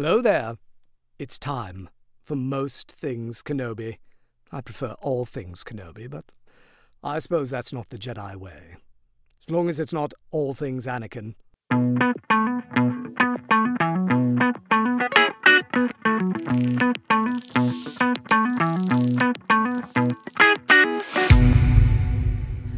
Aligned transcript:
Hello 0.00 0.22
there. 0.22 0.58
It's 1.18 1.40
time 1.40 1.88
for 2.22 2.36
most 2.36 2.92
things 2.92 3.42
Kenobi. 3.42 3.98
I 4.52 4.60
prefer 4.60 4.94
all 5.00 5.24
things 5.24 5.64
Kenobi, 5.64 6.08
but 6.08 6.26
I 7.02 7.18
suppose 7.18 7.50
that's 7.50 7.72
not 7.72 7.88
the 7.88 7.98
Jedi 7.98 8.36
way. 8.36 8.76
As 9.40 9.50
long 9.50 9.68
as 9.68 9.80
it's 9.80 9.92
not 9.92 10.14
all 10.30 10.54
things 10.54 10.86
Anakin. 10.86 11.34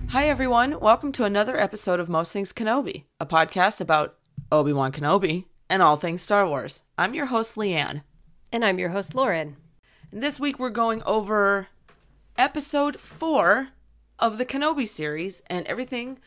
Hi, 0.09 0.27
everyone. 0.27 0.81
Welcome 0.81 1.13
to 1.13 1.25
another 1.25 1.61
episode 1.61 2.01
of 2.01 2.09
Most 2.09 2.33
Things 2.33 2.55
Kenobi, 2.55 3.05
a 3.21 3.27
podcast 3.27 3.83
about 3.83 4.15
Obi 4.51 4.73
Wan 4.73 4.91
Kenobi 4.91 5.45
and 5.71 5.83
all 5.83 5.95
things 5.97 6.21
Star 6.21 6.47
Wars. 6.47 6.83
I'm 6.99 7.15
your 7.15 7.27
host, 7.27 7.55
Leanne. 7.55 8.03
And 8.53 8.65
I'm 8.65 8.81
your 8.81 8.91
host, 8.91 9.15
Lauren. 9.15 9.57
And 10.11 10.21
this 10.21 10.41
week 10.41 10.59
we're 10.59 10.69
going 10.69 11.01
over 11.05 11.69
episode 12.37 12.99
four 12.99 13.69
of 14.19 14.37
the 14.37 14.45
Kenobi 14.45 14.87
series 14.87 15.41
and 15.47 15.65
everything 15.69 16.19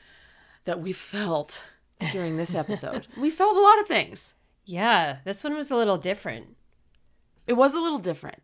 that 0.63 0.79
we 0.79 0.93
felt 0.93 1.65
during 2.13 2.37
this 2.37 2.55
episode. 2.55 3.07
we 3.17 3.29
felt 3.29 3.57
a 3.57 3.61
lot 3.61 3.81
of 3.81 3.87
things. 3.87 4.33
Yeah, 4.63 5.17
this 5.25 5.43
one 5.43 5.55
was 5.55 5.69
a 5.69 5.75
little 5.75 5.97
different. 5.97 6.55
It 7.45 7.53
was 7.53 7.75
a 7.75 7.81
little 7.81 7.99
different, 7.99 8.41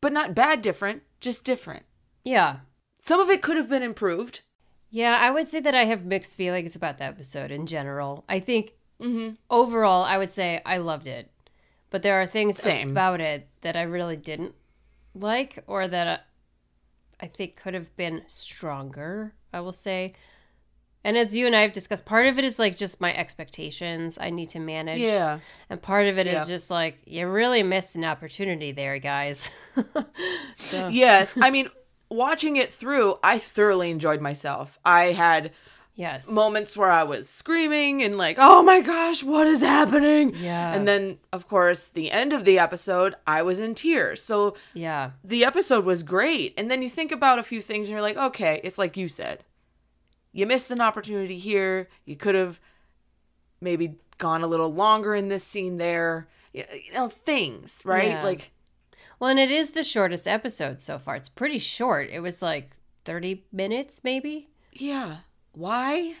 but 0.00 0.12
not 0.12 0.34
bad 0.34 0.60
different, 0.60 1.04
just 1.20 1.44
different. 1.44 1.84
Yeah. 2.24 2.56
Some 2.98 3.20
of 3.20 3.30
it 3.30 3.42
could 3.42 3.56
have 3.56 3.68
been 3.68 3.84
improved. 3.84 4.40
Yeah, 4.90 5.18
I 5.20 5.30
would 5.30 5.46
say 5.46 5.60
that 5.60 5.76
I 5.76 5.84
have 5.84 6.04
mixed 6.04 6.34
feelings 6.34 6.74
about 6.74 6.98
the 6.98 7.04
episode 7.04 7.52
in 7.52 7.66
general. 7.66 8.24
I 8.28 8.40
think 8.40 8.72
Mm-hmm. 9.00 9.34
overall, 9.50 10.04
I 10.04 10.16
would 10.18 10.30
say 10.30 10.62
I 10.64 10.78
loved 10.78 11.06
it. 11.06 11.30
But 11.90 12.02
there 12.02 12.20
are 12.20 12.26
things 12.26 12.60
Same. 12.60 12.90
about 12.90 13.20
it 13.20 13.48
that 13.60 13.76
I 13.76 13.82
really 13.82 14.16
didn't 14.16 14.54
like 15.14 15.62
or 15.66 15.86
that 15.88 16.26
I 17.20 17.26
think 17.26 17.56
could 17.56 17.74
have 17.74 17.94
been 17.96 18.22
stronger, 18.26 19.34
I 19.52 19.60
will 19.60 19.72
say. 19.72 20.14
And 21.04 21.16
as 21.16 21.36
you 21.36 21.46
and 21.46 21.54
I 21.54 21.60
have 21.62 21.72
discussed, 21.72 22.04
part 22.04 22.26
of 22.26 22.38
it 22.38 22.44
is 22.44 22.58
like 22.58 22.76
just 22.76 23.00
my 23.00 23.14
expectations 23.14 24.18
I 24.20 24.30
need 24.30 24.48
to 24.50 24.58
manage. 24.58 24.98
Yeah. 25.00 25.38
And 25.70 25.80
part 25.80 26.08
of 26.08 26.18
it 26.18 26.26
is 26.26 26.32
Yeah. 26.34 26.44
just 26.46 26.68
like, 26.70 26.98
you 27.06 27.28
really 27.28 27.62
missed 27.62 27.94
an 27.94 28.04
opportunity 28.04 28.72
there, 28.72 28.98
guys. 28.98 29.50
so, 30.58 30.88
Yes. 30.88 31.38
I 31.40 31.50
mean, 31.50 31.68
watching 32.10 32.56
it 32.56 32.72
through, 32.72 33.16
I 33.22 33.38
thoroughly 33.38 33.90
enjoyed 33.90 34.20
myself. 34.20 34.78
I 34.84 35.12
had 35.12 35.52
yes. 35.96 36.30
moments 36.30 36.76
where 36.76 36.90
I 36.90 37.02
was 37.02 37.28
screaming 37.28 38.02
and 38.02 38.16
like, 38.16 38.36
oh 38.38 38.62
my 38.62 38.80
gosh, 38.80 39.24
what 39.24 39.46
is 39.46 39.60
happening? 39.60 40.34
Yeah. 40.36 40.72
And 40.72 40.86
then, 40.86 41.18
of 41.32 41.48
course, 41.48 41.88
the 41.88 42.10
end 42.12 42.32
of 42.32 42.44
the 42.44 42.58
episode, 42.58 43.14
I 43.26 43.42
was 43.42 43.58
in 43.58 43.74
tears. 43.74 44.22
So 44.22 44.56
yeah. 44.74 45.12
the 45.24 45.44
episode 45.44 45.84
was 45.84 46.02
great. 46.02 46.54
And 46.56 46.70
then 46.70 46.82
you 46.82 46.90
think 46.90 47.10
about 47.10 47.38
a 47.38 47.42
few 47.42 47.60
things 47.60 47.88
and 47.88 47.92
you're 47.92 48.02
like, 48.02 48.16
okay, 48.16 48.60
it's 48.62 48.78
like 48.78 48.96
you 48.96 49.08
said. 49.08 49.42
You 50.32 50.46
missed 50.46 50.70
an 50.70 50.80
opportunity 50.80 51.38
here. 51.38 51.88
You 52.04 52.14
could 52.14 52.34
have 52.34 52.60
maybe 53.60 53.96
gone 54.18 54.42
a 54.42 54.46
little 54.46 54.72
longer 54.72 55.14
in 55.14 55.28
this 55.28 55.44
scene 55.44 55.78
there. 55.78 56.28
You 56.52 56.64
know, 56.94 57.08
things, 57.08 57.80
right? 57.84 58.10
Yeah. 58.10 58.22
Like, 58.22 58.52
Well, 59.18 59.30
and 59.30 59.40
it 59.40 59.50
is 59.50 59.70
the 59.70 59.84
shortest 59.84 60.28
episode 60.28 60.80
so 60.80 60.98
far. 60.98 61.16
It's 61.16 61.28
pretty 61.28 61.58
short. 61.58 62.10
It 62.10 62.20
was 62.20 62.42
like 62.42 62.76
30 63.04 63.44
minutes, 63.52 64.00
maybe? 64.04 64.48
yeah, 64.78 65.16
why? 65.56 66.14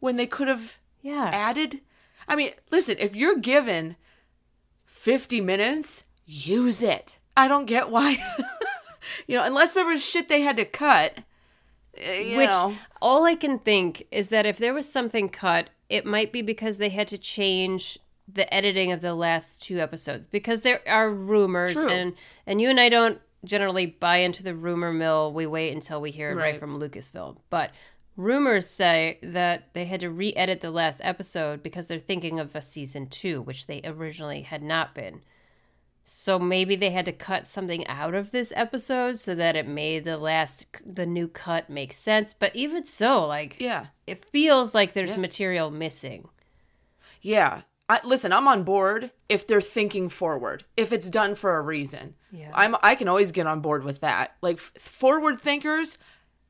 When 0.00 0.16
they 0.16 0.26
could 0.26 0.48
have 0.48 0.78
Yeah. 1.00 1.30
added. 1.32 1.80
I 2.28 2.36
mean, 2.36 2.52
listen, 2.70 2.96
if 2.98 3.16
you're 3.16 3.38
given 3.38 3.96
50 4.84 5.40
minutes, 5.40 6.04
use 6.26 6.82
it. 6.82 7.18
I 7.36 7.48
don't 7.48 7.66
get 7.66 7.88
why. 7.88 8.18
you 9.26 9.36
know, 9.36 9.44
unless 9.44 9.74
there 9.74 9.86
was 9.86 10.04
shit 10.04 10.28
they 10.28 10.42
had 10.42 10.56
to 10.56 10.64
cut. 10.64 11.18
eh, 11.96 12.20
You 12.20 12.36
Which, 12.36 12.50
know. 12.50 12.76
all 13.00 13.24
I 13.24 13.34
can 13.34 13.58
think 13.58 14.06
is 14.10 14.28
that 14.28 14.46
if 14.46 14.58
there 14.58 14.74
was 14.74 14.90
something 14.90 15.28
cut, 15.28 15.70
it 15.88 16.04
might 16.06 16.32
be 16.32 16.42
because 16.42 16.78
they 16.78 16.90
had 16.90 17.08
to 17.08 17.18
change 17.18 17.98
the 18.32 18.52
editing 18.54 18.92
of 18.92 19.00
the 19.00 19.14
last 19.14 19.62
two 19.62 19.78
episodes 19.80 20.26
because 20.30 20.60
there 20.60 20.80
are 20.88 21.10
rumors 21.10 21.72
True. 21.74 21.88
and 21.88 22.14
and 22.46 22.60
you 22.62 22.70
and 22.70 22.78
I 22.80 22.88
don't 22.88 23.20
generally 23.44 23.84
buy 23.86 24.18
into 24.18 24.42
the 24.44 24.54
rumor 24.54 24.92
mill. 24.92 25.32
We 25.34 25.46
wait 25.46 25.72
until 25.74 26.00
we 26.00 26.12
hear 26.12 26.30
it 26.30 26.36
right, 26.36 26.52
Right. 26.52 26.60
from 26.60 26.78
Lucasfilm. 26.78 27.38
But 27.50 27.72
rumors 28.16 28.68
say 28.68 29.18
that 29.22 29.72
they 29.74 29.84
had 29.86 30.00
to 30.00 30.10
re-edit 30.10 30.60
the 30.60 30.70
last 30.70 31.00
episode 31.02 31.62
because 31.62 31.86
they're 31.86 31.98
thinking 31.98 32.38
of 32.38 32.54
a 32.54 32.62
season 32.62 33.06
2, 33.08 33.40
which 33.42 33.66
they 33.66 33.80
originally 33.84 34.42
had 34.42 34.62
not 34.62 34.94
been. 34.94 35.22
So 36.04 36.38
maybe 36.38 36.74
they 36.74 36.90
had 36.90 37.04
to 37.04 37.12
cut 37.12 37.46
something 37.46 37.86
out 37.86 38.14
of 38.14 38.32
this 38.32 38.52
episode 38.56 39.18
so 39.20 39.34
that 39.36 39.54
it 39.54 39.68
made 39.68 40.04
the 40.04 40.18
last 40.18 40.66
the 40.84 41.06
new 41.06 41.28
cut 41.28 41.70
make 41.70 41.92
sense. 41.92 42.34
But 42.34 42.54
even 42.56 42.84
so, 42.84 43.24
like 43.24 43.56
Yeah. 43.60 43.86
it 44.06 44.24
feels 44.30 44.74
like 44.74 44.92
there's 44.94 45.12
Yeah. 45.12 45.18
material 45.18 45.70
missing. 45.70 46.28
Yeah. 47.20 47.62
I, 47.88 48.00
listen, 48.04 48.32
I'm 48.32 48.48
on 48.48 48.62
board 48.64 49.12
if 49.28 49.46
they're 49.46 49.60
thinking 49.60 50.08
forward, 50.08 50.64
if 50.76 50.92
it's 50.92 51.10
done 51.10 51.34
for 51.34 51.56
a 51.56 51.62
reason. 51.62 52.14
Yeah. 52.32 52.50
I'm 52.54 52.74
I 52.82 52.94
can 52.96 53.06
always 53.08 53.32
get 53.32 53.46
on 53.46 53.60
board 53.60 53.84
with 53.84 54.00
that. 54.00 54.36
Like 54.40 54.56
f- 54.56 54.72
forward 54.78 55.40
thinkers, 55.40 55.98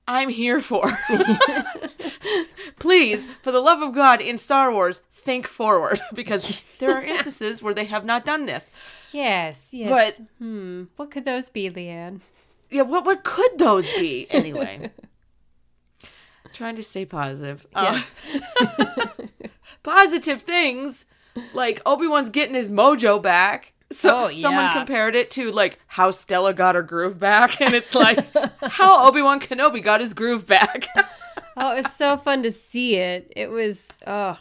I'm 0.09 0.29
here 0.31 0.61
for. 0.61 0.91
Please, 2.79 3.25
for 3.43 3.53
the 3.53 3.61
love 3.61 3.81
of 3.83 3.95
God, 3.95 4.21
in 4.21 4.37
Star 4.39 4.73
Wars, 4.73 5.01
think 5.13 5.47
forward 5.47 6.01
because 6.15 6.63
there 6.79 6.93
are 6.97 7.03
instances 7.05 7.63
where 7.63 7.75
they 7.75 7.85
have 7.85 8.05
not 8.05 8.25
done 8.25 8.47
this. 8.47 8.71
Yes, 9.13 9.69
yes. 9.71 9.89
But- 10.19 10.27
hmm, 10.39 10.85
what 10.97 11.11
could 11.11 11.25
those 11.25 11.49
be, 11.49 11.71
Leanne? 11.71 12.21
Yeah, 12.71 12.83
what 12.83 13.05
what 13.05 13.23
could 13.23 13.59
those 13.59 13.85
be 13.97 14.27
anyway? 14.31 14.91
Trying 16.55 16.77
to 16.77 16.83
stay 16.83 17.05
positive. 17.05 17.67
Uh, 17.75 18.01
positive 19.83 20.41
things 20.43 21.05
like 21.53 21.83
Obi 21.85 22.07
Wan's 22.07 22.31
getting 22.31 22.55
his 22.55 22.71
mojo 22.71 23.21
back. 23.23 23.72
So 23.93 24.29
Oh, 24.29 24.33
someone 24.33 24.71
compared 24.73 25.15
it 25.15 25.31
to 25.33 25.51
like 25.53 25.79
how 25.87 26.11
Stella 26.11 26.53
got 26.55 26.75
her 26.75 26.83
groove 26.83 27.19
back, 27.19 27.61
and 27.61 27.75
it's 27.75 27.95
like 27.95 28.19
how 28.63 29.07
Obi 29.07 29.23
Wan 29.23 29.41
Kenobi 29.41 29.83
got 29.83 30.01
his 30.01 30.15
groove 30.15 30.47
back. 30.47 30.87
Oh, 31.55 31.77
it 31.77 31.83
was 31.85 31.93
so 31.95 32.17
fun 32.17 32.43
to 32.45 32.51
see 32.51 32.97
it. 32.97 33.31
It 33.37 33.51
was 33.51 33.91
oh 34.07 34.39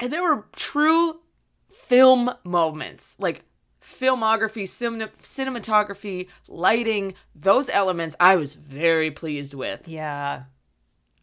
and 0.00 0.12
there 0.12 0.22
were 0.22 0.46
true 0.56 1.20
film 1.70 2.28
moments, 2.42 3.14
like 3.20 3.44
filmography, 3.80 4.64
cinem- 4.64 5.12
cinematography, 5.22 6.26
lighting, 6.48 7.14
those 7.36 7.68
elements. 7.68 8.16
I 8.18 8.34
was 8.34 8.54
very 8.54 9.12
pleased 9.12 9.54
with. 9.54 9.86
yeah. 9.86 10.44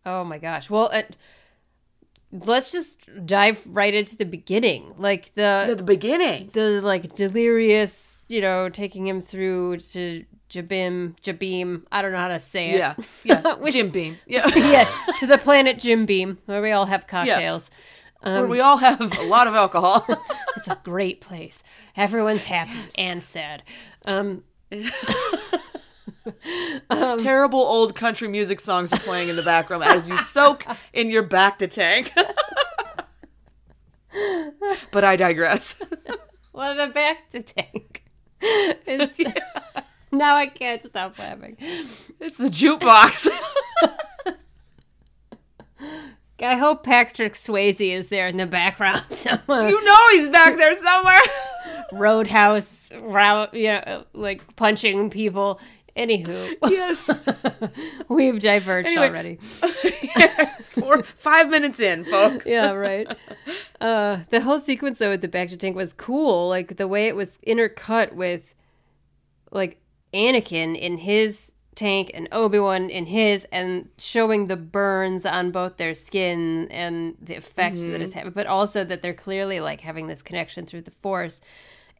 Oh 0.05 0.23
my 0.23 0.37
gosh. 0.37 0.69
Well, 0.69 0.89
uh, 0.93 1.01
let's 2.31 2.71
just 2.71 2.99
dive 3.25 3.63
right 3.67 3.93
into 3.93 4.15
the 4.15 4.25
beginning. 4.25 4.93
Like 4.97 5.31
At 5.37 5.67
the 5.67 5.75
the 5.77 5.83
beginning, 5.83 6.49
the 6.53 6.81
like 6.81 7.13
delirious, 7.15 8.21
you 8.27 8.41
know, 8.41 8.69
taking 8.69 9.07
him 9.07 9.21
through 9.21 9.77
to 9.93 10.25
Jabiim, 10.49 11.19
Jabiim. 11.21 11.83
I 11.91 12.01
don't 12.01 12.11
know 12.11 12.17
how 12.19 12.27
to 12.29 12.39
say 12.39 12.71
it. 12.71 12.77
yeah, 12.77 12.95
yeah, 13.23 13.55
Which- 13.59 13.73
Jim 13.73 13.89
Beam, 13.89 14.17
yeah. 14.27 14.47
yeah, 14.55 14.89
to 15.19 15.27
the 15.27 15.37
planet 15.37 15.79
Jim 15.79 16.05
Beam, 16.05 16.37
where 16.45 16.61
we 16.61 16.71
all 16.71 16.85
have 16.87 17.05
cocktails. 17.07 17.69
where 18.21 18.47
we 18.47 18.59
all 18.59 18.77
have 18.77 18.99
a 19.19 19.23
lot 19.23 19.47
of 19.47 19.53
alcohol. 19.55 20.05
It's 20.57 20.67
a 20.67 20.77
great 20.83 21.21
place. 21.21 21.63
Everyone's 21.95 22.43
happy 22.43 22.71
and 22.95 23.23
sad. 23.23 23.63
Um, 24.05 24.43
Um, 26.91 27.19
Terrible 27.19 27.59
old 27.59 27.95
country 27.95 28.27
music 28.27 28.59
songs 28.59 28.91
are 28.91 28.97
playing 28.99 29.29
in 29.29 29.35
the 29.35 29.43
background 29.43 29.83
as 29.83 30.09
you 30.09 30.17
soak 30.17 30.65
in 30.91 31.11
your 31.11 31.23
bacta 31.23 31.69
tank. 31.69 32.11
but 34.91 35.03
I 35.03 35.15
digress. 35.15 35.79
well, 36.53 36.75
the 36.75 36.91
bacta 36.91 37.45
tank. 37.45 38.03
is 38.41 39.09
Now 40.11 40.35
I 40.35 40.47
can't 40.47 40.81
stop 40.83 41.17
laughing. 41.19 41.57
It's 42.19 42.37
the 42.37 42.49
jukebox. 42.49 43.29
I 46.41 46.55
hope 46.55 46.83
Patrick 46.83 47.33
Swayze 47.33 47.93
is 47.93 48.07
there 48.07 48.27
in 48.27 48.37
the 48.37 48.45
background 48.45 49.03
somewhere. 49.11 49.67
you 49.67 49.85
know 49.85 50.07
he's 50.11 50.29
back 50.29 50.57
there 50.57 50.73
somewhere. 50.73 51.19
Roadhouse, 51.91 52.89
route, 53.01 53.53
you 53.53 53.67
know, 53.67 54.05
like 54.13 54.55
punching 54.55 55.09
people. 55.09 55.59
Anywho, 55.99 56.55
yes. 56.69 57.09
we've 58.07 58.39
diverged 58.39 58.87
Anyway. 58.87 59.07
already. 59.09 59.39
yes. 59.83 60.73
Four, 60.73 61.03
five 61.03 61.49
minutes 61.49 61.77
in, 61.81 62.05
folks. 62.05 62.45
yeah, 62.47 62.71
right. 62.71 63.05
Uh, 63.81 64.19
the 64.29 64.39
whole 64.41 64.59
sequence 64.59 64.99
though 64.99 65.09
with 65.09 65.19
the 65.19 65.27
bacta 65.27 65.59
tank 65.59 65.75
was 65.75 65.91
cool. 65.91 66.47
Like 66.47 66.77
the 66.77 66.87
way 66.87 67.07
it 67.07 67.17
was 67.17 67.37
intercut 67.45 68.13
with, 68.13 68.53
like 69.51 69.81
Anakin 70.13 70.77
in 70.77 70.99
his 70.99 71.51
tank 71.75 72.11
and 72.13 72.29
Obi 72.31 72.59
Wan 72.59 72.89
in 72.89 73.05
his, 73.07 73.45
and 73.51 73.89
showing 73.97 74.47
the 74.47 74.55
burns 74.57 75.25
on 75.25 75.51
both 75.51 75.75
their 75.75 75.93
skin 75.93 76.67
and 76.71 77.15
the 77.21 77.35
effect 77.35 77.77
that 77.77 77.99
it's 78.01 78.13
having, 78.13 78.31
but 78.31 78.47
also 78.47 78.85
that 78.85 79.01
they're 79.01 79.13
clearly 79.13 79.59
like 79.59 79.81
having 79.81 80.07
this 80.07 80.21
connection 80.21 80.65
through 80.65 80.81
the 80.83 80.91
Force. 80.91 81.41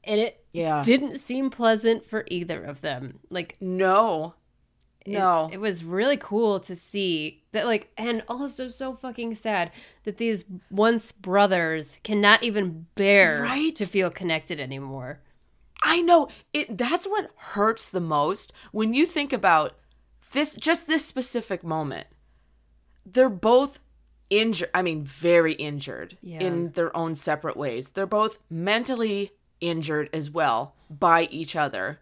And 0.04 0.20
it 0.20 0.44
Yeah. 0.52 0.82
didn't 0.84 1.18
seem 1.18 1.50
pleasant 1.50 2.06
for 2.06 2.26
either 2.28 2.64
of 2.64 2.82
them. 2.82 3.20
Like 3.30 3.58
No. 3.62 4.34
it- 5.06 5.12
No. 5.14 5.50
it, 5.52 5.58
was 5.60 5.84
really 5.84 6.18
cool 6.18 6.60
to 6.62 6.76
see 6.76 7.44
that 7.52 7.66
like 7.66 7.92
and 7.98 8.24
also 8.28 8.68
so 8.68 8.94
fucking 8.94 9.36
sad 9.36 9.72
that 10.04 10.18
these 10.18 10.46
once 10.70 11.12
brothers 11.12 12.00
cannot 12.04 12.44
even 12.44 12.88
bear 12.96 13.42
Right? 13.42 13.76
to 13.76 13.86
feel 13.86 14.10
connected 14.10 14.60
anymore. 14.60 15.20
I 15.82 16.02
know 16.02 16.28
it 16.54 16.78
that's 16.78 17.08
what 17.08 17.32
hurts 17.36 17.90
the 17.90 18.02
most 18.02 18.52
when 18.72 18.94
you 18.94 19.06
think 19.06 19.32
about 19.34 19.78
this 20.34 20.56
just 20.56 20.88
this 20.88 21.06
specific 21.06 21.64
moment. 21.64 22.08
They're 23.06 23.30
both 23.30 23.80
injured, 24.30 24.70
I 24.76 24.82
mean 24.84 25.04
very 25.04 25.54
injured 25.54 26.18
Yeah. 26.22 26.42
in 26.42 26.74
their 26.74 26.96
own 26.96 27.16
separate 27.16 27.58
ways. 27.58 27.90
They're 27.90 28.06
both 28.06 28.38
mentally 28.50 29.32
injured 29.62 30.10
as 30.14 30.30
well 30.30 30.74
by 30.90 31.24
each 31.24 31.56
other. 31.56 32.00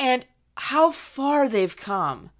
And 0.00 0.26
how 0.56 0.90
far 0.90 1.48
they've 1.48 1.76
come 1.76 2.30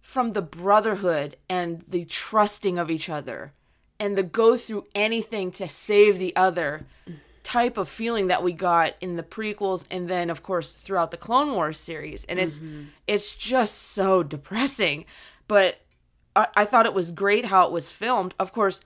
from 0.00 0.28
the 0.28 0.42
brotherhood 0.42 1.36
and 1.48 1.84
the 1.88 2.04
trusting 2.04 2.78
of 2.78 2.90
each 2.90 3.08
other 3.08 3.52
and 3.98 4.18
the 4.18 4.22
go 4.22 4.56
through 4.56 4.86
anything 4.94 5.52
to 5.52 5.68
save 5.68 6.18
the 6.18 6.34
other 6.36 6.86
type 7.42 7.76
of 7.76 7.88
feeling 7.88 8.26
that 8.26 8.42
we 8.42 8.52
got 8.52 8.94
in 9.00 9.16
the 9.16 9.22
prequels 9.22 9.84
and 9.90 10.08
then 10.08 10.30
of 10.30 10.42
course 10.42 10.72
throughout 10.72 11.10
the 11.10 11.16
Clone 11.16 11.52
Wars 11.52 11.78
series. 11.78 12.24
And 12.24 12.38
it's 12.38 12.56
mm-hmm. 12.56 12.84
it's 13.06 13.34
just 13.36 13.74
so 13.74 14.22
depressing. 14.22 15.04
But 15.48 15.78
I, 16.36 16.48
I 16.56 16.64
thought 16.64 16.86
it 16.86 16.94
was 16.94 17.10
great 17.10 17.46
how 17.46 17.66
it 17.66 17.72
was 17.72 17.90
filmed. 17.92 18.34
Of 18.38 18.52
course 18.52 18.80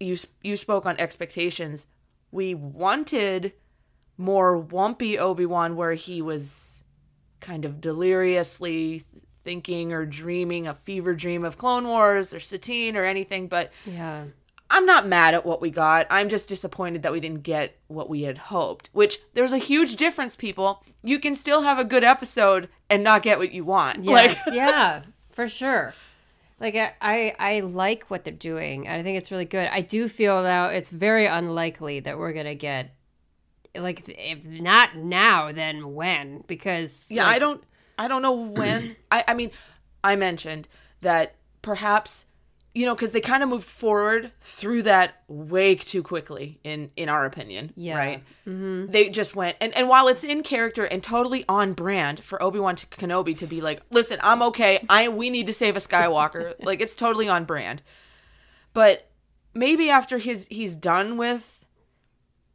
you 0.00 0.16
you 0.42 0.56
spoke 0.56 0.86
on 0.86 0.96
expectations 0.98 1.86
we 2.32 2.54
wanted 2.54 3.52
more 4.18 4.60
wumpy 4.60 5.16
Obi-Wan 5.18 5.76
where 5.76 5.94
he 5.94 6.20
was 6.20 6.84
kind 7.40 7.64
of 7.64 7.80
deliriously 7.80 9.02
thinking 9.44 9.92
or 9.92 10.06
dreaming 10.06 10.66
a 10.66 10.74
fever 10.74 11.14
dream 11.14 11.44
of 11.44 11.58
Clone 11.58 11.86
Wars 11.86 12.32
or 12.32 12.40
Satine 12.40 12.96
or 12.96 13.04
anything 13.04 13.48
but 13.48 13.70
Yeah. 13.86 14.24
I'm 14.74 14.86
not 14.86 15.06
mad 15.06 15.34
at 15.34 15.44
what 15.44 15.60
we 15.60 15.68
got. 15.68 16.06
I'm 16.08 16.30
just 16.30 16.48
disappointed 16.48 17.02
that 17.02 17.12
we 17.12 17.20
didn't 17.20 17.42
get 17.42 17.76
what 17.88 18.08
we 18.08 18.22
had 18.22 18.38
hoped. 18.38 18.88
Which 18.94 19.18
there's 19.34 19.52
a 19.52 19.58
huge 19.58 19.96
difference, 19.96 20.34
people. 20.34 20.82
You 21.02 21.18
can 21.18 21.34
still 21.34 21.60
have 21.60 21.78
a 21.78 21.84
good 21.84 22.02
episode 22.04 22.70
and 22.88 23.04
not 23.04 23.22
get 23.22 23.38
what 23.38 23.52
you 23.52 23.64
want. 23.66 24.02
Yes, 24.02 24.34
Like 24.46 24.54
yeah, 24.54 25.02
for 25.30 25.46
sure. 25.46 25.92
Like 26.62 26.76
I, 26.76 26.92
I, 27.00 27.34
I 27.38 27.60
like 27.60 28.04
what 28.04 28.24
they're 28.24 28.32
doing. 28.32 28.86
and 28.86 28.98
I 28.98 29.02
think 29.02 29.18
it's 29.18 29.32
really 29.32 29.44
good. 29.44 29.68
I 29.72 29.80
do 29.80 30.08
feel 30.08 30.44
though 30.44 30.66
it's 30.66 30.88
very 30.88 31.26
unlikely 31.26 32.00
that 32.00 32.16
we're 32.16 32.32
gonna 32.32 32.54
get, 32.54 32.94
like, 33.76 34.04
if 34.08 34.46
not 34.46 34.94
now, 34.96 35.50
then 35.50 35.92
when? 35.92 36.44
Because 36.46 37.04
yeah, 37.10 37.26
like, 37.26 37.36
I 37.36 37.38
don't 37.40 37.64
I 37.98 38.06
don't 38.06 38.22
know 38.22 38.32
when. 38.34 38.94
I 39.10 39.24
I 39.26 39.34
mean, 39.34 39.50
I 40.04 40.14
mentioned 40.14 40.68
that 41.00 41.34
perhaps 41.62 42.26
you 42.74 42.86
know 42.86 42.94
because 42.94 43.10
they 43.10 43.20
kind 43.20 43.42
of 43.42 43.48
moved 43.48 43.68
forward 43.68 44.32
through 44.40 44.82
that 44.82 45.22
way 45.28 45.74
too 45.74 46.02
quickly 46.02 46.58
in 46.64 46.90
in 46.96 47.08
our 47.08 47.26
opinion 47.26 47.72
Yeah. 47.76 47.96
right? 47.96 48.22
Mm-hmm. 48.46 48.90
They 48.90 49.08
just 49.10 49.36
went 49.36 49.56
and 49.60 49.74
and 49.76 49.88
while 49.88 50.08
it's 50.08 50.24
in 50.24 50.42
character 50.42 50.84
and 50.84 51.02
totally 51.02 51.44
on 51.48 51.74
brand 51.74 52.24
for 52.24 52.42
obi-wan 52.42 52.76
to 52.76 52.86
kenobi 52.86 53.36
to 53.38 53.46
be 53.46 53.60
like 53.60 53.82
listen 53.90 54.18
i'm 54.22 54.42
okay. 54.42 54.84
I 54.88 55.08
we 55.08 55.28
need 55.30 55.46
to 55.48 55.52
save 55.52 55.76
a 55.76 55.80
skywalker. 55.80 56.54
Like 56.64 56.80
it's 56.80 56.94
totally 56.94 57.28
on 57.28 57.44
brand. 57.44 57.82
But 58.72 59.10
maybe 59.54 59.90
after 59.90 60.16
his 60.18 60.46
he's 60.50 60.74
done 60.76 61.16
with 61.18 61.66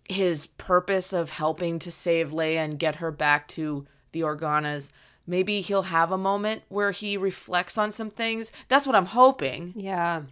his 0.10 0.48
purpose 0.48 1.14
of 1.14 1.30
helping 1.32 1.80
to 1.80 1.92
save 1.92 2.32
leia 2.32 2.56
and 2.58 2.80
get 2.80 2.96
her 2.96 3.12
back 3.12 3.48
to 3.50 3.86
the 4.14 4.22
organas 4.22 4.90
maybe 5.28 5.62
he'll 5.62 5.84
have 5.84 6.12
a 6.12 6.18
moment 6.18 6.64
where 6.70 6.92
he 6.92 7.18
reflects 7.18 7.78
on 7.78 7.92
some 7.92 8.10
things 8.10 8.52
that's 8.70 8.88
what 8.88 8.96
i'm 8.96 9.06
hoping 9.08 9.74
Yeah, 9.76 10.24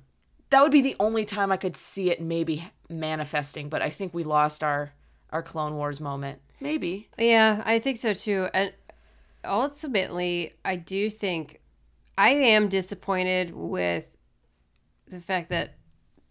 that 0.50 0.62
would 0.62 0.72
be 0.72 0.82
the 0.82 0.96
only 1.00 1.26
time 1.26 1.52
I 1.52 1.58
could 1.58 1.76
see 1.76 2.10
it 2.12 2.22
maybe 2.22 2.70
manifesting, 2.90 3.68
but 3.68 3.82
I 3.82 3.90
think 3.90 4.14
we 4.14 4.24
lost 4.24 4.64
our 4.64 4.92
our 5.32 5.42
Clone 5.44 5.76
Wars 5.76 6.00
moment. 6.00 6.40
Maybe. 6.62 7.10
yeah, 7.18 7.62
I 7.66 7.80
think 7.80 7.98
so 7.98 8.14
too. 8.14 8.48
And 8.54 8.72
ultimately, 9.44 10.54
I 10.64 10.76
do 10.76 11.10
think 11.10 11.60
I 12.18 12.30
am 12.30 12.70
disappointed 12.70 13.52
with 13.54 14.06
the 15.08 15.20
fact 15.20 15.50
that 15.50 15.76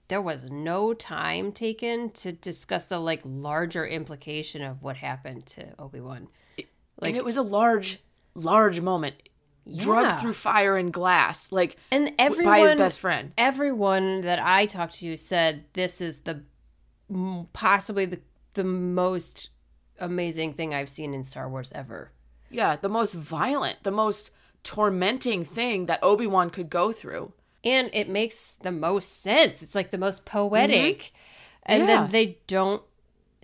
there 0.09 0.23
was 0.23 0.51
no 0.51 0.95
time 0.95 1.53
taken 1.53 2.11
to 2.11 2.33
discuss 2.33 2.85
the 2.85 2.99
like 2.99 3.21
larger 3.25 3.87
implication 3.87 4.63
of 4.63 4.83
what 4.83 4.97
happened 4.97 5.47
to 5.47 5.75
Obi 5.79 6.01
Wan. 6.01 6.29
and 7.03 7.17
it 7.17 7.25
was 7.25 7.37
a 7.37 7.43
large 7.43 8.01
large 8.35 8.81
moment. 8.81 9.15
Drugged 9.77 10.11
Yeah. 10.11 10.21
through 10.21 10.35
fire 10.35 10.77
and 10.77 10.93
glass, 10.93 11.51
like 11.51 11.77
And 11.91 12.13
everyone, 12.19 12.45
by 12.45 12.61
his 12.61 12.75
best 12.75 13.01
friend. 13.01 13.33
everyone 13.39 14.21
that 14.21 14.39
I 14.39 14.67
talked 14.67 14.97
to 14.97 15.17
said 15.17 15.65
this 15.73 16.03
is 16.03 16.21
the 16.21 16.43
possibly 17.53 18.05
the 18.07 18.21
the 18.55 18.65
most 18.65 19.51
amazing 19.99 20.53
thing 20.55 20.73
I've 20.75 20.91
seen 20.91 21.13
in 21.15 21.25
Star 21.25 21.49
Wars 21.49 21.73
ever. 21.75 22.13
Yeah, 22.51 22.77
the 22.77 22.89
most 22.89 23.15
violent, 23.15 23.83
the 23.83 23.91
most 23.91 24.31
tormenting 24.63 25.45
thing 25.45 25.87
that 25.87 25.99
Obi-Wan 26.03 26.51
could 26.51 26.71
go 26.71 26.93
through. 26.93 27.33
And 27.65 27.91
it 27.93 28.09
makes 28.09 28.53
the 28.63 28.71
most 28.71 29.23
sense. 29.23 29.61
It's 29.63 29.75
like 29.75 29.91
the 29.91 29.99
most 29.99 30.25
poetic. 30.25 31.13
And 31.65 31.83
Mm-hmm. 31.83 31.89
Yeah. 31.89 32.01
then 32.03 32.11
they 32.11 32.39
don't 32.47 32.83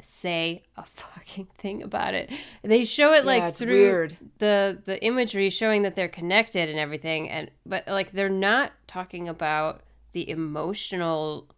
say 0.02 0.62
a 0.76 0.85
fucking 0.87 1.49
thing 1.58 1.82
about 1.82 2.14
it. 2.14 2.31
They 2.62 2.85
show 2.85 3.12
it 3.12 3.25
like 3.25 3.43
Yeah, 3.43 3.50
through 3.50 3.69
weird. 3.69 4.17
the 4.38 4.79
the 4.85 5.02
imagery 5.05 5.50
showing 5.50 5.82
that 5.82 5.97
they're 5.97 6.08
connected 6.08 6.69
and 6.69 6.79
everything 6.79 7.29
and 7.29 7.50
but 7.67 7.87
like 7.87 8.12
they're 8.12 8.29
not 8.29 8.73
talking 8.87 9.29
about 9.29 9.82
the 10.12 10.29
emotional 10.29 11.49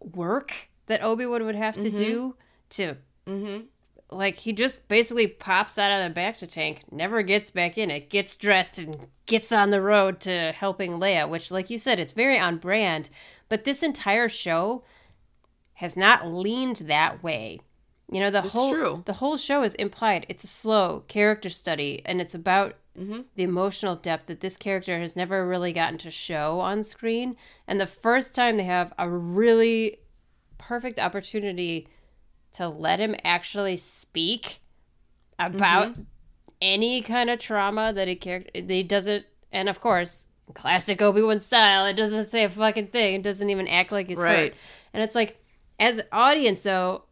work 0.00 0.68
that 0.86 1.02
Obi-Wan 1.02 1.44
would 1.44 1.54
have 1.54 1.74
to 1.76 1.90
do 1.90 2.28
mm-hmm. 2.28 2.36
to 2.70 2.96
mm-hmm. 3.26 3.62
like 4.10 4.36
he 4.36 4.52
just 4.52 4.86
basically 4.88 5.26
pops 5.26 5.78
out 5.78 5.92
of 5.92 6.14
the 6.14 6.20
bacta 6.20 6.48
tank, 6.50 6.82
never 6.90 7.22
gets 7.22 7.50
back 7.50 7.76
in 7.76 7.90
it, 7.90 8.08
gets 8.08 8.36
dressed 8.36 8.78
and 8.78 9.08
gets 9.26 9.50
on 9.50 9.70
the 9.70 9.80
road 9.80 10.20
to 10.20 10.52
helping 10.52 10.94
Leia, 10.94 11.28
which 11.28 11.50
like 11.50 11.70
you 11.70 11.78
said, 11.78 11.98
it's 11.98 12.12
very 12.12 12.38
on 12.38 12.58
brand. 12.58 13.10
But 13.48 13.64
this 13.64 13.82
entire 13.82 14.28
show 14.28 14.84
has 15.76 15.96
not 15.96 16.26
leaned 16.26 16.76
that 16.76 17.22
way. 17.22 17.60
You 18.10 18.20
know, 18.20 18.30
the 18.30 18.42
whole 18.42 18.72
true. 18.72 19.02
the 19.04 19.14
whole 19.14 19.36
show 19.36 19.62
is 19.62 19.74
implied. 19.74 20.26
It's 20.28 20.44
a 20.44 20.48
slow 20.48 21.04
character 21.08 21.50
study 21.50 22.02
and 22.04 22.20
it's 22.20 22.34
about 22.34 22.76
mm-hmm. 22.98 23.22
the 23.34 23.42
emotional 23.42 23.96
depth 23.96 24.26
that 24.26 24.40
this 24.40 24.56
character 24.56 24.98
has 25.00 25.16
never 25.16 25.46
really 25.46 25.72
gotten 25.72 25.98
to 25.98 26.10
show 26.10 26.60
on 26.60 26.84
screen. 26.84 27.36
And 27.66 27.80
the 27.80 27.86
first 27.86 28.34
time 28.34 28.56
they 28.56 28.64
have 28.64 28.92
a 28.98 29.08
really 29.08 29.98
perfect 30.56 30.98
opportunity 30.98 31.88
to 32.54 32.68
let 32.68 33.00
him 33.00 33.14
actually 33.24 33.76
speak 33.76 34.60
about 35.38 35.88
mm-hmm. 35.88 36.02
any 36.62 37.02
kind 37.02 37.28
of 37.28 37.38
trauma 37.38 37.92
that 37.92 38.08
he 38.08 38.16
character 38.16 38.50
he 38.54 38.82
doesn't 38.82 39.26
and 39.52 39.68
of 39.68 39.78
course 39.80 40.28
classic 40.54 41.02
obi-wan 41.02 41.38
style 41.38 41.84
it 41.84 41.92
doesn't 41.92 42.24
say 42.24 42.44
a 42.44 42.48
fucking 42.48 42.86
thing 42.86 43.16
it 43.16 43.22
doesn't 43.22 43.50
even 43.50 43.68
act 43.68 43.92
like 43.92 44.08
he's 44.08 44.18
Right. 44.18 44.52
hurt 44.52 44.54
and 44.94 45.02
it's 45.02 45.14
like 45.14 45.38
as 45.78 45.98
an 45.98 46.06
audience 46.12 46.62
though 46.62 47.02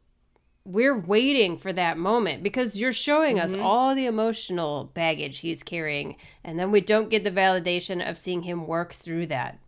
we're 0.65 0.99
waiting 0.99 1.59
for 1.59 1.73
that 1.73 1.99
moment 1.99 2.43
because 2.43 2.79
you're 2.79 2.93
showing 2.93 3.39
us 3.39 3.53
mm-hmm. 3.53 3.63
all 3.63 3.95
the 3.95 4.07
emotional 4.07 4.91
baggage 4.95 5.39
he's 5.39 5.63
carrying 5.63 6.17
and 6.43 6.59
then 6.59 6.71
we 6.71 6.81
don't 6.81 7.11
get 7.11 7.23
the 7.23 7.31
validation 7.31 8.07
of 8.07 8.17
seeing 8.17 8.43
him 8.43 8.67
work 8.67 8.95
through 8.95 9.27
that. 9.27 9.59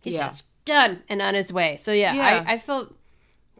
He's 0.00 0.14
Yeah. 0.14 0.28
just 0.28 0.48
done 0.64 1.02
and 1.08 1.20
on 1.20 1.34
his 1.34 1.52
way. 1.52 1.76
So 1.76 1.92
yeah, 1.92 2.14
Yeah. 2.14 2.44
I, 2.46 2.54
I 2.54 2.58
felt 2.58 2.94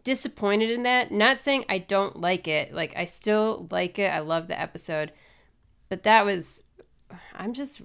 disappointed 0.05 0.69
in 0.69 0.83
that. 0.83 1.11
Not 1.11 1.37
saying 1.37 1.65
i 1.67 1.79
don't 1.79 2.21
like 2.21 2.47
it. 2.47 2.73
Like 2.73 2.93
i 2.95 3.03
still 3.03 3.67
like 3.69 3.99
it. 3.99 4.07
I 4.07 4.19
love 4.19 4.47
the 4.47 4.59
episode. 4.59 5.11
But 5.89 6.03
that 6.03 6.25
was 6.25 6.63
i'm 7.35 7.53
just 7.53 7.81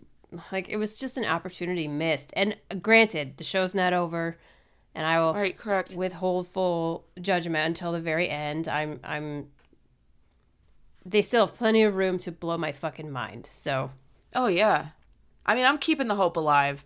like 0.50 0.68
it 0.68 0.76
was 0.76 0.96
just 0.96 1.16
an 1.16 1.24
opportunity 1.24 1.88
missed. 1.88 2.32
And 2.36 2.56
granted 2.80 3.38
the 3.38 3.44
show's 3.44 3.74
not 3.74 3.92
over 3.92 4.38
and 4.94 5.06
i 5.06 5.18
will 5.18 5.34
Right, 5.34 5.56
correct. 5.56 5.94
withhold 5.94 6.48
full 6.48 7.04
judgment 7.20 7.66
until 7.66 7.92
the 7.92 8.00
very 8.00 8.28
end. 8.28 8.68
I'm 8.68 9.00
I'm 9.04 9.48
they 11.04 11.22
still 11.22 11.46
have 11.46 11.56
plenty 11.56 11.82
of 11.82 11.96
room 11.96 12.18
to 12.18 12.30
blow 12.32 12.56
my 12.56 12.72
fucking 12.72 13.10
mind. 13.10 13.48
So 13.54 13.90
Oh 14.34 14.46
yeah. 14.46 14.88
I 15.44 15.54
mean, 15.54 15.64
I'm 15.66 15.78
keeping 15.78 16.06
the 16.08 16.14
hope 16.14 16.36
alive. 16.36 16.84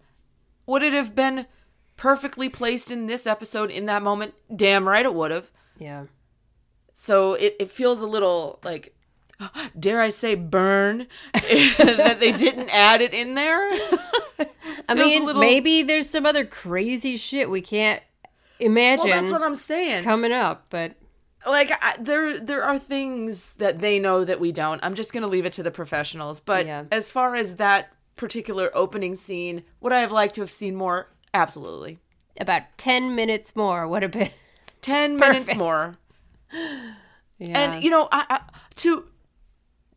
Would 0.67 0.83
it 0.83 0.95
have 0.95 1.15
been 1.15 1.47
perfectly 1.97 2.49
placed 2.49 2.91
in 2.91 3.07
this 3.07 3.27
episode 3.27 3.71
in 3.71 3.85
that 3.87 4.03
moment? 4.03 4.35
Damn 4.55 4.89
right 4.89 5.05
it 5.05 5.15
would 5.15 5.31
have. 5.31 5.51
yeah. 5.79 6.05
So 6.99 7.35
it, 7.35 7.55
it 7.61 7.71
feels 7.71 8.01
a 8.01 8.07
little 8.07 8.59
like 8.65 8.96
dare 9.79 10.01
I 10.01 10.11
say 10.11 10.35
burn 10.35 11.07
that 11.35 12.17
they 12.21 12.33
didn't 12.33 12.69
add 12.71 13.01
it 13.01 13.13
in 13.15 13.35
there. 13.35 13.59
I 14.89 14.95
mean, 14.95 15.25
little- 15.27 15.41
maybe 15.41 15.83
there's 15.83 16.09
some 16.09 16.27
other 16.27 16.45
crazy 16.45 17.17
shit 17.17 17.51
we 17.51 17.61
can't 17.61 18.03
imagine 18.61 19.09
Well, 19.11 19.21
that's 19.21 19.33
what 19.33 19.43
I'm 19.43 19.57
saying. 19.57 20.05
coming 20.05 20.33
up, 20.33 20.67
but 20.71 20.95
like 21.47 21.71
I, 21.83 21.97
there 22.01 22.39
there 22.41 22.63
are 22.65 22.79
things 22.79 23.53
that 23.55 23.79
they 23.81 23.99
know 23.99 24.25
that 24.25 24.41
we 24.41 24.53
don't. 24.53 24.83
I'm 24.85 24.95
just 24.95 25.13
gonna 25.13 25.27
leave 25.29 25.45
it 25.47 25.53
to 25.55 25.63
the 25.63 25.71
professionals. 25.71 26.41
But 26.41 26.67
Yeah. 26.67 26.85
as 26.91 27.11
far 27.11 27.35
as 27.35 27.57
that 27.57 27.93
particular 28.17 28.71
opening 28.75 29.15
scene, 29.15 29.63
would 29.81 29.93
I 29.93 30.01
have 30.01 30.11
liked 30.13 30.35
to 30.37 30.41
have 30.41 30.51
seen 30.51 30.75
more? 30.75 31.09
Absolutely. 31.35 31.99
About 32.41 32.63
10 32.79 33.15
minutes 33.15 33.55
more 33.55 33.87
would 33.87 34.03
have 34.03 34.11
been. 34.13 34.31
Ten 34.81 35.17
minutes 35.17 35.55
more. 35.57 35.97
Yeah. 37.39 37.59
And 37.59 37.85
you 37.85 37.91
know, 37.91 38.09
I, 38.13 38.25
I 38.29 38.41
to 38.77 39.05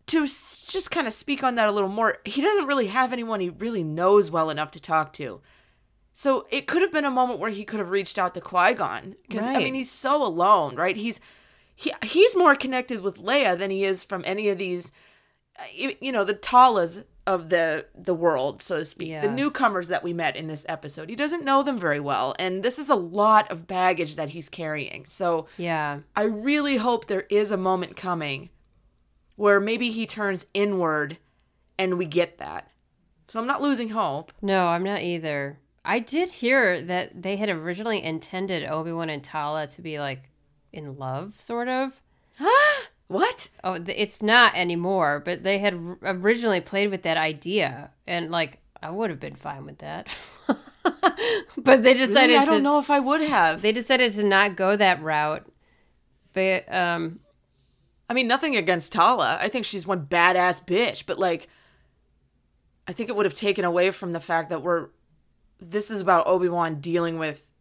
to 0.09 0.21
just 0.27 0.91
kind 0.91 1.07
of 1.07 1.13
speak 1.13 1.43
on 1.43 1.55
that 1.55 1.67
a 1.67 1.71
little 1.71 1.89
more. 1.89 2.17
He 2.25 2.41
doesn't 2.41 2.67
really 2.67 2.87
have 2.87 3.11
anyone 3.13 3.39
he 3.39 3.49
really 3.49 3.83
knows 3.83 4.29
well 4.29 4.49
enough 4.49 4.71
to 4.71 4.79
talk 4.79 5.13
to. 5.13 5.41
So 6.13 6.45
it 6.51 6.67
could 6.67 6.81
have 6.81 6.91
been 6.91 7.05
a 7.05 7.11
moment 7.11 7.39
where 7.39 7.49
he 7.49 7.63
could 7.63 7.79
have 7.79 7.91
reached 7.91 8.19
out 8.19 8.33
to 8.33 8.41
Qui 8.41 8.73
Gon 8.73 9.15
because 9.27 9.45
I 9.47 9.57
mean 9.57 9.73
he's 9.73 9.91
so 9.91 10.21
alone, 10.25 10.75
right? 10.75 10.97
He's 10.97 11.19
he 11.75 11.93
he's 12.03 12.35
more 12.35 12.55
connected 12.55 12.99
with 13.01 13.15
Leia 13.17 13.57
than 13.57 13.71
he 13.71 13.85
is 13.85 14.03
from 14.03 14.23
any 14.25 14.49
of 14.49 14.57
these, 14.57 14.91
uh, 15.57 15.63
you 15.73 15.95
you 16.01 16.11
know, 16.11 16.25
the 16.25 16.33
Talas 16.33 17.05
of 17.25 17.49
the 17.49 17.85
the 17.95 18.13
world, 18.13 18.61
so 18.61 18.79
to 18.79 18.85
speak, 18.85 19.07
Yeah. 19.09 19.21
the 19.21 19.31
newcomers 19.31 19.87
that 19.87 20.03
we 20.03 20.11
met 20.11 20.35
in 20.35 20.47
this 20.47 20.65
episode. 20.67 21.09
He 21.09 21.15
doesn't 21.15 21.45
know 21.45 21.63
them 21.63 21.77
very 21.79 21.99
well, 22.01 22.35
and 22.37 22.63
this 22.63 22.77
is 22.79 22.89
a 22.89 22.95
lot 22.95 23.49
of 23.49 23.65
baggage 23.65 24.15
that 24.15 24.29
he's 24.29 24.49
carrying. 24.49 25.05
So 25.05 25.45
yeah. 25.57 25.99
I 26.17 26.23
really 26.23 26.77
hope 26.77 27.07
there 27.07 27.27
is 27.29 27.51
a 27.51 27.57
moment 27.57 27.95
coming 27.95 28.49
where 29.39 29.61
maybe 29.61 29.89
he 29.89 30.05
turns 30.05 30.45
inward 30.53 31.17
and 31.77 31.97
we 31.97 32.05
get 32.05 32.39
that. 32.39 32.69
So 33.29 33.39
I'm 33.39 33.47
not 33.47 33.61
losing 33.61 33.91
hope. 33.91 34.33
No, 34.41 34.67
I'm 34.67 34.83
not 34.83 35.01
either. 35.01 35.59
I 35.85 35.99
did 35.99 36.29
hear 36.29 36.81
that 36.81 37.21
they 37.21 37.37
had 37.37 37.47
originally 37.47 38.03
intended 38.03 38.69
Obi 38.69 38.91
Wan 38.91 39.09
and 39.09 39.23
Tala 39.23 39.67
to 39.67 39.81
be 39.81 39.97
like 39.97 40.29
in 40.73 40.97
love, 40.97 41.39
sort 41.39 41.69
of. 41.69 42.01
Huh? 42.37 42.81
what? 43.07 43.47
Oh, 43.63 43.77
th- 43.77 43.97
it's 43.97 44.21
not 44.21 44.57
anymore, 44.57 45.21
but 45.23 45.43
they 45.43 45.59
had 45.59 45.73
r- 45.73 45.97
originally 46.03 46.59
played 46.59 46.91
with 46.91 47.03
that 47.03 47.15
idea, 47.15 47.91
and 48.05 48.31
like 48.31 48.57
I 48.83 48.89
would 48.89 49.09
have 49.09 49.21
been 49.21 49.35
fine 49.35 49.65
with 49.65 49.77
that. 49.77 50.09
but 51.57 51.81
they 51.81 51.93
decided 51.93 52.33
Really? 52.33 52.37
I 52.37 52.45
don't 52.45 52.57
to, 52.57 52.61
know 52.61 52.79
if 52.79 52.89
I 52.89 52.99
would 52.99 53.21
have. 53.21 53.61
They 53.61 53.71
decided 53.71 54.11
to 54.11 54.23
not 54.25 54.57
go 54.57 54.75
that 54.75 55.01
route. 55.01 55.49
But 56.33 56.71
um, 56.73 57.21
I 58.09 58.13
mean, 58.13 58.27
nothing 58.27 58.55
against 58.55 58.91
Tala. 58.91 59.37
I 59.39 59.49
think 59.49 59.65
she's 59.65 59.85
one 59.85 60.05
badass 60.05 60.65
bitch, 60.65 61.05
but 61.05 61.19
like, 61.19 61.47
I 62.87 62.91
think 62.91 63.09
it 63.09 63.15
would 63.15 63.27
have 63.27 63.35
taken 63.35 63.63
away 63.63 63.91
from 63.91 64.13
the 64.13 64.19
fact 64.19 64.49
that 64.49 64.63
we're. 64.63 64.89
This 65.61 65.91
is 65.91 66.01
about 66.01 66.25
Obi 66.25 66.49
Wan 66.49 66.79
dealing 66.79 67.19
with 67.19 67.51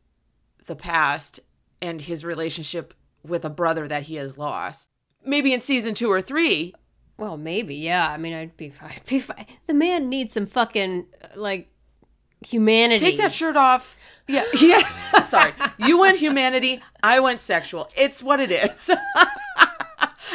the 0.67 0.77
past 0.77 1.41
and 1.83 2.01
his 2.01 2.25
relationship 2.25 2.95
with 3.25 3.45
a 3.45 3.51
brother 3.51 3.89
that 3.89 4.05
he 4.05 4.15
has 4.15 4.39
lost. 4.39 4.89
Maybe 5.25 5.53
in 5.53 5.61
season 5.61 5.95
two 5.95 6.11
or 6.11 6.23
three, 6.23 6.75
well, 7.19 7.37
maybe 7.37 7.75
yeah. 7.75 8.09
I 8.11 8.17
mean, 8.17 8.33
I'd 8.33 8.57
be 8.57 8.71
fine. 8.71 8.93
I'd 8.95 9.05
be 9.05 9.19
fine. 9.19 9.47
The 9.67 9.75
man 9.75 10.09
needs 10.09 10.33
some 10.33 10.47
fucking 10.47 11.07
uh, 11.23 11.27
like 11.35 11.69
humanity. 12.47 13.05
Take 13.05 13.19
that 13.19 13.33
shirt 13.33 13.57
off. 13.57 13.99
Yeah, 14.29 14.45
yeah. 14.61 15.23
Sorry, 15.23 15.53
you 15.79 15.99
went 15.99 16.19
humanity. 16.19 16.81
I 17.03 17.21
went 17.21 17.41
sexual. 17.41 17.91
It's 17.97 18.23
what 18.23 18.41
it 18.41 18.53
is. 18.53 18.91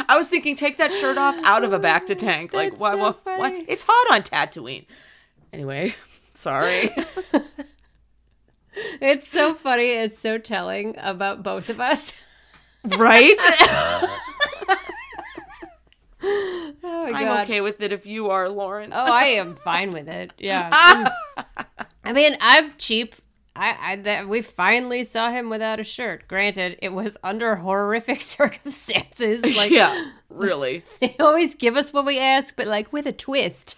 I 0.09 0.17
was 0.17 0.29
thinking, 0.29 0.55
take 0.55 0.77
that 0.77 0.91
shirt 0.91 1.17
off 1.17 1.35
out 1.43 1.63
of 1.63 1.73
a 1.73 1.79
bacta 1.79 2.17
tank. 2.17 2.53
Like, 2.53 2.79
why, 2.79 2.91
so 2.91 2.97
why, 3.23 3.37
why? 3.37 3.65
It's 3.67 3.83
hot 3.87 4.13
on 4.15 4.21
Tatooine. 4.21 4.85
Anyway, 5.51 5.95
sorry. 6.33 6.93
It's 8.99 9.27
so 9.27 9.53
funny. 9.53 9.91
It's 9.91 10.17
so 10.17 10.39
telling 10.39 10.95
about 10.97 11.43
both 11.43 11.69
of 11.69 11.79
us. 11.79 12.11
right? 12.97 13.37
Oh 16.85 17.11
my 17.11 17.25
I'm 17.25 17.41
okay 17.43 17.59
with 17.59 17.81
it 17.81 17.91
if 17.91 18.05
you 18.05 18.29
are, 18.29 18.47
Lauren. 18.49 18.91
Oh, 18.93 19.05
I 19.11 19.25
am 19.25 19.55
fine 19.55 19.91
with 19.91 20.07
it. 20.07 20.31
Yeah. 20.37 20.69
Mm. 20.71 21.45
I 22.05 22.13
mean, 22.13 22.37
I'm 22.39 22.73
cheap. 22.77 23.15
I, 23.55 23.77
I 23.79 23.95
that 23.97 24.27
we 24.27 24.41
finally 24.41 25.03
saw 25.03 25.29
him 25.29 25.49
without 25.49 25.79
a 25.79 25.83
shirt. 25.83 26.27
Granted, 26.27 26.77
it 26.81 26.91
was 26.93 27.17
under 27.23 27.55
horrific 27.57 28.21
circumstances. 28.67 29.43
Like 29.55 29.69
yeah, 29.71 30.09
really. 30.29 30.83
they 30.99 31.15
always 31.19 31.53
give 31.55 31.75
us 31.75 31.93
what 31.93 32.05
we 32.05 32.19
ask, 32.19 32.55
but 32.55 32.67
like 32.67 32.91
with 32.91 33.05
a 33.05 33.11
twist. 33.11 33.75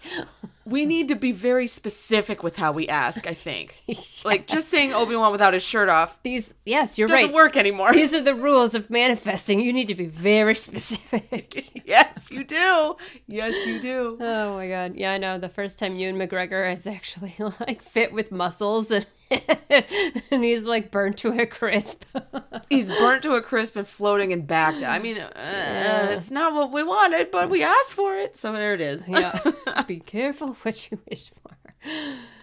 We 0.64 0.84
need 0.84 1.06
to 1.08 1.14
be 1.14 1.30
very 1.30 1.68
specific 1.68 2.42
with 2.42 2.56
how 2.56 2.72
we 2.72 2.88
ask. 2.88 3.24
I 3.28 3.34
think, 3.34 3.84
like 4.24 4.48
just 4.48 4.68
saying 4.68 4.92
Obi 4.92 5.14
Wan 5.14 5.30
without 5.30 5.54
his 5.54 5.62
shirt 5.62 5.88
off 5.88 6.20
These, 6.24 6.54
yes, 6.64 6.98
you're 6.98 7.06
doesn't 7.06 7.26
right. 7.26 7.34
work 7.34 7.56
anymore. 7.56 7.92
These 7.92 8.12
are 8.14 8.20
the 8.22 8.34
rules 8.34 8.74
of 8.74 8.90
manifesting. 8.90 9.60
You 9.60 9.72
need 9.72 9.86
to 9.88 9.94
be 9.94 10.06
very 10.06 10.56
specific. 10.56 11.82
yes, 11.86 12.32
you 12.32 12.42
do. 12.42 12.96
Yes, 13.28 13.54
you 13.66 13.80
do. 13.80 14.16
Oh 14.20 14.56
my 14.56 14.66
god. 14.68 14.96
Yeah, 14.96 15.12
I 15.12 15.18
know. 15.18 15.38
The 15.38 15.48
first 15.48 15.78
time 15.78 15.94
Ewan 15.94 16.16
McGregor 16.16 16.72
is 16.72 16.86
actually 16.86 17.36
like 17.60 17.80
fit 17.82 18.12
with 18.12 18.32
muscles 18.32 18.90
and 18.90 19.06
and 20.30 20.44
he's 20.44 20.64
like 20.64 20.90
burnt 20.90 21.18
to 21.18 21.38
a 21.38 21.46
crisp. 21.46 22.04
He's 22.70 22.88
burnt 22.88 23.22
to 23.24 23.34
a 23.34 23.42
crisp 23.42 23.76
and 23.76 23.86
floating 23.86 24.30
in 24.32 24.44
back. 24.46 24.82
I 24.82 24.98
mean, 24.98 25.18
uh, 25.18 26.08
it's 26.10 26.30
not 26.30 26.52
what 26.54 26.72
we 26.72 26.82
wanted, 26.82 27.30
but 27.30 27.48
we 27.48 27.62
asked 27.62 27.92
for 27.92 28.16
it, 28.16 28.36
so 28.36 28.52
there 28.52 28.74
it 28.74 28.80
is. 28.80 29.08
yeah. 29.08 29.38
Be 29.86 30.00
careful 30.00 30.54
what 30.62 30.90
you 30.90 30.98
wish 31.08 31.30
for. 31.30 31.56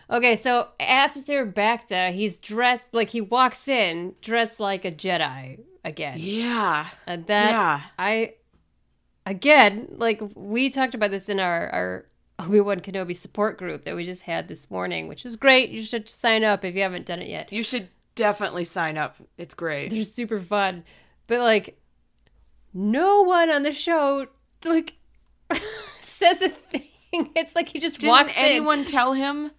Okay, 0.10 0.36
so 0.36 0.70
after 0.80 1.46
Bacta, 1.46 2.14
he's 2.14 2.38
dressed 2.38 2.94
like 2.94 3.10
he 3.10 3.22
walks 3.22 3.68
in 3.68 4.16
dressed 4.22 4.60
like 4.60 4.86
a 4.86 4.92
Jedi 4.92 5.60
again. 5.84 6.16
Yeah. 6.18 6.88
And 7.08 7.26
that 7.28 7.52
Yeah. 7.52 7.82
I 7.98 8.34
again, 9.26 9.88
like 9.98 10.22
we 10.36 10.70
talked 10.70 10.96
about 10.96 11.12
this 11.12 11.30
in 11.30 11.40
our 11.40 11.70
our 11.70 12.06
Obi-Wan 12.44 12.80
Kenobi 12.82 13.16
support 13.16 13.58
group 13.58 13.84
that 13.84 13.96
we 13.96 14.04
just 14.04 14.24
had 14.24 14.48
this 14.48 14.70
morning, 14.72 15.08
which 15.08 15.26
is 15.26 15.36
great. 15.36 15.70
You 15.70 15.82
should 15.82 16.08
sign 16.10 16.44
up 16.44 16.64
if 16.66 16.76
you 16.76 16.82
haven't 16.82 17.06
done 17.06 17.22
it 17.22 17.28
yet. 17.30 17.52
You 17.52 17.64
should 17.64 17.90
definitely 18.16 18.64
sign 18.64 18.98
up. 18.98 19.16
It's 19.38 19.54
great. 19.56 19.90
They're 19.90 20.04
super 20.04 20.40
fun. 20.40 20.84
But 21.28 21.40
like 21.40 21.80
no 22.74 23.22
one 23.22 23.50
on 23.50 23.64
the 23.64 23.72
show 23.72 24.28
like 24.66 24.96
says 26.02 26.42
a 26.42 26.50
thing. 26.50 27.30
It's 27.36 27.56
like 27.56 27.70
he 27.70 27.80
just 27.80 28.00
Didn't 28.00 28.10
walks 28.10 28.38
in. 28.38 28.44
anyone 28.44 28.86
tell 28.86 29.14
him? 29.14 29.52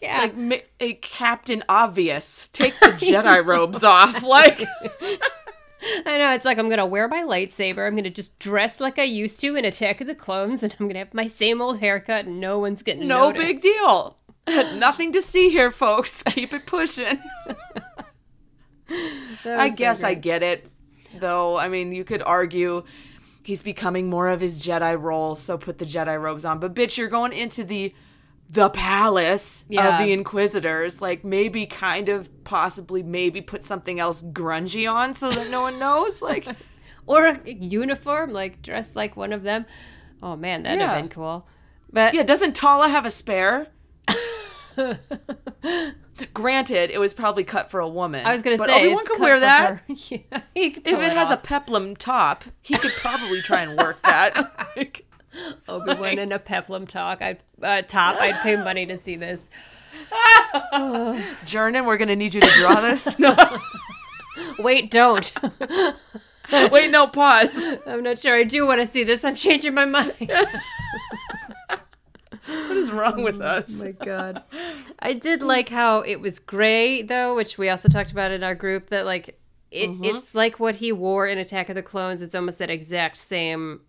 Yeah. 0.00 0.30
Like 0.34 0.68
a 0.80 0.94
Captain 0.94 1.62
Obvious, 1.68 2.48
take 2.52 2.78
the 2.80 2.86
Jedi 2.98 3.44
robes 3.46 3.84
off. 3.84 4.22
Like, 4.24 4.66
I 6.06 6.18
know. 6.18 6.32
It's 6.34 6.44
like 6.44 6.58
I'm 6.58 6.68
gonna 6.68 6.86
wear 6.86 7.08
my 7.08 7.22
lightsaber. 7.22 7.86
I'm 7.86 7.96
gonna 7.96 8.10
just 8.10 8.38
dress 8.38 8.80
like 8.80 8.98
I 8.98 9.04
used 9.04 9.40
to 9.40 9.56
in 9.56 9.64
Attack 9.64 10.00
of 10.00 10.06
the 10.06 10.14
Clones, 10.14 10.62
and 10.62 10.74
I'm 10.78 10.86
gonna 10.86 11.00
have 11.00 11.14
my 11.14 11.26
same 11.26 11.60
old 11.60 11.80
haircut, 11.80 12.26
and 12.26 12.40
no 12.40 12.58
one's 12.58 12.82
gonna 12.82 13.04
no 13.04 13.32
big 13.32 13.60
deal. 13.60 14.18
Nothing 14.46 15.12
to 15.12 15.22
see 15.22 15.50
here, 15.50 15.70
folks. 15.70 16.22
Keep 16.24 16.52
it 16.52 16.66
pushing. 16.66 17.18
I 18.88 19.70
so 19.70 19.76
guess 19.76 20.02
I 20.02 20.14
get 20.14 20.42
it, 20.42 20.66
though. 21.18 21.56
I 21.56 21.68
mean, 21.68 21.92
you 21.92 22.04
could 22.04 22.22
argue 22.22 22.84
he's 23.44 23.62
becoming 23.62 24.10
more 24.10 24.28
of 24.28 24.40
his 24.40 24.60
Jedi 24.62 25.00
role, 25.00 25.34
so 25.34 25.56
put 25.56 25.78
the 25.78 25.84
Jedi 25.84 26.20
robes 26.20 26.44
on. 26.44 26.58
But 26.58 26.74
bitch, 26.74 26.96
you're 26.96 27.08
going 27.08 27.32
into 27.32 27.64
the 27.64 27.94
the 28.52 28.68
palace 28.70 29.64
Yeah. 29.68 29.98
of 29.98 30.04
the 30.06 30.12
Inquisitors. 30.12 31.00
Like 31.00 31.24
maybe, 31.24 31.66
kind 31.66 32.08
of, 32.08 32.28
possibly, 32.44 33.02
maybe 33.02 33.40
put 33.40 33.64
something 33.64 33.98
else 33.98 34.22
grungy 34.22 34.90
on 34.92 35.14
so 35.14 35.30
that 35.32 35.50
no 35.50 35.62
one 35.62 35.78
knows. 35.78 36.22
Like, 36.22 36.46
or 37.06 37.26
a 37.26 37.40
uniform, 37.50 38.32
like 38.32 38.62
dressed 38.62 38.94
like 38.94 39.16
one 39.16 39.32
of 39.32 39.42
them. 39.42 39.66
Oh 40.22 40.36
man, 40.36 40.62
that'd 40.62 40.78
Yeah. 40.78 40.92
have 40.92 41.02
been 41.02 41.08
cool. 41.08 41.46
But 41.92 42.14
yeah, 42.14 42.22
doesn't 42.22 42.54
Tala 42.54 42.88
have 42.88 43.04
a 43.06 43.10
spare? 43.10 43.68
Granted, 46.34 46.90
it 46.90 46.98
was 46.98 47.14
probably 47.14 47.42
cut 47.44 47.70
for 47.70 47.80
a 47.80 47.88
woman. 47.88 48.24
I 48.24 48.32
was 48.32 48.42
gonna 48.42 48.58
but 48.58 48.68
say 48.68 48.76
Obi-Wan 48.84 49.00
it's 49.00 49.08
could 49.10 49.20
wear 49.20 49.40
that. 49.40 49.82
yeah, 49.88 50.18
could 50.30 50.42
If 50.54 50.84
pull 50.84 51.00
it 51.00 51.12
has 51.12 51.30
a 51.30 51.36
peplum 51.36 51.96
top, 51.96 52.44
he 52.60 52.74
could 52.76 52.92
probably 52.92 53.40
try 53.42 53.62
and 53.62 53.76
work 53.78 54.00
that. 54.04 54.70
Like, 54.76 55.04
Obi 55.68 55.94
Wan 55.94 56.18
in 56.18 56.32
a 56.32 56.38
peplum 56.38 56.86
talk, 56.86 57.22
I 57.22 57.38
uh, 57.62 57.82
top, 57.82 58.16
I'd 58.20 58.40
pay 58.42 58.56
money 58.56 58.86
to 58.86 58.98
see 58.98 59.16
this. 59.16 59.48
Jernan, 60.72 61.86
we're 61.86 61.96
gonna 61.96 62.16
need 62.16 62.34
you 62.34 62.40
to 62.40 62.50
draw 62.58 62.80
this. 62.80 63.18
No, 63.18 63.36
Wait, 64.58 64.90
don't. 64.90 65.32
wait, 66.52 66.90
no, 66.90 67.06
pause. 67.06 67.50
I'm 67.86 68.02
not 68.02 68.18
sure. 68.18 68.36
I 68.36 68.44
do 68.44 68.66
want 68.66 68.80
to 68.80 68.86
see 68.86 69.04
this. 69.04 69.24
I'm 69.24 69.36
changing 69.36 69.74
my 69.74 69.84
mind. 69.84 70.14
What 72.46 72.76
is 72.76 72.90
wrong 72.90 73.22
with 73.22 73.40
us? 73.40 73.80
my 73.80 73.92
god. 73.92 74.42
I 74.98 75.12
did 75.12 75.42
like 75.42 75.68
how 75.68 76.00
it 76.00 76.16
was 76.16 76.38
gray 76.38 77.02
though, 77.02 77.36
which 77.36 77.56
we 77.58 77.68
also 77.68 77.88
talked 77.88 78.12
about 78.12 78.30
in 78.30 78.42
our 78.42 78.54
group 78.54 78.88
that 78.88 79.04
like 79.06 79.38
it, 79.70 79.90
it's 80.02 80.34
like 80.34 80.60
what 80.60 80.76
he 80.76 80.92
wore 80.92 81.26
in 81.26 81.38
Attack 81.38 81.68
of 81.68 81.74
the 81.74 81.82
Clones. 81.82 82.20
It's 82.20 82.34
almost 82.34 82.58
that 82.58 82.70
exact 82.70 83.16
same 83.16 83.80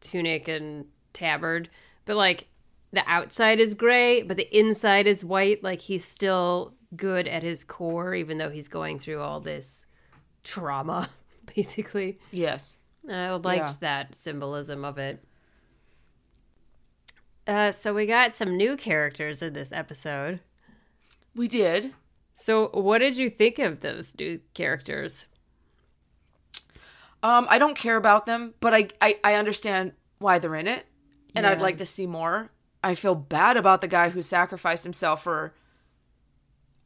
tunic 0.00 0.48
and 0.48 0.86
tabard, 1.12 1.68
but 2.04 2.16
like 2.16 2.46
the 2.92 3.02
outside 3.06 3.60
is 3.60 3.74
gray, 3.74 4.22
but 4.22 4.36
the 4.36 4.56
inside 4.58 5.06
is 5.06 5.24
white. 5.24 5.62
Like 5.62 5.80
he's 5.82 6.04
still 6.04 6.74
good 6.96 7.28
at 7.28 7.42
his 7.42 7.62
core, 7.64 8.14
even 8.14 8.38
though 8.38 8.50
he's 8.50 8.68
going 8.68 8.98
through 8.98 9.20
all 9.20 9.40
this 9.40 9.86
trauma, 10.42 11.08
basically. 11.54 12.18
Yes. 12.32 12.78
I 13.08 13.30
liked 13.30 13.44
Yeah. 13.64 13.72
that 13.80 14.14
symbolism 14.14 14.84
of 14.84 14.98
it. 14.98 15.22
Uh, 17.46 17.72
so 17.72 17.94
we 17.94 18.06
got 18.06 18.34
some 18.34 18.56
new 18.56 18.76
characters 18.76 19.42
in 19.42 19.52
this 19.54 19.72
episode. 19.72 20.40
We 21.34 21.48
did. 21.48 21.94
So 22.34 22.68
what 22.68 22.98
did 22.98 23.16
you 23.16 23.28
think 23.30 23.58
of 23.58 23.80
those 23.80 24.14
new 24.18 24.40
characters? 24.54 25.26
Um, 27.22 27.46
I 27.50 27.58
don't 27.58 27.76
care 27.76 27.96
about 27.96 28.26
them, 28.26 28.54
but 28.60 28.72
I, 28.72 28.88
I, 29.00 29.18
I 29.22 29.34
understand 29.34 29.92
why 30.18 30.38
they're 30.38 30.54
in 30.54 30.66
it, 30.66 30.86
and 31.34 31.46
I'd 31.46 31.60
like 31.60 31.78
to 31.78 31.86
see 31.86 32.06
more. 32.06 32.50
I 32.82 32.94
feel 32.94 33.14
bad 33.14 33.56
about 33.56 33.80
the 33.82 33.88
guy 33.88 34.08
who 34.08 34.22
sacrificed 34.22 34.84
himself 34.84 35.22
for 35.22 35.54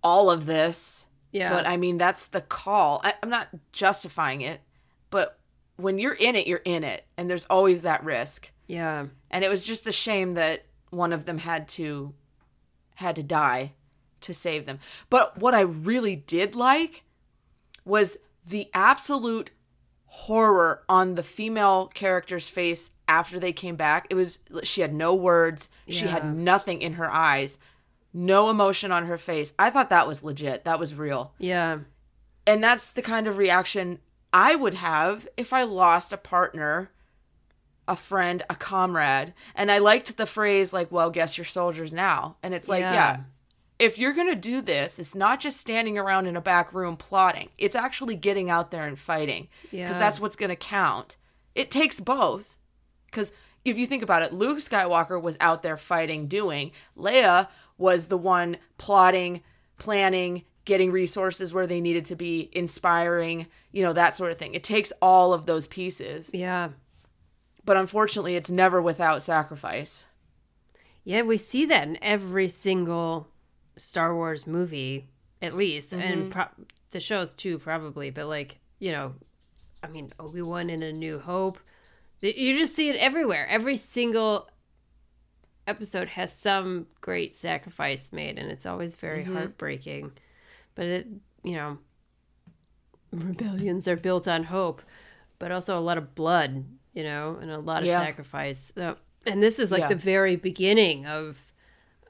all 0.02 0.30
of 0.30 0.46
this. 0.46 1.06
Yeah. 1.30 1.50
But 1.50 1.66
I 1.66 1.76
mean, 1.76 1.98
that's 1.98 2.26
the 2.26 2.40
call. 2.40 3.00
I, 3.04 3.14
I'm 3.22 3.30
not 3.30 3.48
justifying 3.72 4.40
it, 4.40 4.60
but 5.10 5.38
when 5.76 5.98
you're 5.98 6.14
in 6.14 6.36
it, 6.36 6.46
you're 6.46 6.62
in 6.64 6.84
it, 6.84 7.04
and 7.16 7.28
there's 7.28 7.46
always 7.46 7.82
that 7.82 8.04
risk. 8.04 8.50
Yeah. 8.66 9.06
And 9.30 9.44
it 9.44 9.50
was 9.50 9.66
just 9.66 9.86
a 9.86 9.92
shame 9.92 10.34
that 10.34 10.64
one 10.90 11.12
of 11.12 11.24
them 11.24 11.38
had 11.38 11.68
to 11.68 12.14
had 12.96 13.16
to 13.16 13.22
die 13.22 13.72
to 14.20 14.32
save 14.32 14.66
them. 14.66 14.78
But 15.10 15.38
what 15.38 15.54
I 15.54 15.60
really 15.60 16.16
did 16.16 16.54
like 16.54 17.04
was 17.84 18.16
the 18.46 18.70
absolute 18.72 19.50
horror 20.16 20.82
on 20.88 21.16
the 21.16 21.22
female 21.22 21.88
character's 21.92 22.48
face 22.48 22.92
after 23.08 23.38
they 23.38 23.52
came 23.52 23.76
back. 23.76 24.06
It 24.10 24.14
was 24.14 24.38
she 24.62 24.80
had 24.80 24.94
no 24.94 25.14
words, 25.14 25.68
she 25.88 26.06
had 26.06 26.34
nothing 26.36 26.80
in 26.80 26.94
her 26.94 27.10
eyes, 27.10 27.58
no 28.12 28.48
emotion 28.48 28.92
on 28.92 29.06
her 29.06 29.18
face. 29.18 29.52
I 29.58 29.70
thought 29.70 29.90
that 29.90 30.06
was 30.06 30.22
legit. 30.22 30.64
That 30.64 30.78
was 30.78 30.94
real. 30.94 31.34
Yeah. 31.38 31.78
And 32.46 32.62
that's 32.62 32.90
the 32.90 33.02
kind 33.02 33.26
of 33.26 33.38
reaction 33.38 33.98
I 34.32 34.54
would 34.54 34.74
have 34.74 35.26
if 35.36 35.52
I 35.52 35.64
lost 35.64 36.12
a 36.12 36.16
partner, 36.16 36.90
a 37.88 37.96
friend, 37.96 38.42
a 38.48 38.54
comrade. 38.54 39.34
And 39.54 39.70
I 39.70 39.78
liked 39.78 40.16
the 40.16 40.26
phrase, 40.26 40.72
like, 40.72 40.92
well, 40.92 41.10
guess 41.10 41.36
your 41.36 41.44
soldiers 41.44 41.92
now. 41.92 42.36
And 42.42 42.54
it's 42.54 42.68
like, 42.68 42.80
Yeah. 42.80 42.92
yeah, 42.94 43.20
if 43.78 43.98
you're 43.98 44.12
going 44.12 44.28
to 44.28 44.34
do 44.36 44.60
this, 44.60 44.98
it's 44.98 45.14
not 45.14 45.40
just 45.40 45.58
standing 45.60 45.98
around 45.98 46.26
in 46.26 46.36
a 46.36 46.40
back 46.40 46.72
room 46.72 46.96
plotting, 46.96 47.50
it's 47.58 47.74
actually 47.74 48.14
getting 48.14 48.48
out 48.50 48.70
there 48.70 48.86
and 48.86 48.98
fighting. 48.98 49.48
Because 49.62 49.72
Yeah. 49.78 49.98
that's 49.98 50.20
what's 50.20 50.36
going 50.36 50.50
to 50.50 50.56
count. 50.56 51.16
It 51.54 51.70
takes 51.70 52.00
both. 52.00 52.56
Because 53.06 53.32
if 53.64 53.78
you 53.78 53.86
think 53.86 54.02
about 54.02 54.22
it, 54.22 54.32
Luke 54.32 54.58
Skywalker 54.58 55.20
was 55.20 55.36
out 55.40 55.62
there 55.62 55.76
fighting, 55.76 56.26
doing. 56.28 56.72
Leia 56.96 57.48
was 57.78 58.06
the 58.06 58.16
one 58.18 58.58
plotting, 58.78 59.42
planning, 59.78 60.44
getting 60.64 60.90
resources 60.92 61.52
where 61.52 61.66
they 61.66 61.80
needed 61.80 62.04
to 62.06 62.16
be, 62.16 62.48
inspiring, 62.52 63.46
you 63.72 63.82
know, 63.82 63.92
that 63.92 64.14
sort 64.14 64.30
of 64.32 64.38
thing. 64.38 64.54
It 64.54 64.64
takes 64.64 64.92
all 65.02 65.32
of 65.32 65.46
those 65.46 65.66
pieces. 65.66 66.30
Yeah. 66.32 66.70
But 67.64 67.76
unfortunately, 67.76 68.36
it's 68.36 68.50
never 68.50 68.80
without 68.80 69.22
sacrifice. 69.22 70.06
Yeah, 71.02 71.22
we 71.22 71.36
see 71.36 71.66
that 71.66 71.86
in 71.88 71.98
every 72.02 72.48
single 72.48 73.28
Star 73.76 74.14
Wars 74.14 74.46
movie, 74.46 75.08
at 75.42 75.54
least, 75.54 75.92
and 75.92 76.22
mm-hmm. 76.22 76.30
pro- 76.30 76.66
the 76.90 77.00
shows 77.00 77.34
too, 77.34 77.58
probably. 77.58 78.10
But 78.10 78.26
like, 78.26 78.58
you 78.78 78.92
know, 78.92 79.14
I 79.82 79.88
mean, 79.88 80.10
Obi 80.18 80.42
Wan 80.42 80.70
in 80.70 80.82
A 80.82 80.92
New 80.92 81.18
Hope, 81.18 81.58
you 82.20 82.58
just 82.58 82.74
see 82.74 82.88
it 82.88 82.96
everywhere. 82.96 83.46
Every 83.48 83.76
single 83.76 84.48
episode 85.66 86.08
has 86.08 86.34
some 86.34 86.86
great 87.00 87.34
sacrifice 87.34 88.12
made, 88.12 88.38
and 88.38 88.50
it's 88.50 88.66
always 88.66 88.96
very 88.96 89.22
mm-hmm. 89.22 89.34
heartbreaking. 89.34 90.12
But 90.74 90.86
it, 90.86 91.06
you 91.42 91.52
know, 91.52 91.78
rebellions 93.12 93.86
are 93.88 93.96
built 93.96 94.26
on 94.26 94.44
hope, 94.44 94.82
but 95.38 95.52
also 95.52 95.78
a 95.78 95.80
lot 95.80 95.98
of 95.98 96.14
blood, 96.14 96.64
you 96.92 97.02
know, 97.02 97.38
and 97.40 97.50
a 97.50 97.58
lot 97.58 97.82
of 97.82 97.86
Yeah. 97.86 98.02
sacrifice. 98.02 98.72
So, 98.74 98.96
and 99.26 99.42
this 99.42 99.58
is 99.58 99.70
like 99.70 99.80
Yeah. 99.80 99.88
the 99.88 99.96
very 99.96 100.36
beginning 100.36 101.06
of 101.06 101.52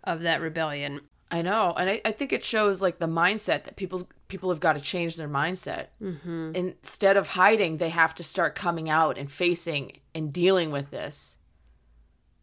of 0.02 0.20
that 0.20 0.42
rebellion. 0.42 1.00
I 1.34 1.42
know, 1.42 1.74
and 1.76 1.90
I, 1.90 2.00
I 2.04 2.12
think 2.12 2.32
it 2.32 2.44
shows 2.44 2.80
like 2.80 3.00
the 3.00 3.08
mindset 3.08 3.64
that 3.64 3.74
people 3.74 4.08
people 4.28 4.50
have 4.50 4.60
got 4.60 4.74
to 4.74 4.80
change 4.80 5.16
their 5.16 5.28
mindset. 5.28 5.88
Mm-hmm. 6.00 6.52
Instead 6.54 7.16
of 7.16 7.26
hiding, 7.26 7.78
they 7.78 7.88
have 7.88 8.14
to 8.14 8.22
start 8.22 8.54
coming 8.54 8.88
out 8.88 9.18
and 9.18 9.32
facing 9.32 9.98
and 10.14 10.32
dealing 10.32 10.70
with 10.70 10.92
this. 10.92 11.36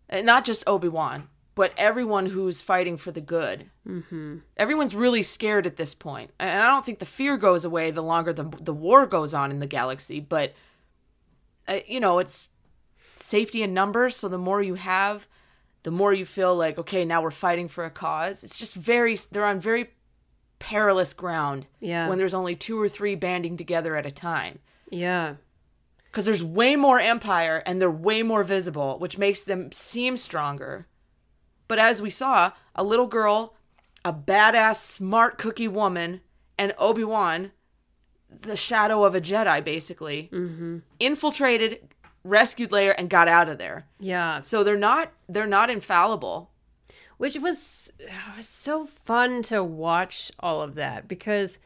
And 0.10 0.26
not 0.26 0.44
just 0.44 0.66
Obi 0.68 0.90
Wan, 0.90 1.30
but 1.56 1.72
everyone 1.78 2.26
who's 2.26 2.62
fighting 2.62 2.98
for 2.98 3.12
the 3.12 3.22
good. 3.22 3.70
Mm-hmm. 3.88 4.40
Everyone's 4.58 4.94
really 4.94 5.24
scared 5.24 5.66
at 5.66 5.78
this 5.78 5.96
point, 5.96 6.34
and 6.38 6.62
I 6.62 6.68
don't 6.68 6.86
think 6.86 7.00
the 7.00 7.06
fear 7.06 7.38
goes 7.38 7.64
away 7.64 7.92
the 7.92 8.04
longer 8.04 8.34
the 8.34 8.44
the 8.60 8.74
war 8.74 9.08
goes 9.08 9.34
on 9.34 9.52
in 9.52 9.62
the 9.62 9.68
galaxy. 9.68 10.20
But 10.20 10.54
uh, 11.66 11.80
you 11.88 12.02
know, 12.02 12.20
it's 12.20 12.50
safety 13.16 13.64
in 13.64 13.74
numbers. 13.74 14.18
So 14.18 14.28
the 14.28 14.38
more 14.38 14.62
you 14.62 14.76
have, 14.76 15.30
the 15.84 15.92
more 15.92 16.14
you 16.14 16.26
feel 16.26 16.56
like 16.56 16.78
okay 16.78 17.04
now 17.06 17.22
we're 17.22 17.32
fighting 17.32 17.68
for 17.68 17.86
a 17.86 17.90
cause 17.90 18.44
it's 18.44 18.58
just 18.58 18.76
very 18.76 19.18
they're 19.32 19.46
on 19.46 19.60
very 19.60 19.90
perilous 20.60 21.14
ground 21.14 21.66
Yeah. 21.80 22.08
when 22.08 22.18
there's 22.20 22.34
only 22.36 22.56
two 22.56 22.80
or 22.80 22.88
three 22.88 23.16
banding 23.16 23.58
together 23.58 23.96
at 23.96 24.06
a 24.06 24.12
time 24.12 24.60
Yeah. 24.90 25.36
because 26.06 26.26
there's 26.26 26.44
way 26.44 26.76
more 26.76 27.00
empire 27.00 27.64
and 27.66 27.82
they're 27.82 27.90
way 27.90 28.22
more 28.24 28.44
visible 28.44 29.00
which 29.00 29.18
makes 29.18 29.42
them 29.42 29.72
seem 29.72 30.18
stronger 30.18 30.88
but 31.68 31.80
as 31.80 32.02
we 32.02 32.10
saw 32.10 32.52
a 32.76 32.84
little 32.84 33.08
girl 33.08 33.56
a 34.06 34.14
badass 34.14 34.76
smart 34.78 35.38
cookie 35.38 35.68
woman 35.68 36.22
and 36.60 36.74
obi-wan 36.78 37.52
the 38.30 38.56
shadow 38.56 39.04
of 39.04 39.16
a 39.16 39.22
jedi 39.22 39.64
basically 39.64 40.30
mm-hmm. 40.32 40.78
infiltrated 41.00 41.90
rescued 42.24 42.70
leia 42.72 42.94
and 42.98 43.10
got 43.10 43.28
out 43.28 43.50
of 43.50 43.58
there 43.58 43.86
Yeah. 44.00 44.42
so 44.42 44.64
they're 44.64 44.78
not 44.78 45.12
they're 45.28 45.48
not 45.48 45.70
infallible 45.70 46.50
Which 47.18 47.38
was 47.38 47.92
was 48.36 48.48
so 48.48 48.86
fun 48.86 49.42
to 49.44 49.64
watch 49.64 50.32
all 50.40 50.62
of 50.62 50.76
that 50.76 51.08
because 51.08 51.60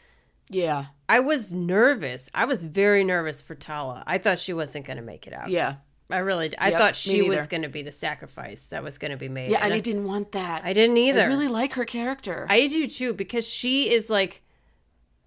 yeah 0.49 0.85
I 1.07 1.19
was 1.19 1.53
nervous. 1.53 2.29
I 2.33 2.45
was 2.45 2.63
very 2.63 3.03
nervous 3.03 3.39
for 3.41 3.53
Tala. 3.53 4.03
I 4.07 4.17
thought 4.17 4.39
she 4.39 4.53
wasn't 4.53 4.85
going 4.87 4.97
to 4.97 5.03
make 5.03 5.27
it 5.27 5.33
out. 5.33 5.49
Yeah. 5.51 5.75
I 6.09 6.17
really 6.17 6.49
did. 6.49 6.57
I 6.59 6.69
Yep, 6.69 6.79
thought 6.79 6.95
she 6.95 7.21
was 7.21 7.45
going 7.47 7.61
to 7.61 7.69
be 7.69 7.83
the 7.83 7.91
sacrifice 7.91 8.63
that 8.67 8.83
was 8.83 8.97
going 8.97 9.11
to 9.11 9.17
be 9.17 9.29
made. 9.29 9.49
Yeah, 9.51 9.59
and 9.61 9.71
I, 9.73 9.77
I 9.77 9.79
didn't 9.81 10.05
want 10.05 10.31
that. 10.31 10.63
I 10.65 10.73
didn't 10.73 10.97
either. 10.97 11.21
I 11.21 11.25
really 11.25 11.47
like 11.47 11.73
her 11.73 11.85
character. 11.85 12.47
I 12.49 12.65
do 12.67 12.87
too 12.87 13.13
because 13.13 13.47
she 13.47 13.91
is 13.91 14.09
like 14.09 14.41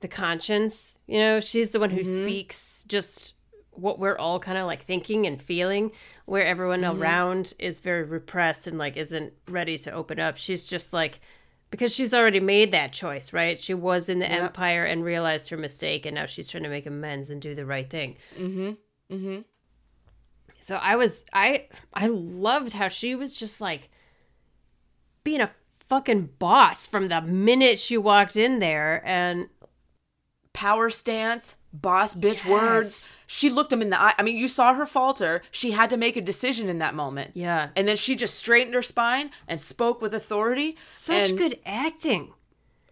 the 0.01 0.09
conscience. 0.09 0.99
You 1.07 1.19
know, 1.21 1.41
she's 1.41 1.71
the 1.73 1.79
one 1.81 1.91
who 1.91 2.01
Mm-hmm. 2.03 2.25
speaks 2.25 2.85
just 2.89 3.35
what 3.79 3.99
we're 3.99 4.17
all 4.19 4.39
kind 4.41 4.59
of 4.59 4.67
like 4.67 4.83
thinking 4.85 5.27
and 5.27 5.41
feeling, 5.41 5.93
where 6.27 6.45
everyone 6.45 6.83
Mm-hmm. 6.83 7.01
around 7.03 7.55
is 7.59 7.79
very 7.81 8.03
repressed 8.05 8.67
and 8.67 8.77
like 8.79 8.97
isn't 8.97 9.33
ready 9.49 9.79
to 9.79 9.93
open 9.93 10.19
up. 10.21 10.37
She's 10.37 10.67
just 10.67 10.93
like 10.93 11.21
because 11.71 11.95
she's 11.95 12.15
already 12.15 12.41
made 12.41 12.73
that 12.73 12.93
choice, 12.95 13.33
right? 13.33 13.59
She 13.59 13.75
was 13.75 14.09
in 14.09 14.21
the 14.21 14.27
Yep. 14.27 14.43
empire 14.43 14.85
and 14.87 15.05
realized 15.05 15.51
her 15.51 15.57
mistake, 15.59 16.07
and 16.07 16.15
now 16.15 16.25
she's 16.27 16.49
trying 16.49 16.63
to 16.63 16.69
make 16.71 16.87
amends 16.87 17.29
and 17.31 17.41
do 17.43 17.55
the 17.55 17.67
right 17.67 17.89
thing. 17.89 18.17
mm-hmm. 18.39 18.71
Mm-hmm. 19.15 19.41
So 20.61 20.77
I 20.77 20.97
was 20.97 21.25
I 21.33 21.69
I 21.95 22.07
loved 22.09 22.73
how 22.73 22.89
she 22.89 23.15
was 23.15 23.37
just 23.37 23.61
like 23.61 23.91
being 25.25 25.41
a 25.41 25.51
fucking 25.89 26.31
boss 26.39 26.85
from 26.87 27.07
the 27.07 27.21
minute 27.23 27.79
she 27.79 27.97
walked 27.97 28.37
in 28.37 28.59
there 28.59 29.03
and 29.07 29.49
Power 30.55 30.91
stance, 30.91 31.55
boss 31.73 32.15
bitch 32.15 32.45
words. 32.45 33.09
She 33.31 33.51
looked 33.51 33.73
him 33.73 33.83
in 33.83 33.91
the 33.91 34.01
eye. 34.01 34.15
I 34.19 34.23
mean, 34.23 34.39
you 34.39 34.49
saw 34.49 34.73
her 34.73 34.87
falter. 34.87 35.43
She 35.51 35.73
had 35.73 35.91
to 35.91 35.99
make 35.99 36.17
a 36.17 36.23
decision 36.23 36.69
in 36.69 36.79
that 36.79 36.95
moment. 36.95 37.33
yeah, 37.35 37.69
And 37.77 37.87
then 37.87 37.97
she 37.97 38.17
just 38.17 38.35
straightened 38.35 38.75
her 38.75 38.83
spine 38.83 39.31
and 39.47 39.61
spoke 39.61 40.01
with 40.01 40.15
authority. 40.15 40.77
such 40.89 41.37
good 41.37 41.59
acting 41.67 42.33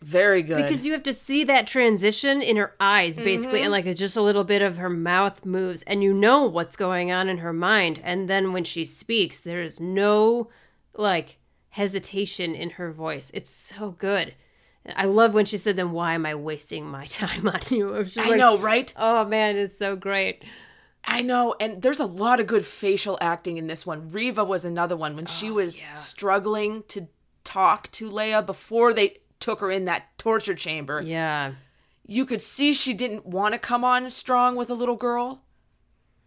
Very 0.03 0.43
good. 0.43 0.63
because 0.63 0.85
you 0.85 0.93
have 0.93 1.03
to 1.05 1.15
see 1.15 1.43
that 1.45 1.67
transition 1.67 2.43
in 2.43 2.59
her 2.59 2.75
eyes 2.79 3.17
basically 3.17 3.61
and 3.63 3.73
mm-hmm. 3.73 3.87
like 3.87 3.97
just 3.97 4.17
a 4.17 4.23
little 4.23 4.45
bit 4.45 4.61
of 4.61 4.77
her 4.77 4.91
mouth 4.91 5.47
moves 5.47 5.83
and 5.85 6.03
you 6.03 6.13
know 6.13 6.45
what's 6.45 6.77
going 6.77 7.11
on 7.11 7.31
in 7.31 7.39
her 7.39 7.55
mind 7.55 8.01
and 8.05 8.29
then 8.29 8.53
when 8.53 8.63
she 8.65 8.85
speaks 8.85 9.41
there 9.41 9.63
is 9.63 9.81
no 9.81 10.51
like 10.95 11.39
hesitation 11.71 12.55
in 12.55 12.71
her 12.71 12.91
voice. 12.91 13.31
It's 13.35 13.51
so 13.51 13.91
good. 13.99 14.35
I 14.95 15.07
love 15.07 15.35
when 15.35 15.45
she 15.45 15.59
said, 15.59 15.77
"Then 15.77 15.93
why 15.93 16.15
am 16.15 16.27
I 16.27 16.35
wasting 16.35 16.87
my 16.87 17.05
time 17.07 17.49
on 17.49 17.61
you?" 17.71 17.95
I, 17.95 17.99
I 17.99 18.29
like, 18.29 18.39
know, 18.39 18.59
right? 18.59 18.93
Oh 18.97 19.25
man, 19.25 19.57
it's 19.57 19.77
so 19.77 19.97
great. 19.97 20.45
I 21.09 21.23
know, 21.23 21.55
and 21.61 21.83
there's 21.83 22.01
a 22.01 22.07
lot 22.07 22.41
of 22.41 22.49
good 22.49 22.67
facial 22.67 23.17
acting 23.21 23.59
in 23.59 23.69
this 23.69 23.87
one. 23.87 24.11
Reva 24.11 24.45
was 24.45 24.65
another 24.65 24.97
one 24.97 25.15
when 25.15 25.27
she 25.27 25.51
oh, 25.51 25.55
was 25.55 25.81
struggling 25.95 26.83
to 26.89 27.07
talk 27.45 27.91
to 27.93 28.11
Leia 28.11 28.45
before 28.45 28.93
they 28.93 29.19
took 29.39 29.61
her 29.61 29.71
in 29.71 29.85
that 29.85 30.19
torture 30.19 30.55
chamber. 30.55 31.01
Yeah. 31.01 31.53
You 32.07 32.27
could 32.27 32.43
see 32.43 32.73
she 32.73 32.93
didn't 32.93 33.25
want 33.25 33.55
to 33.55 33.59
come 33.59 33.85
on 33.85 34.11
strong 34.11 34.57
with 34.57 34.69
a 34.69 34.75
little 34.75 34.97
girl. 34.97 35.43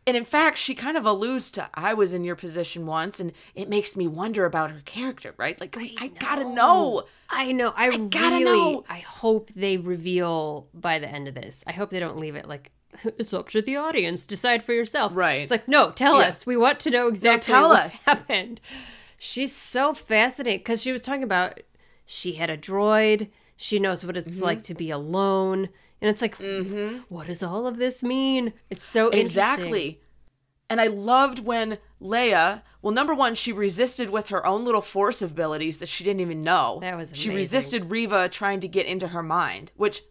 And 0.09 0.17
in 0.17 0.25
fact, 0.25 0.57
she 0.57 0.73
kind 0.73 0.97
of 0.97 1.05
alludes 1.05 1.51
to 1.51 1.69
I 1.75 1.93
was 1.93 2.13
in 2.13 2.23
your 2.23 2.35
position 2.35 2.87
once, 2.87 3.19
and 3.19 3.31
it 3.53 3.69
makes 3.69 3.95
me 3.95 4.07
wonder 4.07 4.43
about 4.45 4.71
her 4.71 4.81
character, 4.85 5.35
right? 5.37 5.59
Like 5.61 5.75
I, 5.77 5.93
I 5.99 6.07
gotta 6.07 6.45
know. 6.51 7.03
I 7.29 7.51
know. 7.51 7.71
I, 7.75 7.95
gotta 7.95 8.39
know. 8.43 8.83
I 8.89 8.97
hope 8.99 9.51
they 9.55 9.77
reveal 9.77 10.67
by 10.73 10.97
the 10.97 11.07
end 11.07 11.27
of 11.27 11.35
this. 11.35 11.63
I 11.67 11.73
hope 11.73 11.91
they 11.91 11.99
don't 11.99 12.17
leave 12.17 12.35
it 12.35 12.47
like 12.47 12.71
it's 13.19 13.35
up 13.35 13.49
to 13.49 13.61
the 13.61 13.75
audience. 13.75 14.25
Decide 14.25 14.63
for 14.63 14.73
yourself. 14.73 15.11
Right. 15.15 15.41
It's 15.41 15.51
like, 15.51 15.67
no, 15.67 15.91
tell 15.91 16.19
Yeah. 16.19 16.29
us. 16.29 16.47
We 16.47 16.57
want 16.57 16.79
to 16.81 16.89
know 16.89 17.07
exactly 17.07 17.53
tell 17.53 17.69
what 17.69 17.83
us. 17.85 17.99
happened. 18.05 18.59
She's 19.19 19.55
so 19.55 19.93
fascinating 19.93 20.61
because 20.61 20.81
she 20.81 20.91
was 20.91 21.03
talking 21.03 21.21
about 21.21 21.59
she 22.07 22.33
had 22.33 22.49
a 22.49 22.57
droid. 22.57 23.29
She 23.57 23.77
knows 23.77 24.03
what 24.03 24.15
Mm-hmm. 24.15 24.27
it's 24.29 24.41
like 24.41 24.63
to 24.63 24.73
be 24.73 24.89
alone. 24.89 25.69
And 26.01 26.09
it's 26.09 26.21
like, 26.21 26.37
mm-hmm. 26.37 26.99
what 27.09 27.27
does 27.27 27.43
all 27.43 27.67
of 27.67 27.77
this 27.77 28.01
mean? 28.01 28.53
It's 28.69 28.85
so 28.85 29.05
interesting. 29.07 29.21
Exactly. 29.21 30.01
And 30.69 30.79
I 30.79 30.87
loved 30.87 31.39
when 31.39 31.79
Leia, 32.01 32.61
well, 32.81 32.93
number 32.93 33.15
one, 33.15 33.35
she 33.35 33.51
resisted 33.51 34.09
with 34.09 34.27
her 34.27 34.45
own 34.45 34.63
little 34.63 34.81
force 34.81 35.21
abilities 35.21 35.79
that 35.79 35.89
she 35.89 36.03
didn't 36.03 36.21
even 36.21 36.43
know. 36.43 36.77
That 36.81 36.95
was 36.95 37.09
amazing. 37.09 37.31
She 37.31 37.35
resisted 37.35 37.91
Reva 37.91 38.29
trying 38.29 38.59
to 38.61 38.67
get 38.67 38.85
into 38.85 39.09
her 39.09 39.23
mind, 39.23 39.71
which 39.75 40.03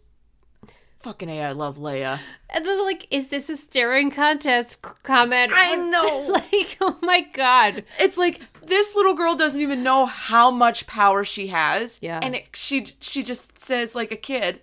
fucking 0.99 1.29
A, 1.29 1.43
I 1.43 1.51
love 1.53 1.77
Leia. 1.77 2.19
And 2.49 2.65
then, 2.65 2.83
like, 2.83 3.07
is 3.09 3.29
this 3.29 3.49
a 3.49 3.55
staring 3.55 4.11
contest 4.11 4.81
comment? 5.03 5.51
I 5.55 5.75
know. 5.89 6.31
like, 6.51 6.77
oh 6.81 6.97
my 7.01 7.21
God. 7.21 7.83
It's 7.97 8.17
like 8.17 8.41
this 8.65 8.95
little 8.95 9.13
girl 9.13 9.35
doesn't 9.35 9.61
even 9.61 9.81
know 9.81 10.05
how 10.05 10.51
much 10.51 10.87
power 10.87 11.23
she 11.23 11.47
has. 11.47 11.99
Yeah. 12.01 12.19
And 12.21 12.35
it, 12.35 12.49
she 12.53 12.87
she 12.99 13.23
just 13.23 13.63
says 13.63 13.95
like 13.95 14.11
a 14.11 14.17
kid, 14.17 14.61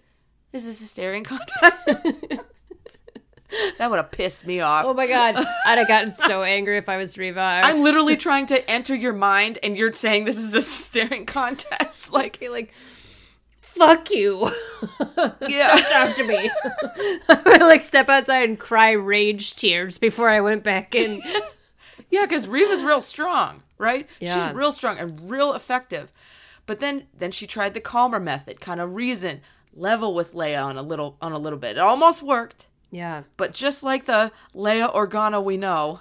"Is 0.64 0.80
a 0.80 0.86
staring 0.86 1.24
contest?" 1.24 1.76
that 3.78 3.90
would 3.90 3.96
have 3.96 4.10
pissed 4.10 4.46
me 4.46 4.60
off. 4.60 4.84
Oh 4.84 4.94
my 4.94 5.06
God. 5.06 5.36
I'd 5.66 5.78
have 5.78 5.88
gotten 5.88 6.12
so 6.12 6.42
angry 6.42 6.78
if 6.78 6.88
I 6.88 6.96
was 6.96 7.16
Reva. 7.16 7.60
I'm 7.64 7.82
literally 7.82 8.16
trying 8.16 8.46
to 8.46 8.70
enter 8.70 8.94
your 8.94 9.12
mind, 9.12 9.58
and 9.62 9.76
you're 9.76 9.92
saying 9.92 10.24
this 10.24 10.38
is 10.38 10.54
a 10.54 10.62
staring 10.62 11.26
contest. 11.26 12.06
Like, 12.12 12.38
be 12.40 12.48
like, 12.48 12.72
fuck 13.60 14.10
you. 14.10 14.50
yeah, 15.48 15.76
Talk 15.90 16.16
to 16.16 16.24
me. 16.24 16.50
I 17.28 17.42
would 17.44 17.60
like 17.60 17.80
step 17.82 18.08
outside 18.08 18.48
and 18.48 18.58
cry 18.58 18.92
rage 18.92 19.54
tears 19.54 19.98
before 19.98 20.30
I 20.30 20.40
went 20.40 20.62
back 20.62 20.94
in. 20.94 21.20
yeah, 22.08 22.22
because 22.24 22.48
Reva's 22.48 22.82
real 22.82 23.00
strong, 23.02 23.62
right? 23.76 24.08
Yeah. 24.20 24.46
She's 24.48 24.54
real 24.56 24.72
strong 24.72 24.98
and 24.98 25.28
real 25.30 25.52
effective. 25.52 26.12
But 26.64 26.80
then, 26.80 27.06
then 27.16 27.32
she 27.32 27.46
tried 27.46 27.74
the 27.74 27.80
calmer 27.80 28.20
method, 28.20 28.60
kind 28.60 28.80
of 28.80 28.94
reason, 28.94 29.40
level 29.76 30.14
with 30.14 30.32
Leia 30.32 30.64
on 30.64 30.76
a 30.76 30.82
little, 30.82 31.16
on 31.20 31.32
a 31.32 31.38
little 31.38 31.58
bit. 31.58 31.76
It 31.76 31.80
almost 31.80 32.22
worked. 32.22 32.68
Yeah. 32.90 33.22
But 33.36 33.52
just 33.52 33.82
like 33.82 34.06
the 34.06 34.32
Leia 34.54 34.92
Organa 34.92 35.42
we 35.42 35.56
know, 35.56 36.00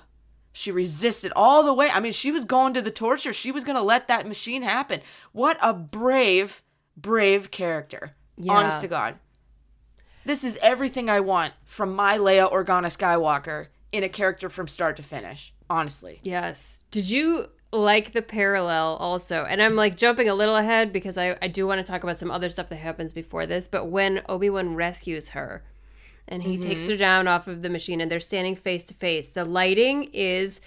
she 0.51 0.71
resisted 0.71 1.33
all 1.35 1.63
the 1.63 1.73
way. 1.73 1.89
I 1.89 1.99
mean, 1.99 2.13
she 2.13 2.31
was 2.31 2.45
going 2.45 2.73
to 2.75 2.81
the 2.81 2.91
torture. 2.91 3.33
She 3.33 3.51
was 3.51 3.63
going 3.63 3.75
to 3.75 3.81
let 3.81 4.07
that 4.07 4.27
machine 4.27 4.61
happen. 4.61 5.01
What 5.33 5.57
a 5.61 5.73
brave, 5.73 6.63
brave 6.95 7.51
character. 7.51 8.15
Yeah. 8.37 8.53
Honest 8.53 8.81
to 8.81 8.87
God. 8.87 9.19
This 10.23 10.43
is 10.43 10.57
everything 10.61 11.09
I 11.09 11.19
want 11.19 11.53
from 11.65 11.93
my 11.95 12.17
Leia 12.17 12.51
Organa 12.51 12.87
Skywalker 12.87 13.67
in 13.91 14.03
a 14.03 14.09
character 14.09 14.49
from 14.49 14.67
start 14.67 14.95
to 14.97 15.03
finish. 15.03 15.53
Honestly. 15.69 16.19
Yes. 16.23 16.79
Did 16.91 17.09
you 17.09 17.49
like 17.75 18.11
the 18.11 18.21
parallel 18.21 18.95
also? 18.95 19.45
And 19.45 19.61
I'm 19.61 19.75
like 19.75 19.97
jumping 19.97 20.29
a 20.29 20.35
little 20.35 20.55
ahead 20.55 20.93
because 20.93 21.17
I, 21.17 21.37
I 21.41 21.47
do 21.47 21.67
want 21.67 21.85
to 21.85 21.89
talk 21.89 22.03
about 22.03 22.17
some 22.17 22.31
other 22.31 22.49
stuff 22.49 22.69
that 22.69 22.77
happens 22.77 23.13
before 23.13 23.45
this. 23.45 23.67
But 23.67 23.85
when 23.85 24.21
Obi 24.27 24.49
Wan 24.49 24.75
rescues 24.75 25.29
her 25.29 25.63
and 26.27 26.43
he 26.43 26.57
takes 26.57 26.81
mm-hmm. 26.81 26.91
her 26.91 26.97
down 26.97 27.27
off 27.27 27.47
of 27.47 27.61
the 27.61 27.69
machine 27.69 28.01
and 28.01 28.11
they're 28.11 28.19
standing 28.19 28.55
face 28.55 28.83
to 28.85 28.93
face, 28.93 29.29
the 29.29 29.45
lighting 29.45 30.09
is 30.13 30.61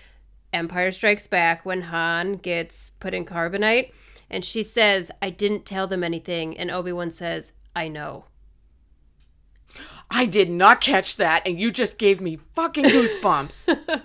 Empire 0.53 0.93
Strikes 0.93 1.27
Back 1.27 1.65
when 1.65 1.83
Han 1.83 2.37
gets 2.37 2.93
put 3.01 3.15
in 3.15 3.25
carbonite. 3.25 3.93
And 4.31 4.45
she 4.45 4.63
says, 4.63 5.11
I 5.23 5.31
didn't 5.31 5.65
tell 5.65 5.87
them 5.87 6.05
anything. 6.05 6.57
And 6.57 6.71
Obi 6.71 6.93
Wan 6.93 7.11
says, 7.11 7.53
I 7.75 7.89
know. 7.89 8.27
I 10.11 10.27
did 10.27 10.51
not 10.51 10.81
catch 10.81 11.17
that, 11.17 11.47
and 11.47 11.61
you 11.61 11.71
just 11.71 11.99
gave 11.99 12.21
me 12.21 12.39
fucking 12.55 12.85
goosebumps. 12.87 13.79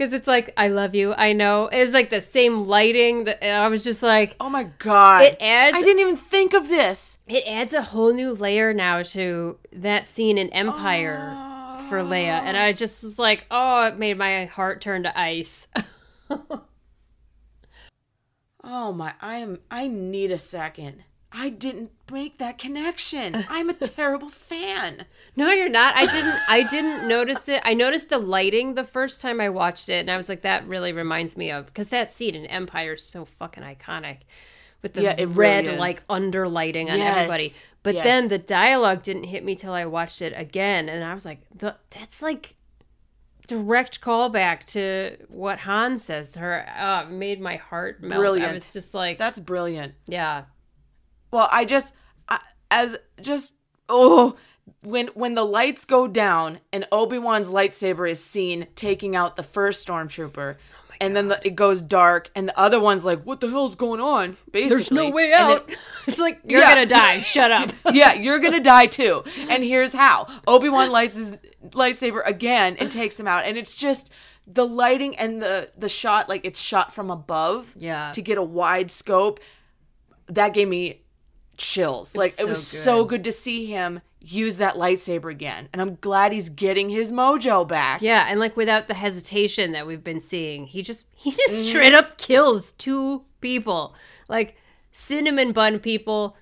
Because 0.00 0.14
it's 0.14 0.26
like, 0.26 0.54
I 0.56 0.68
love 0.68 0.94
you. 0.94 1.12
I 1.12 1.34
know. 1.34 1.66
It's 1.70 1.92
like 1.92 2.08
the 2.08 2.22
same 2.22 2.66
lighting. 2.66 3.24
That 3.24 3.44
I 3.44 3.68
was 3.68 3.84
just 3.84 4.02
like, 4.02 4.34
oh 4.40 4.48
my 4.48 4.62
God. 4.78 5.24
It 5.24 5.36
adds- 5.38 5.76
I 5.76 5.82
didn't 5.82 6.00
even 6.00 6.16
think 6.16 6.54
of 6.54 6.70
this. 6.70 7.18
It 7.26 7.44
adds 7.46 7.74
a 7.74 7.82
whole 7.82 8.14
new 8.14 8.32
layer 8.32 8.72
now 8.72 9.02
to 9.02 9.58
that 9.74 10.08
scene 10.08 10.38
in 10.38 10.48
Empire 10.54 11.36
for 11.90 11.98
Leia. 11.98 12.40
And 12.40 12.56
I 12.56 12.72
just 12.72 13.04
was 13.04 13.18
like, 13.18 13.44
oh, 13.50 13.88
it 13.88 13.98
made 13.98 14.16
my 14.16 14.46
heart 14.46 14.80
turn 14.80 15.02
to 15.02 15.18
ice. 15.18 15.68
Oh 18.62 18.92
my, 18.92 19.14
I 19.22 19.36
am 19.36 19.58
I 19.70 19.88
need 19.88 20.30
a 20.30 20.36
second. 20.36 21.02
I 21.32 21.48
didn't 21.48 21.92
make 22.10 22.38
that 22.38 22.58
connection. 22.58 23.46
I'm 23.48 23.70
a 23.70 23.74
terrible 23.74 24.28
fan. 24.28 25.04
no, 25.36 25.50
you're 25.52 25.68
not. 25.68 25.94
I 25.96 26.06
didn't 26.06 26.40
I 26.48 26.62
didn't 26.64 27.06
notice 27.08 27.48
it. 27.48 27.62
I 27.64 27.72
noticed 27.74 28.08
the 28.10 28.18
lighting 28.18 28.74
the 28.74 28.82
first 28.84 29.20
time 29.20 29.40
I 29.40 29.48
watched 29.48 29.88
it 29.88 30.00
and 30.00 30.10
I 30.10 30.16
was 30.16 30.28
like 30.28 30.42
that 30.42 30.66
really 30.66 30.92
reminds 30.92 31.36
me 31.36 31.50
of 31.52 31.72
cuz 31.72 31.88
that 31.88 32.10
scene 32.12 32.34
in 32.34 32.46
Empire 32.46 32.94
is 32.94 33.04
so 33.04 33.24
fucking 33.24 33.62
iconic 33.62 34.18
with 34.82 34.94
the 34.94 35.02
Yeah, 35.02 35.14
really 35.18 35.26
red 35.26 35.66
is. 35.68 35.78
like 35.78 36.04
underlighting 36.08 36.90
on 36.90 36.98
Yes, 36.98 37.16
everybody. 37.16 37.52
But 37.84 37.94
yes. 37.94 38.04
then 38.04 38.28
the 38.28 38.38
dialogue 38.38 39.02
didn't 39.04 39.24
hit 39.24 39.44
me 39.44 39.54
till 39.54 39.72
I 39.72 39.86
watched 39.86 40.20
it 40.22 40.32
again 40.34 40.88
and 40.88 41.04
I 41.04 41.14
was 41.14 41.24
like 41.24 41.42
the, 41.56 41.76
that's 41.90 42.20
like 42.22 42.56
direct 43.46 44.00
callback 44.00 44.64
to 44.64 45.16
what 45.28 45.60
Han 45.60 45.98
says 45.98 46.32
to 46.32 46.38
her. 46.40 46.66
Uh, 46.76 47.04
made 47.08 47.40
my 47.40 47.56
heart 47.56 48.02
melt. 48.02 48.40
I 48.40 48.52
was 48.52 48.72
just 48.72 48.94
like, 48.94 49.18
That's 49.18 49.40
brilliant. 49.40 49.94
yeah, 50.06 50.44
Well, 51.30 51.48
I 51.50 51.64
just 51.64 51.92
I, 52.28 52.40
as 52.70 52.96
just 53.20 53.54
oh 53.88 54.36
when 54.82 55.08
when 55.08 55.34
the 55.34 55.44
lights 55.44 55.84
go 55.84 56.06
down 56.06 56.60
and 56.72 56.86
Obi-Wan's 56.92 57.50
lightsaber 57.50 58.08
is 58.10 58.22
seen 58.22 58.66
taking 58.74 59.16
out 59.16 59.36
the 59.36 59.42
first 59.42 59.86
stormtrooper 59.86 60.56
and 61.00 61.16
then 61.16 61.28
the, 61.28 61.40
it 61.46 61.56
goes 61.56 61.80
dark 61.82 62.30
and 62.36 62.46
the 62.48 62.58
other 62.58 62.78
one's 62.78 63.04
like 63.04 63.22
what 63.24 63.40
the 63.40 63.48
hell's 63.48 63.74
going 63.74 64.00
on 64.00 64.36
basically 64.52 64.76
there's 64.76 64.90
no 64.92 65.08
way 65.10 65.32
out. 65.32 65.66
then- 65.66 65.76
it's 66.06 66.18
like 66.18 66.40
you're 66.46 66.60
Yeah. 66.60 66.68
gonna 66.74 66.86
die. 66.86 67.20
Shut 67.20 67.50
up. 67.50 67.70
yeah, 67.92 68.12
you're 68.14 68.38
gonna 68.38 68.60
die 68.76 68.86
too. 68.86 69.24
And 69.48 69.64
here's 69.64 69.92
how: 69.92 70.26
Obi 70.46 70.68
Wan 70.68 70.90
lights 70.90 71.16
his 71.16 71.36
lightsaber 71.70 72.22
again 72.26 72.76
and 72.78 72.90
takes 72.92 73.18
him 73.18 73.26
out. 73.26 73.44
And 73.44 73.56
it's 73.58 73.74
just 73.74 74.10
the 74.46 74.66
lighting 74.66 75.16
and 75.16 75.42
the 75.42 75.70
the 75.76 75.88
shot, 75.88 76.28
like 76.28 76.44
it's 76.44 76.60
shot 76.60 76.92
from 76.94 77.10
above, 77.10 77.72
Yeah. 77.76 78.12
to 78.14 78.22
get 78.22 78.38
a 78.38 78.42
wide 78.42 78.90
scope. 78.90 79.40
That 80.28 80.54
gave 80.54 80.68
me 80.68 81.02
chills. 81.60 82.16
like 82.16 82.32
so 82.32 82.42
it 82.44 82.48
was 82.48 82.66
so 82.66 83.04
good. 83.04 83.08
good 83.08 83.24
to 83.24 83.32
see 83.32 83.66
him 83.66 84.00
use 84.20 84.56
that 84.58 84.74
lightsaber 84.74 85.30
again. 85.30 85.68
And 85.72 85.80
I'm 85.80 85.96
glad 85.96 86.32
he's 86.32 86.48
getting 86.48 86.90
his 86.90 87.12
mojo 87.12 87.66
back. 87.66 88.02
Yeah, 88.02 88.26
and 88.28 88.40
like 88.40 88.56
without 88.56 88.86
the 88.86 88.94
hesitation 88.94 89.72
that 89.72 89.86
we've 89.86 90.04
been 90.04 90.20
seeing, 90.20 90.66
he 90.66 90.82
just 90.82 91.06
he 91.14 91.30
just 91.30 91.54
mm-hmm. 91.54 91.62
straight 91.62 91.94
up 91.94 92.18
kills 92.18 92.72
two 92.72 93.24
people. 93.40 93.94
Like 94.28 94.56
cinnamon 94.90 95.52
bun 95.52 95.78
people. 95.78 96.36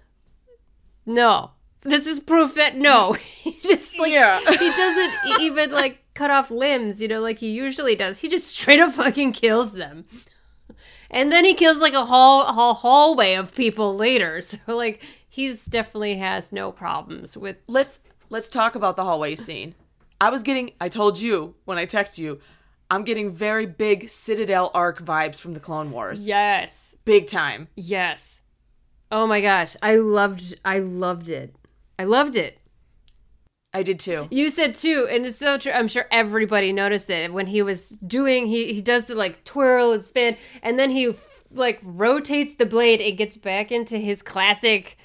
No. 1.07 1.53
This 1.83 2.07
is 2.07 2.21
proof 2.21 2.55
that 2.55 2.77
no. 2.77 3.13
he 3.43 3.59
just 3.63 3.99
like 3.99 4.13
Yeah. 4.13 4.41
he 4.41 4.71
doesn't 4.71 5.13
even 5.41 5.71
like 5.71 6.03
cut 6.15 6.31
off 6.31 6.51
limbs, 6.51 7.01
you 7.01 7.09
know, 7.09 7.21
like 7.21 7.39
he 7.39 7.51
usually 7.51 7.95
does. 7.95 8.19
He 8.19 8.29
just 8.29 8.47
straight 8.47 8.81
up 8.81 8.93
fucking 8.95 9.33
kills 9.33 9.73
them. 9.73 10.05
And 11.11 11.33
then 11.33 11.45
he 11.45 11.55
kills 11.55 11.79
like 11.79 11.95
a 11.95 12.05
hall 12.05 12.43
a 12.43 12.75
hallway 12.75 13.35
of 13.35 13.55
people 13.55 13.95
later. 13.97 14.41
So 14.49 14.77
like 14.77 15.03
he's 15.29 15.65
definitely 15.67 16.17
has 16.17 16.53
no 16.53 16.73
problems 16.73 17.37
with 17.37 17.57
let's 17.67 18.01
let's 18.31 18.49
talk 18.49 18.75
about 18.75 18.97
the 18.97 19.05
hallway 19.05 19.35
scene. 19.35 19.75
I 20.21 20.31
was 20.31 20.43
getting 20.43 20.73
I 20.81 20.89
told 20.89 21.21
you 21.21 21.55
when 21.65 21.79
I 21.79 21.87
texted 21.87 22.19
you, 22.19 22.41
I'm 22.91 23.05
getting 23.05 23.31
very 23.31 23.67
big 23.67 24.09
Citadel 24.09 24.71
arc 24.75 25.03
vibes 25.03 25.39
from 25.41 25.55
the 25.55 25.61
Clone 25.61 25.91
Wars. 25.91 26.27
Yes. 26.27 26.95
Big 27.05 27.27
time. 27.27 27.69
Yes. 27.77 28.41
Oh 29.11 29.27
my 29.27 29.41
gosh, 29.41 29.77
I 29.83 29.97
loved 29.97 30.55
I 30.65 30.79
loved 30.81 31.29
it. 31.29 31.55
I 31.99 32.05
loved 32.05 32.37
it. 32.37 32.58
I 33.75 33.83
did 33.83 34.01
too. 34.01 34.29
You 34.31 34.49
said 34.51 34.75
too, 34.75 35.07
and 35.11 35.27
it's 35.27 35.37
so 35.39 35.59
true. 35.59 35.73
I'm 35.73 35.89
sure 35.89 36.07
everybody 36.11 36.73
noticed 36.73 37.11
it 37.11 37.33
when 37.33 37.47
he 37.49 37.61
was 37.63 37.91
doing. 37.91 38.47
He 38.47 38.73
he 38.73 38.81
does 38.81 39.05
the 39.05 39.15
like 39.15 39.45
twirl 39.45 39.93
and 39.93 40.03
spin, 40.03 40.37
and 40.63 40.79
then 40.79 40.91
he 40.91 41.15
like 41.51 41.79
rotates 41.83 42.55
the 42.55 42.67
blade. 42.67 43.01
It 43.01 43.13
gets 43.13 43.37
back 43.37 43.71
into 43.71 43.99
his 43.99 44.23
classic 44.23 44.97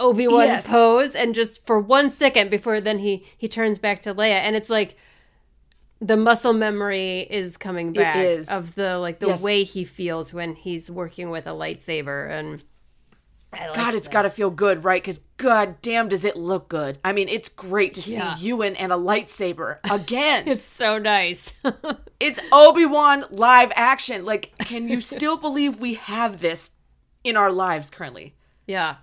Obi 0.00 0.26
Wan 0.26 0.46
Yes. 0.46 0.66
pose, 0.66 1.14
and 1.14 1.34
just 1.34 1.64
for 1.66 1.78
one 1.78 2.08
second 2.08 2.50
before 2.50 2.80
then 2.80 3.00
he 3.00 3.26
he 3.36 3.48
turns 3.48 3.78
back 3.78 4.00
to 4.02 4.14
Leia, 4.14 4.36
and 4.40 4.56
it's 4.56 4.70
like 4.70 4.96
the 6.00 6.16
muscle 6.16 6.52
memory 6.54 7.20
is 7.30 7.56
coming 7.58 7.92
back 7.92 8.16
is. 8.16 8.48
of 8.48 8.74
the 8.76 8.96
like 8.98 9.18
the 9.20 9.28
Yes. 9.28 9.42
way 9.42 9.62
he 9.62 9.84
feels 9.84 10.32
when 10.32 10.54
he's 10.54 10.90
working 10.90 11.28
with 11.28 11.46
a 11.46 11.50
lightsaber, 11.50 12.30
and 12.30 12.64
like 13.60 13.74
God, 13.74 13.94
it's 13.94 14.08
got 14.08 14.22
to 14.22 14.30
feel 14.30 14.50
good, 14.50 14.84
right? 14.84 15.02
Because 15.02 15.20
god 15.36 15.80
damn, 15.82 16.08
does 16.08 16.24
it 16.24 16.36
look 16.36 16.68
good? 16.68 16.98
I 17.04 17.12
mean, 17.12 17.28
it's 17.28 17.48
great 17.48 17.94
to 17.94 18.10
Yeah. 18.10 18.34
see 18.34 18.46
Ewan 18.46 18.76
and 18.76 18.92
a 18.92 18.96
lightsaber 18.96 19.78
again. 19.90 20.44
It's 20.48 20.64
so 20.64 20.98
nice. 20.98 21.52
it's 22.20 22.40
Obi 22.52 22.86
Wan 22.86 23.24
live 23.30 23.72
action. 23.76 24.24
Like, 24.24 24.56
can 24.58 24.88
you 24.88 25.00
still 25.00 25.36
believe 25.36 25.80
we 25.80 25.94
have 25.94 26.40
this 26.40 26.70
in 27.22 27.36
our 27.36 27.50
lives 27.52 27.90
currently? 27.90 28.34
yeah. 28.66 28.96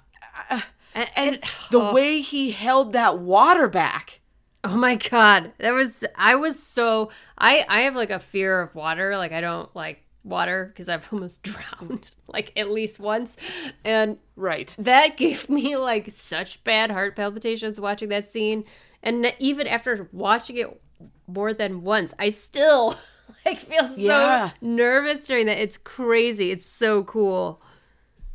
Uh, 0.50 0.62
and, 0.94 1.10
And 1.16 1.40
the 1.72 1.80
oh. 1.82 1.94
way 1.94 2.22
he 2.22 2.52
held 2.52 2.94
that 2.94 3.18
water 3.18 3.68
back, 3.68 4.20
Oh 4.64 4.76
my 4.78 4.96
god. 4.96 5.54
That 5.58 5.72
was 5.72 6.04
I 6.16 6.36
was 6.36 6.62
so 6.62 7.10
I 7.38 7.66
I 7.68 7.82
have 7.82 7.96
like 7.96 8.12
a 8.12 8.20
fear 8.20 8.62
of 8.62 8.76
water. 8.76 9.18
Like 9.18 9.32
I 9.32 9.42
don't 9.42 9.74
like 9.76 10.04
water 10.24 10.66
because 10.68 10.88
I've 10.90 11.08
almost 11.12 11.44
drowned 11.44 12.12
like 12.28 12.52
at 12.56 12.70
least 12.72 13.00
once. 13.00 13.38
And 13.84 14.18
Right. 14.36 14.76
that 14.80 15.18
gave 15.18 15.50
me 15.50 15.76
like 15.78 16.12
such 16.12 16.64
bad 16.64 16.92
heart 16.92 17.16
palpitations 17.16 17.80
watching 17.80 18.10
that 18.10 18.26
scene. 18.26 18.64
And 19.04 19.34
even 19.40 19.66
after 19.68 20.08
watching 20.12 20.58
it 20.58 20.82
more 21.28 21.54
than 21.54 21.82
once, 21.84 22.14
I 22.20 22.30
still 22.30 22.96
like 23.46 23.58
feel 23.58 23.86
so 23.86 24.02
Yeah. 24.02 24.52
nervous 24.62 25.26
during 25.28 25.48
that. 25.48 25.58
It's 25.60 25.78
crazy. 25.78 26.52
It's 26.52 26.66
so 26.66 27.04
cool. 27.04 27.62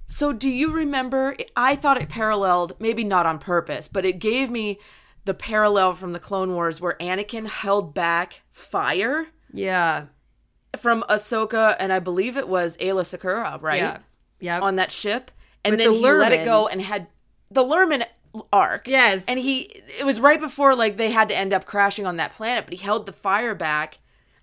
So, 0.08 0.32
do 0.32 0.48
you 0.48 0.72
remember? 0.72 1.36
I 1.56 1.74
thought 1.74 2.00
it 2.00 2.08
paralleled, 2.08 2.74
maybe 2.78 3.02
not 3.02 3.26
on 3.26 3.40
purpose, 3.40 3.88
but 3.88 4.04
it 4.04 4.20
gave 4.20 4.50
me 4.52 4.78
the 5.24 5.34
parallel 5.34 5.94
from 5.94 6.12
the 6.12 6.20
Clone 6.20 6.52
Wars 6.54 6.80
where 6.80 6.96
Anakin 7.00 7.46
held 7.48 7.92
back 7.92 8.42
fire 8.52 9.26
Yeah. 9.52 10.06
From 10.76 11.04
Ahsoka, 11.08 11.76
and 11.78 11.92
I 11.92 11.98
believe 11.98 12.36
it 12.36 12.48
was 12.48 12.76
Aayla 12.78 13.02
Secura, 13.02 13.60
right? 13.62 13.80
Yeah. 13.80 13.98
Yeah. 14.40 14.60
On 14.60 14.76
that 14.76 14.92
ship, 14.92 15.30
and 15.64 15.72
With 15.72 15.78
then 15.80 15.88
the 15.92 15.96
he 15.98 16.02
let 16.02 16.32
it 16.32 16.44
go 16.44 16.68
and 16.68 16.80
had 16.82 17.06
the 17.50 17.62
Lerman 17.64 18.04
arc. 18.52 18.86
Yes. 18.86 19.24
and 19.26 19.38
he 19.38 19.60
it 19.98 20.04
was 20.04 20.20
right 20.20 20.38
before 20.40 20.74
like 20.74 20.98
they 20.98 21.10
had 21.10 21.28
to 21.28 21.36
end 21.36 21.54
up 21.54 21.64
crashing 21.64 22.06
on 22.06 22.16
that 22.18 22.34
planet, 22.34 22.66
but 22.66 22.74
he 22.74 22.84
held 22.84 23.06
the 23.06 23.12
fire 23.12 23.54
back 23.54 23.98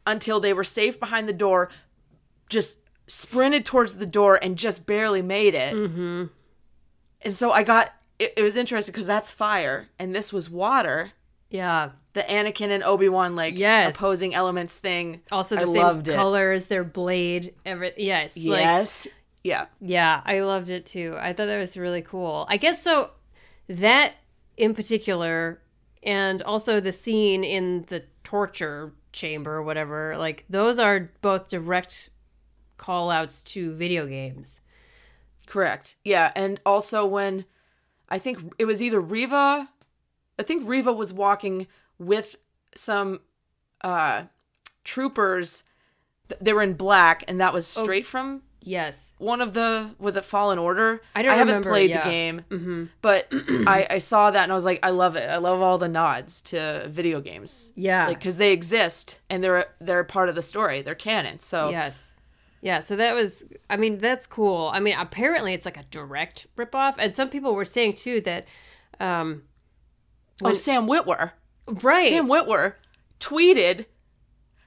until 0.08 0.40
they 0.40 0.52
were 0.52 0.64
safe 0.64 1.00
behind 1.00 1.30
the 1.30 1.34
door, 1.34 1.70
just 2.50 2.78
sprinted 3.08 3.66
towards 3.66 3.98
the 3.98 4.06
door 4.08 4.40
and 4.42 4.58
just 4.58 4.86
barely 4.88 5.22
made 5.22 5.54
it. 5.54 5.76
Mm-hmm. 5.76 6.26
And 7.22 7.36
so 7.36 7.52
I 7.52 7.62
got 7.64 7.92
it, 8.18 8.34
it 8.36 8.42
was 8.42 8.56
interesting 8.58 8.92
because 8.92 9.06
that's 9.08 9.32
fire 9.34 9.90
and 10.00 10.16
this 10.16 10.34
was 10.34 10.50
water. 10.50 11.12
yeah. 11.50 11.92
The 12.14 12.22
Anakin 12.22 12.70
and 12.70 12.84
Obi 12.84 13.10
Wan 13.10 13.36
like 13.36 13.56
Yes. 13.58 13.96
opposing 13.96 14.34
elements 14.36 14.78
thing. 14.78 15.22
Also 15.32 15.56
the 15.56 15.64
I 15.64 15.66
same 15.66 15.82
loved 15.82 16.08
it. 16.08 16.12
their 16.68 16.84
blade. 16.84 17.54
Every 17.66 17.92
yes. 17.98 18.38
Like, 18.38 18.46
Yes. 18.62 19.08
yeah. 19.44 19.66
Yeah, 19.82 20.22
I 20.26 20.42
loved 20.42 20.70
it 20.70 20.86
too. 20.86 21.16
I 21.20 21.34
thought 21.34 21.48
that 21.48 21.60
was 21.60 21.76
really 21.76 22.02
cool. 22.04 22.46
I 22.50 22.58
guess 22.58 22.82
so 22.84 23.12
that 23.68 24.14
in 24.58 24.74
particular 24.76 25.60
and 26.04 26.42
also 26.44 26.80
the 26.80 26.92
scene 26.92 27.44
in 27.44 27.86
the 27.88 28.04
torture 28.24 28.94
chamber 29.12 29.56
or 29.56 29.64
whatever, 29.64 30.16
like 30.18 30.46
those 30.50 30.78
are 30.80 31.10
both 31.22 31.48
direct 31.48 32.10
call 32.78 33.10
outs 33.10 33.42
to 33.42 33.72
video 33.74 34.06
games. 34.06 34.60
Correct. 35.48 35.96
Yeah, 36.04 36.32
and 36.36 36.60
also 36.66 37.06
when 37.06 37.46
I 38.10 38.20
think 38.20 38.54
it 38.60 38.66
was 38.66 38.82
either 38.82 39.00
Reva, 39.02 39.70
I 40.38 40.44
think 40.44 40.68
Reva 40.68 40.92
was 40.94 41.14
walking 41.14 41.68
with 42.00 42.36
some 42.76 43.22
uh 43.82 44.24
troopers. 44.84 45.64
They 46.42 46.54
were 46.54 46.64
in 46.64 46.74
black, 46.74 47.24
and 47.28 47.40
that 47.42 47.54
was 47.54 47.76
Oh. 47.78 47.84
straight 47.84 48.06
from 48.06 48.42
Yes. 48.66 49.12
one 49.18 49.42
of 49.42 49.54
the 49.54 49.92
was 50.00 50.16
it 50.16 50.24
Fallen 50.26 50.58
Order? 50.58 51.02
I 51.14 51.22
don't 51.22 51.32
I 51.32 51.36
haven't 51.36 51.56
remember, 51.56 51.70
played 51.70 51.90
yeah. 51.90 52.04
the 52.04 52.10
game, 52.10 52.42
Mm-hmm. 52.50 52.84
but 53.02 53.28
I, 53.68 53.88
I 53.92 53.98
saw 53.98 54.32
that 54.32 54.44
and 54.44 54.52
I 54.52 54.56
was 54.56 54.64
like, 54.66 54.80
I 54.84 54.90
love 54.92 55.16
it. 55.18 55.30
I 55.30 55.38
love 55.38 55.62
all 55.62 55.78
the 55.78 55.90
nods 55.90 56.40
to 56.42 56.88
video 56.90 57.20
games, 57.22 57.72
Yeah. 57.76 58.08
like 58.08 58.20
because 58.20 58.38
they 58.38 58.52
exist 58.54 59.20
and 59.30 59.44
they're 59.44 59.68
they're 59.80 60.04
part 60.06 60.30
of 60.30 60.36
the 60.36 60.42
story. 60.42 60.82
They're 60.82 60.96
canon. 60.96 61.40
So 61.40 61.70
Yes. 61.70 62.00
Yeah, 62.62 62.80
so 62.80 62.96
that 62.96 63.14
was 63.14 63.44
I 63.70 63.76
mean, 63.76 63.98
that's 63.98 64.26
cool. 64.26 64.72
I 64.74 64.80
mean, 64.80 64.96
apparently 64.98 65.54
it's 65.54 65.66
like 65.66 65.76
a 65.78 65.84
direct 65.92 66.48
ripoff. 66.58 66.96
And 66.98 67.14
some 67.14 67.30
people 67.30 67.54
were 67.56 67.66
saying 67.66 67.96
too 67.96 68.22
that 68.22 68.46
um 69.02 69.44
oh, 70.42 70.54
Sam 70.54 70.88
Witwer. 70.88 71.32
Right. 71.68 72.10
Sam 72.10 72.28
Witwer 72.28 72.76
tweeted, 73.20 73.86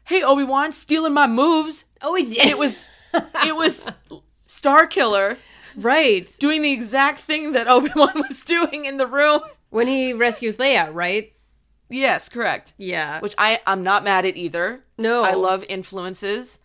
"Hey 0.05 0.23
Obi 0.23 0.45
Wan, 0.45 0.73
stealing 0.73 1.13
my 1.13 1.27
moves." 1.27 1.85
oh, 2.03 2.15
he 2.15 2.25
did. 2.25 2.39
And 2.43 2.51
it 2.51 2.59
was 2.59 2.85
it 3.15 3.55
was 3.57 3.91
Starkiller 4.47 5.37
right. 5.77 6.35
doing 6.39 6.63
the 6.63 6.73
exact 6.73 7.19
thing 7.21 7.53
that 7.53 7.69
Obi 7.69 7.91
Wan 7.97 8.13
was 8.29 8.43
doing 8.43 8.85
in 8.85 8.97
the 8.97 9.07
room. 9.07 9.41
When 9.71 9.87
he 9.87 10.13
rescued 10.13 10.59
Leia, 10.59 10.91
right? 10.93 11.33
Yes, 11.89 12.29
correct. 12.29 12.75
Yeah. 12.79 13.21
Which 13.21 13.35
I 13.39 13.61
I'm 13.67 13.83
not 13.83 14.05
mad 14.05 14.25
at 14.27 14.37
either. 14.37 14.85
No. 14.99 15.23
I 15.23 15.35
love 15.35 15.65
influences. 15.69 16.59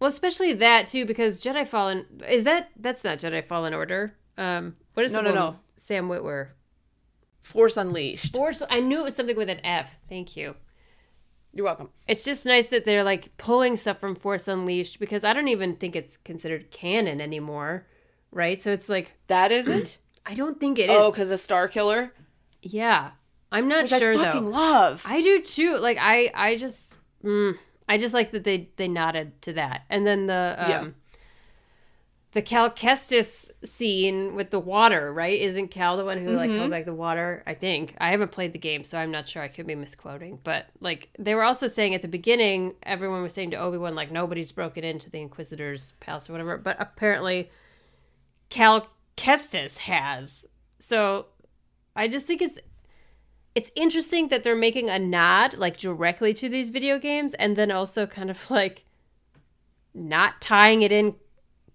Well, 0.00 0.08
especially 0.08 0.52
that 0.54 0.88
too, 0.88 1.04
because 1.06 1.42
Jedi 1.42 1.66
Fallen 1.66 2.04
is 2.28 2.44
that 2.44 2.70
that's 2.76 3.02
not 3.04 3.18
Jedi 3.18 3.42
Fallen 3.44 3.72
Order. 3.74 4.14
Um, 4.38 4.76
what 4.94 5.06
is 5.06 5.12
No, 5.12 5.18
the 5.22 5.24
no, 5.24 5.28
one- 5.30 5.52
no. 5.54 5.58
Sam 5.76 6.08
Witwer. 6.08 6.48
Force 7.46 7.76
Unleashed. 7.76 8.34
Force. 8.34 8.60
I 8.68 8.80
knew 8.80 9.00
it 9.00 9.04
was 9.04 9.14
something 9.14 9.36
with 9.36 9.48
an 9.48 9.64
F. 9.64 9.96
Thank 10.08 10.36
you. 10.36 10.56
You're 11.52 11.64
welcome. 11.64 11.90
It's 12.08 12.24
just 12.24 12.44
nice 12.44 12.66
that 12.68 12.84
they're 12.84 13.04
like 13.04 13.36
pulling 13.38 13.76
stuff 13.76 13.98
from 14.00 14.16
Force 14.16 14.48
Unleashed 14.48 14.98
because 14.98 15.22
I 15.22 15.32
don't 15.32 15.46
even 15.48 15.76
think 15.76 15.94
it's 15.94 16.16
considered 16.16 16.72
canon 16.72 17.20
anymore, 17.20 17.86
right? 18.32 18.60
So 18.60 18.72
it's 18.72 18.88
like 18.88 19.12
That 19.28 19.52
isn't. 19.52 19.98
I 20.26 20.34
don't 20.34 20.58
think 20.58 20.78
it 20.80 20.90
is. 20.90 20.96
oh, 20.98 21.12
because 21.12 21.30
of 21.30 21.38
Starkiller, 21.38 22.10
Yeah, 22.62 23.12
I'm 23.52 23.68
not 23.68 23.82
which 23.82 23.90
sure 23.90 24.12
I 24.12 24.16
fucking 24.16 24.46
though. 24.46 24.50
love. 24.50 25.04
I 25.06 25.22
do 25.22 25.40
too. 25.40 25.76
Like 25.78 25.98
I, 26.00 26.32
I 26.34 26.56
just, 26.56 26.96
mm, 27.24 27.56
I 27.88 27.96
just 27.96 28.12
like 28.12 28.32
that 28.32 28.42
they 28.42 28.68
they 28.74 28.88
nodded 28.88 29.40
to 29.42 29.52
that, 29.52 29.82
and 29.88 30.04
then 30.04 30.26
the 30.26 30.56
um, 30.58 30.68
Yeah. 30.70 30.86
The 32.36 32.42
Cal 32.42 32.68
Kestis 32.68 33.50
scene 33.64 34.34
with 34.34 34.50
the 34.50 34.60
water, 34.60 35.10
right? 35.10 35.40
Isn't 35.40 35.68
Cal 35.68 35.96
the 35.96 36.04
one 36.04 36.18
who 36.18 36.32
like 36.32 36.50
Mm-hmm. 36.50 36.58
held 36.58 36.70
back 36.70 36.84
the 36.84 36.92
water? 36.92 37.42
I 37.46 37.54
think 37.54 37.94
I 37.96 38.10
haven't 38.10 38.30
played 38.30 38.52
the 38.52 38.58
game, 38.58 38.84
so 38.84 38.98
I'm 38.98 39.10
not 39.10 39.26
sure. 39.26 39.40
I 39.42 39.48
could 39.48 39.66
be 39.66 39.74
misquoting, 39.74 40.38
but 40.44 40.66
like 40.78 41.08
they 41.18 41.34
were 41.34 41.44
also 41.44 41.66
saying 41.66 41.94
at 41.94 42.02
the 42.02 42.08
beginning, 42.08 42.74
everyone 42.82 43.22
was 43.22 43.32
saying 43.32 43.52
to 43.52 43.56
Obi 43.56 43.78
Wan 43.78 43.94
like 43.94 44.12
nobody's 44.12 44.52
broken 44.52 44.84
into 44.84 45.08
the 45.08 45.18
Inquisitor's 45.18 45.92
palace 45.98 46.28
or 46.28 46.32
whatever, 46.32 46.58
but 46.58 46.76
apparently 46.78 47.50
Cal 48.50 48.86
Kestis 49.16 49.78
has. 49.78 50.44
So 50.78 51.28
I 51.96 52.06
just 52.06 52.26
think 52.26 52.42
it's 52.42 52.58
it's 53.54 53.70
interesting 53.74 54.28
that 54.28 54.44
they're 54.44 54.54
making 54.54 54.90
a 54.90 54.98
nod 54.98 55.54
like 55.54 55.78
directly 55.78 56.34
to 56.34 56.50
these 56.50 56.68
video 56.68 56.98
games 56.98 57.32
and 57.32 57.56
then 57.56 57.70
also 57.70 58.06
kind 58.06 58.28
of 58.30 58.50
like 58.50 58.84
not 59.94 60.42
tying 60.42 60.82
it 60.82 60.92
in 60.92 61.14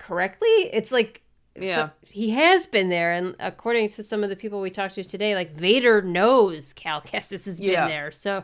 correctly. 0.01 0.47
It's 0.73 0.91
like 0.91 1.21
Yeah. 1.55 1.75
so 1.75 1.89
he 2.09 2.31
has 2.31 2.65
been 2.65 2.89
there 2.89 3.13
and 3.13 3.35
according 3.39 3.89
to 3.89 4.03
some 4.03 4.23
of 4.23 4.29
the 4.29 4.35
people 4.35 4.59
we 4.61 4.69
talked 4.69 4.95
to 4.95 5.03
today, 5.03 5.35
like 5.35 5.51
Vader 5.51 6.01
knows 6.01 6.73
Cal 6.73 7.01
Kestis 7.01 7.45
has 7.45 7.59
been 7.59 7.71
Yeah. 7.71 7.87
there. 7.87 8.11
So 8.11 8.43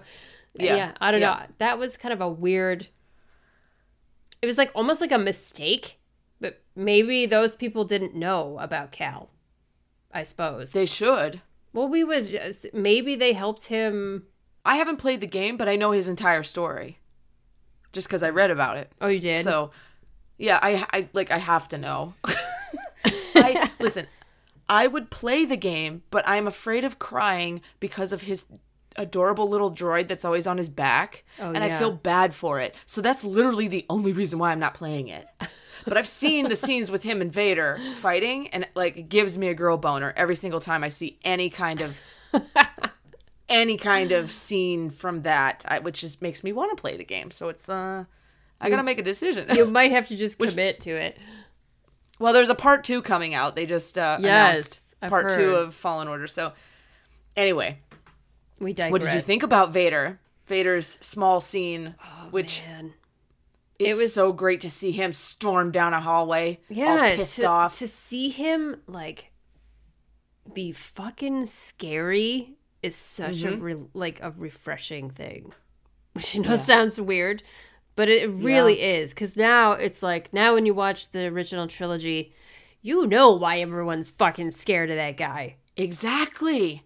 yeah, 0.53 0.75
Yeah. 0.75 0.91
I 1.01 1.11
don't 1.11 1.21
Yeah. 1.21 1.45
know. 1.47 1.53
That 1.57 1.77
was 1.79 1.97
kind 1.97 2.13
of 2.13 2.21
a 2.21 2.29
weird 2.29 2.87
it 4.41 4.45
was 4.45 4.57
like 4.57 4.71
almost 4.75 5.01
like 5.01 5.11
a 5.11 5.17
mistake, 5.17 5.97
but 6.39 6.61
maybe 6.75 7.25
those 7.25 7.55
people 7.55 7.85
didn't 7.85 8.13
know 8.15 8.57
about 8.59 8.91
Cal. 8.91 9.29
I 10.11 10.23
suppose. 10.23 10.71
they 10.71 10.85
should. 10.85 11.41
Well, 11.73 11.87
we 11.89 12.03
would 12.03 12.33
uh, 12.35 12.53
maybe 12.73 13.15
they 13.15 13.33
helped 13.33 13.65
him. 13.65 14.23
I 14.65 14.75
haven't 14.77 14.97
played 14.97 15.21
the 15.21 15.27
game, 15.27 15.57
but 15.57 15.67
I 15.69 15.75
know 15.75 15.91
his 15.91 16.07
entire 16.07 16.43
story, 16.43 16.99
just 17.93 18.07
because 18.07 18.23
I 18.23 18.29
read 18.29 18.49
about 18.51 18.77
it. 18.77 18.91
Oh, 19.01 19.07
you 19.07 19.19
did. 19.19 19.43
So, 19.43 19.71
yeah, 20.37 20.59
I, 20.61 20.85
I 20.93 21.09
like 21.13 21.31
I 21.31 21.37
have 21.37 21.67
to 21.69 21.77
know. 21.77 22.13
I 23.35 23.69
listen. 23.79 24.07
I 24.69 24.87
would 24.87 25.09
play 25.09 25.45
the 25.45 25.55
game, 25.57 26.03
but 26.11 26.27
I'm 26.27 26.45
afraid 26.45 26.83
of 26.83 26.99
crying 26.99 27.61
because 27.79 28.11
of 28.11 28.23
his 28.23 28.45
adorable 28.97 29.47
little 29.47 29.71
droid 29.71 30.07
that's 30.09 30.25
always 30.25 30.45
on 30.45 30.57
his 30.57 30.67
back, 30.69 31.23
Oh, 31.39 31.51
and 31.51 31.63
yeah. 31.63 31.75
I 31.75 31.79
feel 31.79 31.91
bad 31.91 32.33
for 32.33 32.59
it. 32.59 32.75
So 32.85 32.99
that's 32.99 33.23
literally 33.23 33.67
the 33.69 33.85
only 33.89 34.11
reason 34.11 34.39
why 34.39 34.51
I'm 34.51 34.59
not 34.59 34.73
playing 34.73 35.07
it. 35.07 35.25
But 35.85 35.97
I've 35.97 36.07
seen 36.07 36.49
the 36.49 36.55
scenes 36.57 36.91
with 36.91 37.03
him 37.03 37.21
and 37.21 37.31
Vader 37.31 37.79
fighting, 37.95 38.49
and 38.49 38.67
like 38.75 38.97
it 38.97 39.03
gives 39.07 39.37
me 39.37 39.47
a 39.47 39.53
girl 39.53 39.77
boner 39.77 40.13
every 40.17 40.35
single 40.35 40.59
time 40.59 40.83
I 40.83 40.89
see 40.89 41.17
any 41.23 41.49
kind 41.49 41.79
of 41.81 41.95
any 43.49 43.77
kind 43.77 44.11
of 44.11 44.31
scene 44.33 44.89
from 44.89 45.21
that, 45.21 45.63
I, 45.67 45.79
which 45.79 46.01
just 46.01 46.21
makes 46.21 46.43
me 46.43 46.51
want 46.51 46.75
to 46.75 46.81
play 46.81 46.97
the 46.97 47.05
game. 47.05 47.31
So 47.31 47.47
it's 47.47 47.69
uh, 47.69 48.05
I 48.59 48.69
gotta 48.69 48.83
make 48.83 48.99
a 48.99 49.03
decision. 49.03 49.47
you 49.55 49.65
might 49.71 49.91
have 49.91 50.07
to 50.07 50.15
just 50.15 50.39
Which- 50.39 50.51
commit 50.51 50.79
to 50.81 50.91
it. 50.91 51.17
well, 52.19 52.33
there's 52.33 52.49
a 52.49 52.55
part 52.55 52.83
two 52.83 53.01
coming 53.01 53.33
out. 53.33 53.55
They 53.55 53.65
just 53.65 53.97
uh, 53.97 54.17
Yes, 54.19 54.23
announced 54.23 54.81
I've 55.01 55.09
part 55.09 55.29
two 55.31 55.55
of 55.55 55.75
Fallen 55.75 56.07
Order. 56.07 56.27
So 56.27 56.53
anyway, 57.35 57.79
We 58.59 58.73
digress. 58.73 58.91
what 58.91 59.01
did 59.01 59.13
you 59.13 59.21
think 59.21 59.43
about 59.43 59.71
Vader? 59.71 60.19
Vader's 60.47 60.87
small 61.01 61.39
scene, 61.41 61.95
which 62.31 62.63
Oh, 62.65 62.71
Man. 62.71 62.93
it's 63.79 63.89
it 63.89 64.01
was- 64.01 64.13
so 64.13 64.33
great 64.33 64.61
to 64.61 64.69
see 64.69 64.91
him 64.91 65.13
storm 65.13 65.71
down 65.71 65.93
a 65.93 65.99
hallway, 66.01 66.59
Yeah, 66.69 66.91
all 67.11 67.15
pissed 67.15 67.35
to, 67.35 67.45
off. 67.45 67.77
to 67.79 67.87
see 67.87 68.29
him 68.29 68.81
like 68.87 69.31
be 70.53 70.71
fucking 70.71 71.45
scary 71.45 72.55
is 72.81 72.95
such 72.95 73.37
Mm-hmm. 73.43 73.53
a 73.61 73.63
re- 73.63 73.87
like 73.93 74.21
a 74.21 74.31
refreshing 74.31 75.09
thing, 75.09 75.53
which 76.13 76.33
you 76.35 76.41
know 76.41 76.55
sounds 76.55 76.99
weird, 76.99 77.43
but 77.97 78.07
it 78.07 78.29
really 78.29 78.79
is 78.81 79.09
because 79.09 79.35
now 79.35 79.73
it's 79.73 80.01
like 80.01 80.31
now 80.33 80.53
when 80.53 80.65
you 80.65 80.73
watch 80.73 81.09
the 81.11 81.25
original 81.25 81.67
trilogy, 81.67 82.33
you 82.81 83.05
know 83.07 83.31
why 83.31 83.59
everyone's 83.59 84.09
fucking 84.09 84.51
scared 84.51 84.89
of 84.89 84.95
that 84.95 85.17
guy. 85.17 85.55
Exactly. 85.75 86.83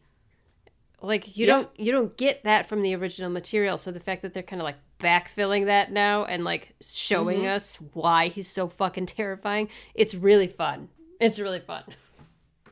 Like 1.01 1.35
you 1.37 1.45
Yeah. 1.45 1.53
don't 1.53 1.79
you 1.79 1.91
don't 1.91 2.15
get 2.17 2.43
that 2.45 2.65
from 2.65 2.81
the 2.81 2.95
original 2.95 3.29
material. 3.29 3.77
So 3.77 3.91
the 3.91 3.99
fact 3.99 4.21
that 4.21 4.33
they're 4.33 4.41
kind 4.41 4.61
of 4.61 4.65
like 4.65 4.77
backfilling 4.99 5.65
that 5.65 5.91
now 5.91 6.23
and 6.25 6.43
like 6.43 6.73
showing 6.81 7.39
Mm-hmm. 7.39 7.55
us 7.55 7.75
why 7.93 8.29
he's 8.29 8.47
so 8.49 8.67
fucking 8.67 9.07
terrifying, 9.07 9.67
it's 9.93 10.13
really 10.15 10.47
fun. 10.47 10.89
It's 11.19 11.39
really 11.39 11.59
fun. 11.59 11.83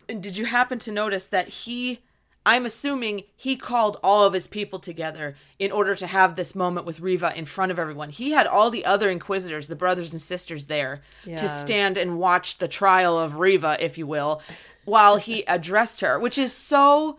And 0.07 0.23
did 0.23 0.37
you 0.37 0.45
happen 0.45 0.79
to 0.79 0.91
notice 0.91 1.25
that 1.27 1.47
he 1.49 1.99
I'm 2.51 2.65
assuming 2.65 3.23
he 3.35 3.55
called 3.55 3.97
all 4.03 4.23
of 4.25 4.33
his 4.33 4.47
people 4.47 4.79
together 4.79 5.35
in 5.59 5.71
order 5.71 5.93
to 5.95 6.07
have 6.07 6.35
this 6.35 6.55
moment 6.55 6.85
with 6.87 6.99
Reva 6.99 7.31
in 7.35 7.45
front 7.45 7.71
of 7.71 7.77
everyone. 7.77 8.09
He 8.09 8.31
had 8.31 8.47
all 8.47 8.69
the 8.71 8.85
other 8.85 9.09
inquisitors, 9.09 9.67
the 9.67 9.75
brothers 9.75 10.11
and 10.11 10.21
sisters 10.21 10.65
there 10.65 11.01
Yeah. 11.25 11.37
to 11.37 11.47
stand 11.47 11.95
and 11.97 12.17
watch 12.19 12.57
the 12.57 12.67
trial 12.67 13.19
of 13.19 13.35
Reva, 13.37 13.77
if 13.79 13.97
you 13.99 14.07
will, 14.07 14.41
while 14.85 15.17
he 15.17 15.43
addressed 15.47 16.01
her, 16.01 16.17
which 16.19 16.37
is 16.37 16.51
so 16.53 17.17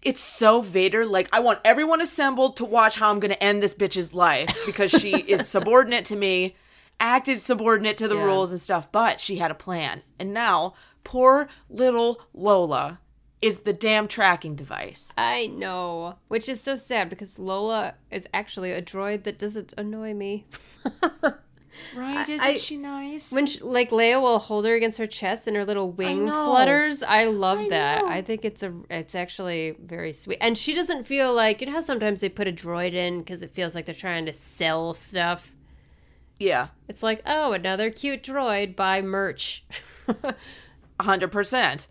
it's 0.00 0.20
so 0.20 0.60
Vader. 0.60 1.04
Like, 1.06 1.28
I 1.32 1.40
want 1.40 1.60
everyone 1.64 2.00
assembled 2.02 2.56
to 2.58 2.64
watch 2.64 2.96
how 2.96 3.10
I'm 3.10 3.20
going 3.20 3.30
to 3.32 3.42
end 3.42 3.62
this 3.62 3.74
bitch's 3.74 4.12
life 4.14 4.48
because 4.66 4.90
she 4.90 5.12
is 5.16 5.48
subordinate 5.56 6.04
to 6.06 6.16
me, 6.16 6.56
acted 7.00 7.38
subordinate 7.40 7.96
to 7.98 8.08
the 8.08 8.16
Yeah. 8.16 8.24
rules 8.24 8.50
and 8.52 8.60
stuff, 8.60 8.90
but 8.92 9.18
she 9.20 9.36
had 9.36 9.50
a 9.50 9.54
plan. 9.66 10.02
And 10.18 10.32
now, 10.34 10.74
poor 11.04 11.48
little 11.70 12.20
Lola 12.34 12.98
is 13.44 13.60
the 13.60 13.72
damn 13.72 14.08
tracking 14.08 14.54
device. 14.56 15.12
I 15.16 15.46
know, 15.46 16.16
which 16.28 16.48
is 16.48 16.60
so 16.60 16.74
sad 16.76 17.08
because 17.08 17.38
Lola 17.38 17.94
is 18.10 18.26
actually 18.34 18.72
a 18.72 18.80
droid 18.82 19.24
that 19.24 19.38
doesn't 19.38 19.72
annoy 19.76 20.14
me. 20.14 20.46
Right? 21.96 22.28
Isn't 22.28 22.46
I- 22.46 22.54
she 22.54 22.76
nice? 22.76 23.32
when 23.32 23.46
she, 23.46 23.58
like 23.58 23.90
Leia 23.90 24.22
will 24.22 24.38
hold 24.38 24.64
her 24.64 24.76
against 24.76 24.96
her 24.98 25.08
chest 25.08 25.48
and 25.48 25.56
her 25.56 25.64
little 25.64 25.90
wing 25.90 26.24
know. 26.26 26.46
flutters, 26.46 27.02
I 27.02 27.24
love 27.24 27.58
I 27.58 27.68
that. 27.70 28.02
know. 28.02 28.08
I 28.08 28.22
think 28.22 28.44
it's 28.44 28.62
a 28.62 28.72
it's 28.88 29.16
actually 29.16 29.74
very 29.82 30.12
sweet. 30.12 30.38
And 30.40 30.56
she 30.56 30.72
doesn't 30.72 31.02
feel 31.04 31.34
like 31.34 31.60
you 31.60 31.66
know 31.66 31.72
how 31.72 31.80
sometimes 31.80 32.20
they 32.20 32.28
put 32.28 32.46
a 32.46 32.52
droid 32.52 32.92
in 32.94 33.18
because 33.18 33.42
it 33.42 33.50
feels 33.50 33.74
like 33.74 33.86
they're 33.86 33.94
trying 33.94 34.24
to 34.26 34.32
sell 34.32 34.94
stuff. 34.94 35.52
yeah, 36.38 36.68
It's 36.88 37.02
like 37.02 37.22
oh 37.26 37.52
another 37.52 37.90
cute 37.90 38.22
droid 38.22 38.76
buy 38.76 39.02
merch. 39.02 39.64
100%. 41.00 41.86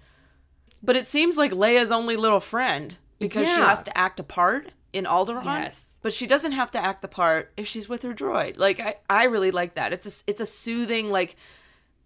But 0.84 0.98
it 0.98 1.08
seems 1.08 1.38
like 1.38 1.52
Leia's 1.52 1.92
only 1.92 2.16
little 2.16 2.42
friend 2.42 2.98
because 3.20 3.48
she 3.48 3.56
has 3.56 3.82
to 3.84 3.98
act 3.98 4.20
a 4.20 4.24
part 4.24 4.70
in 4.92 5.06
Alderaan. 5.06 5.46
Yes. 5.46 5.88
But 6.02 6.12
she 6.12 6.28
doesn't 6.28 6.52
have 6.52 6.70
to 6.72 6.84
act 6.84 7.02
the 7.02 7.08
part 7.08 7.54
if 7.56 7.66
she's 7.66 7.88
with 7.88 8.04
her 8.04 8.14
droid. 8.14 8.58
Like 8.58 8.82
I, 8.82 8.98
I 9.10 9.24
really 9.26 9.52
like 9.52 9.76
that. 9.76 9.94
It's 9.94 10.22
a, 10.22 10.24
it's 10.30 10.42
a 10.42 10.46
soothing 10.46 11.10
like, 11.10 11.38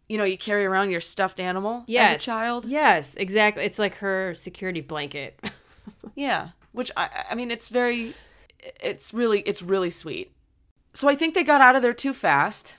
you 0.08 0.20
know, 0.20 0.24
you 0.24 0.38
carry 0.38 0.66
around 0.66 0.92
your 0.92 1.02
stuffed 1.02 1.40
animal 1.40 1.84
yes, 1.88 2.12
as 2.12 2.16
a 2.18 2.26
child. 2.26 2.66
Yes, 2.66 3.16
exactly. 3.16 3.64
It's 3.64 3.80
like 3.80 3.96
her 3.96 4.36
security 4.36 4.82
blanket. 4.82 5.40
Yeah, 6.16 6.50
which 6.72 6.90
I, 6.98 7.26
I 7.30 7.36
mean, 7.36 7.52
it's 7.52 7.70
very, 7.70 8.16
it's 8.82 9.14
really, 9.14 9.42
it's 9.42 9.62
really 9.62 9.92
sweet. 9.92 10.32
So 10.94 11.08
I 11.08 11.14
think 11.14 11.36
they 11.36 11.44
got 11.44 11.62
out 11.62 11.76
of 11.76 11.84
there 11.84 11.94
too 11.94 12.12
fast. 12.12 12.78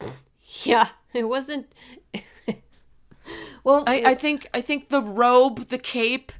yeah, 0.62 0.90
it 1.12 1.24
wasn't. 1.24 1.74
Well, 3.64 3.84
I, 3.86 4.02
I 4.06 4.14
think, 4.14 4.48
I 4.54 4.60
think 4.60 4.88
the 4.88 5.02
robe, 5.02 5.68
the 5.68 5.78
cape, 5.78 6.32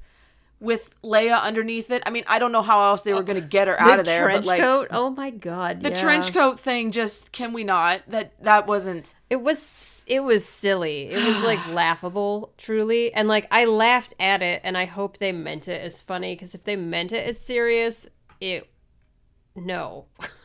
with 0.60 0.94
Leia 1.02 1.42
underneath 1.42 1.90
it. 1.90 2.02
I 2.04 2.10
mean, 2.10 2.24
I 2.26 2.38
don't 2.38 2.52
know 2.52 2.62
how 2.62 2.84
else 2.84 3.02
they 3.02 3.14
were 3.14 3.22
going 3.22 3.40
to 3.40 3.46
get 3.46 3.66
her 3.66 3.74
the 3.74 3.82
out 3.82 3.98
of 3.98 4.04
there, 4.04 4.24
trench 4.24 4.44
but 4.44 4.46
like 4.46 4.60
coat. 4.60 4.88
Oh 4.90 5.10
my 5.10 5.30
god, 5.30 5.82
the 5.82 5.90
yeah. 5.90 6.00
trench 6.00 6.32
coat 6.32 6.60
thing, 6.60 6.92
just 6.92 7.32
can 7.32 7.52
we 7.52 7.64
not? 7.64 8.02
That 8.08 8.32
that 8.44 8.66
wasn't. 8.66 9.14
It 9.30 9.40
was 9.40 10.04
it 10.06 10.20
was 10.20 10.44
silly. 10.44 11.10
It 11.10 11.24
was 11.24 11.40
like 11.40 11.66
laughable, 11.68 12.52
truly. 12.58 13.12
And 13.12 13.26
like 13.26 13.48
I 13.50 13.64
laughed 13.64 14.14
at 14.20 14.42
it 14.42 14.60
and 14.62 14.76
I 14.76 14.84
hope 14.84 15.18
they 15.18 15.32
meant 15.32 15.66
it 15.66 15.80
as 15.80 16.02
funny 16.02 16.36
cuz 16.36 16.54
if 16.54 16.64
they 16.64 16.76
meant 16.76 17.12
it 17.12 17.26
as 17.26 17.38
serious, 17.38 18.06
it 18.40 18.68
no. 19.56 20.06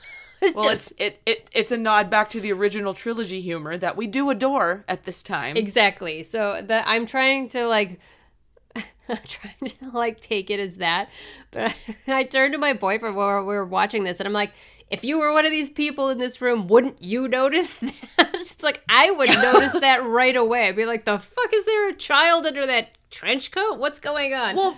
it's 0.46 0.56
Well, 0.56 0.70
just 0.70 0.94
it's 0.98 1.18
it, 1.18 1.22
it 1.26 1.50
it's 1.54 1.72
a 1.72 1.78
nod 1.78 2.10
back 2.10 2.30
to 2.32 2.40
the 2.40 2.52
original 2.54 2.94
trilogy 2.94 3.42
humor 3.42 3.78
that 3.78 3.98
we 3.98 4.08
do 4.08 4.30
adore 4.30 4.86
at 4.88 5.04
this 5.04 5.22
time. 5.24 5.58
exactly. 5.58 6.24
So 6.24 6.62
that 6.64 6.86
I'm 6.88 7.06
trying 7.06 7.48
to 7.50 7.68
like 7.68 8.00
I'm 8.76 9.18
trying 9.28 9.72
to 9.80 9.90
like 9.94 10.20
take 10.22 10.50
it 10.50 10.60
as 10.60 10.78
that. 10.78 11.10
But 11.52 11.76
I, 12.08 12.14
I 12.20 12.24
turned 12.24 12.54
to 12.54 12.60
my 12.60 12.74
boyfriend 12.74 13.16
while 13.16 13.40
we 13.42 13.56
were 13.56 13.66
watching 13.66 14.04
this 14.04 14.20
and 14.20 14.28
I'm 14.28 14.34
like 14.34 14.52
if 14.92 15.04
you 15.04 15.18
were 15.18 15.34
one 15.34 15.46
of 15.46 15.52
these 15.52 15.72
people 15.72 16.10
in 16.10 16.20
this 16.20 16.42
room, 16.42 16.68
wouldn't 16.68 17.02
you 17.02 17.28
notice 17.28 17.78
that? 17.80 17.94
it's 18.36 18.62
like 18.62 18.84
I 18.88 19.10
would 19.10 19.30
notice 19.30 19.74
that 19.74 20.06
right 20.06 20.36
away. 20.36 20.68
I'd 20.68 20.76
be 20.76 20.86
like, 20.86 21.06
"The 21.06 21.18
fuck 21.18 21.52
is 21.54 21.66
there 21.66 21.90
a 21.90 21.94
child 21.94 22.46
under 22.46 22.68
that 22.68 22.90
trench 23.10 23.50
coat? 23.50 23.80
What's 23.80 24.00
going 24.00 24.36
on?" 24.36 24.56
Well, 24.56 24.78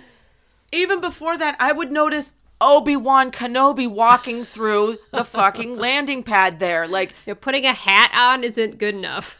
even 0.72 1.02
before 1.02 1.36
that, 1.36 1.56
I 1.60 1.72
would 1.72 1.92
notice 1.92 2.32
Obi 2.60 2.96
Wan 2.96 3.30
Kenobi 3.30 3.88
walking 3.88 4.44
through 4.44 4.98
the 5.12 5.24
fucking 5.24 5.76
landing 5.78 6.22
pad 6.22 6.58
there. 6.58 6.86
Like, 6.88 7.10
You 7.26 7.32
know, 7.32 7.34
putting 7.36 7.64
a 7.64 7.72
hat 7.72 8.10
on 8.14 8.44
isn't 8.44 8.78
good 8.78 8.94
enough. 8.94 9.38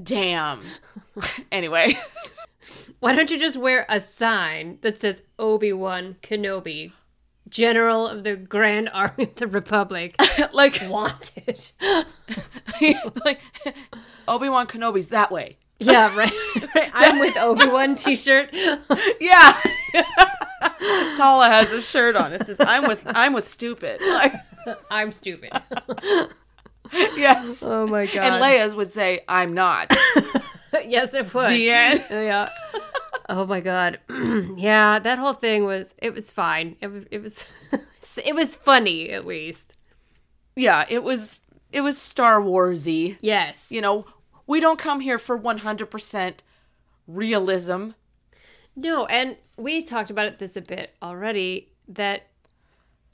damn. 0.00 0.60
anyway, 1.52 1.96
Why 3.00 3.14
don't 3.14 3.30
you 3.30 3.38
just 3.38 3.56
wear 3.56 3.86
a 3.88 4.00
sign 4.00 4.78
that 4.82 4.98
says 4.98 5.22
Obi 5.38 5.72
Wan 5.72 6.16
Kenobi, 6.22 6.92
General 7.48 8.08
of 8.08 8.24
the 8.24 8.36
Grand 8.36 8.88
Army 8.92 9.24
of 9.24 9.34
the 9.36 9.46
Republic, 9.46 10.16
like, 10.52 10.80
wanted? 10.88 11.70
like 13.24 13.40
Obi 14.26 14.48
Wan 14.48 14.66
Kenobi's 14.66 15.08
that 15.08 15.30
way. 15.30 15.58
Yeah, 15.78 16.16
right. 16.16 16.32
right. 16.74 16.90
I'm 16.94 17.18
with 17.18 17.36
Obi 17.36 17.66
Wan 17.66 17.94
T-shirt. 17.94 18.50
Yeah. 19.20 19.60
Tala 21.16 21.48
has 21.48 21.72
a 21.72 21.82
shirt 21.82 22.16
on. 22.16 22.32
It 22.32 22.46
says, 22.46 22.56
"I'm 22.60 22.86
with 22.88 23.02
I'm 23.06 23.32
with 23.32 23.46
stupid." 23.46 24.00
Like, 24.00 24.34
I'm 24.90 25.12
stupid. 25.12 25.50
yes. 26.92 27.62
Oh 27.62 27.86
my 27.86 28.06
god. 28.06 28.16
And 28.16 28.42
Leia's 28.42 28.74
would 28.74 28.92
say, 28.92 29.20
"I'm 29.28 29.54
not." 29.54 29.94
yes, 30.86 31.14
it 31.14 31.32
would. 31.32 31.50
The 31.50 31.70
end. 31.70 32.04
Yeah. 32.10 32.48
Oh 33.28 33.44
my 33.46 33.60
god. 33.60 33.98
yeah, 34.56 34.98
that 34.98 35.18
whole 35.18 35.32
thing 35.32 35.64
was 35.64 35.94
it 35.98 36.14
was 36.14 36.30
fine. 36.30 36.76
It 36.80 36.88
was 36.88 37.04
it 37.10 37.18
was 37.18 37.46
it 38.24 38.34
was 38.34 38.54
funny 38.54 39.10
at 39.10 39.26
least. 39.26 39.74
Yeah, 40.54 40.84
it 40.88 41.02
was 41.02 41.40
it 41.72 41.80
was 41.80 41.98
Star 41.98 42.40
Warsy. 42.40 43.16
Yes. 43.20 43.66
You 43.70 43.80
know, 43.80 44.06
we 44.46 44.60
don't 44.60 44.78
come 44.78 45.00
here 45.00 45.18
for 45.18 45.38
100% 45.38 46.34
realism. 47.06 47.90
No, 48.74 49.06
and 49.06 49.36
we 49.56 49.82
talked 49.82 50.10
about 50.10 50.26
it 50.26 50.38
this 50.38 50.56
a 50.56 50.60
bit 50.60 50.94
already 51.02 51.70
that 51.88 52.26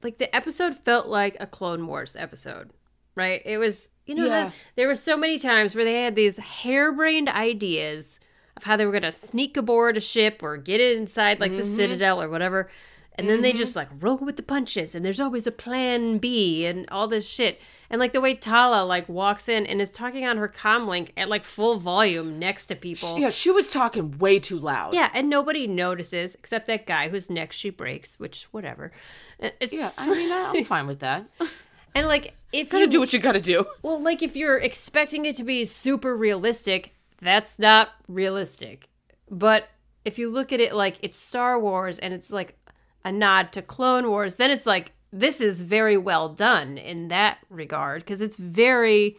like 0.03 0.19
the 0.19 0.35
episode 0.35 0.77
felt 0.77 1.07
like 1.07 1.37
a 1.39 1.47
Clone 1.47 1.87
Wars 1.87 2.17
episode, 2.17 2.71
right? 3.15 3.41
It 3.45 3.59
was, 3.59 3.89
you 4.05 4.15
know, 4.15 4.25
Yeah. 4.25 4.45
that 4.45 4.53
there 4.75 4.89
were 4.89 4.97
so 4.97 5.17
many 5.17 5.39
times 5.39 5.75
where 5.75 5.85
they 5.85 6.03
had 6.03 6.17
these 6.17 6.39
harebrained 6.39 7.29
ideas 7.29 8.19
of 8.57 8.65
how 8.65 8.77
they 8.77 8.85
were 8.85 8.93
going 8.93 9.03
to 9.03 9.13
sneak 9.13 9.57
aboard 9.57 9.97
a 9.97 10.01
ship 10.01 10.43
or 10.43 10.57
get 10.57 10.81
it 10.81 10.97
inside 10.97 11.39
like 11.39 11.53
the 11.53 11.63
mm-hmm. 11.63 11.77
Citadel 11.77 12.21
or 12.21 12.29
whatever. 12.29 12.69
And 13.15 13.29
then 13.29 13.43
they 13.43 13.51
mm-hmm. 13.51 13.59
just 13.59 13.77
like 13.77 13.89
roll 14.01 14.17
with 14.17 14.37
the 14.37 14.43
punches 14.43 14.95
and 14.95 15.05
there's 15.05 15.21
always 15.21 15.47
a 15.47 15.53
plan 15.53 16.19
B 16.19 16.67
and 16.67 16.87
all 16.91 17.07
this 17.07 17.29
shit. 17.29 17.61
And 17.93 17.99
like 17.99 18.15
the 18.15 18.23
way 18.23 18.35
Tala 18.35 18.85
like 18.87 19.07
walks 19.07 19.51
in 19.51 19.67
and 19.67 19.79
is 19.79 19.93
talking 19.93 20.25
on 20.25 20.39
her 20.39 20.49
comm 20.49 20.89
link 20.89 21.13
at 21.15 21.29
like 21.29 21.45
full 21.45 21.79
volume 21.79 22.39
next 22.39 22.67
to 22.67 22.75
people. 22.75 23.19
Yeah, 23.19 23.29
she 23.29 23.51
was 23.51 23.69
talking 23.69 24.17
way 24.19 24.39
too 24.39 24.59
loud. 24.59 24.95
Yeah, 24.95 25.11
and 25.13 25.29
nobody 25.29 25.67
notices 25.67 26.35
except 26.35 26.67
that 26.69 26.87
guy 26.87 27.11
whose 27.11 27.29
neck 27.29 27.53
she 27.53 27.69
breaks, 27.69 28.19
which 28.19 28.45
whatever. 28.51 28.93
Uh, 29.41 29.51
it's 29.61 29.75
Yeah, 29.75 29.91
I 29.99 30.09
mean, 30.17 30.33
I'm 30.33 30.65
fine 30.65 30.87
with 30.87 31.01
that. 31.01 31.27
and 31.95 32.09
like 32.09 32.33
if 32.51 32.69
you 32.69 32.73
gotta 32.73 32.85
you 32.87 32.91
do 32.91 33.01
what 33.01 33.13
you 33.13 33.19
gotta 33.19 33.43
do. 33.43 33.67
well, 33.83 34.01
like 34.01 34.23
if 34.23 34.37
you're 34.37 34.57
expecting 34.57 35.27
it 35.27 35.37
to 35.37 35.45
be 35.45 35.67
super 35.67 36.17
realistic, 36.17 36.95
that's 37.21 37.59
not 37.59 37.91
realistic. 38.09 38.89
But 39.31 39.69
if 40.07 40.19
you 40.19 40.31
look 40.31 40.51
at 40.51 40.61
it 40.61 40.75
like 40.75 40.97
it's 41.03 41.17
Star 41.17 41.61
Wars 41.61 41.99
and 41.99 42.15
it's 42.15 42.31
like 42.31 42.59
a 43.05 43.13
nod 43.13 43.53
to 43.53 43.61
Clone 43.61 44.09
Wars, 44.09 44.37
then 44.37 44.51
it's 44.51 44.65
like 44.65 44.93
this 45.13 45.41
is 45.41 45.63
very 45.63 45.97
well 45.97 46.31
done 46.31 46.79
in 46.79 47.09
that 47.09 47.39
regard 47.51 48.03
because 48.03 48.23
it's 48.23 48.37
very 48.37 49.19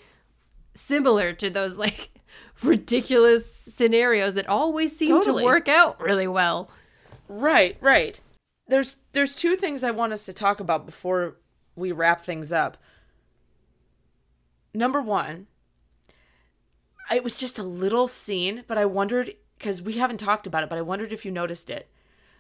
similar 0.73 1.33
to 1.33 1.49
those 1.49 1.77
like 1.77 2.09
ridiculous 2.63 3.49
scenarios 3.49 4.33
that 4.33 4.49
always 4.49 4.95
seem 4.95 5.09
Totally. 5.09 5.43
to 5.43 5.45
work 5.45 5.67
out 5.67 6.01
really 6.01 6.27
well. 6.27 6.69
Right, 7.27 7.77
right. 7.79 8.19
There's 8.67 8.97
there's 9.11 9.35
two 9.35 9.55
things 9.55 9.83
I 9.83 9.91
want 9.91 10.13
us 10.13 10.25
to 10.25 10.33
talk 10.33 10.59
about 10.59 10.85
before 10.85 11.35
we 11.75 11.91
wrap 11.91 12.21
things 12.21 12.51
up. 12.51 12.77
Number 14.73 15.01
one, 15.01 15.47
it 17.13 17.23
was 17.23 17.37
just 17.37 17.59
a 17.59 17.63
little 17.63 18.07
scene, 18.07 18.63
but 18.67 18.77
I 18.79 18.85
wondered 18.85 19.35
because 19.59 19.81
we 19.81 19.93
haven't 19.93 20.19
talked 20.19 20.47
about 20.47 20.63
it, 20.63 20.69
but 20.69 20.79
I 20.79 20.81
wondered 20.81 21.13
if 21.13 21.23
you 21.23 21.31
noticed 21.31 21.69
it. 21.69 21.89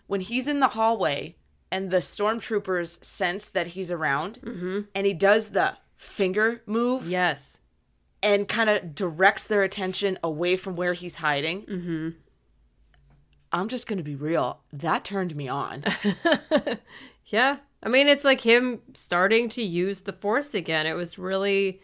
When 0.07 0.21
he's 0.21 0.47
in 0.47 0.59
the 0.59 0.69
hallway 0.69 1.35
and 1.73 1.89
the 1.91 1.97
stormtroopers 1.97 3.03
sense 3.03 3.49
that 3.49 3.67
he's 3.67 3.89
around, 3.91 4.85
and 4.95 5.05
he 5.07 5.13
does 5.13 5.49
the 5.49 5.75
finger 5.97 6.61
move 6.65 7.09
Yes. 7.09 7.57
and 8.21 8.47
kind 8.47 8.69
of 8.69 8.93
directs 8.93 9.43
their 9.45 9.63
attention 9.63 10.19
away 10.23 10.55
from 10.55 10.75
where 10.75 10.93
he's 10.93 11.15
hiding. 11.17 11.63
Mm-hmm. 11.65 12.09
I'm 13.51 13.67
just 13.67 13.87
going 13.87 13.97
to 13.97 14.03
be 14.03 14.15
real. 14.15 14.61
That 14.71 15.03
turned 15.03 15.35
me 15.35 15.47
on. 15.47 15.83
yeah. 17.27 17.57
I 17.83 17.89
mean, 17.89 18.07
it's 18.07 18.23
like 18.23 18.41
him 18.41 18.81
starting 18.93 19.49
to 19.49 19.61
use 19.63 20.01
the 20.01 20.13
force 20.13 20.53
again. 20.53 20.87
It 20.87 20.93
was 20.93 21.17
really 21.19 21.81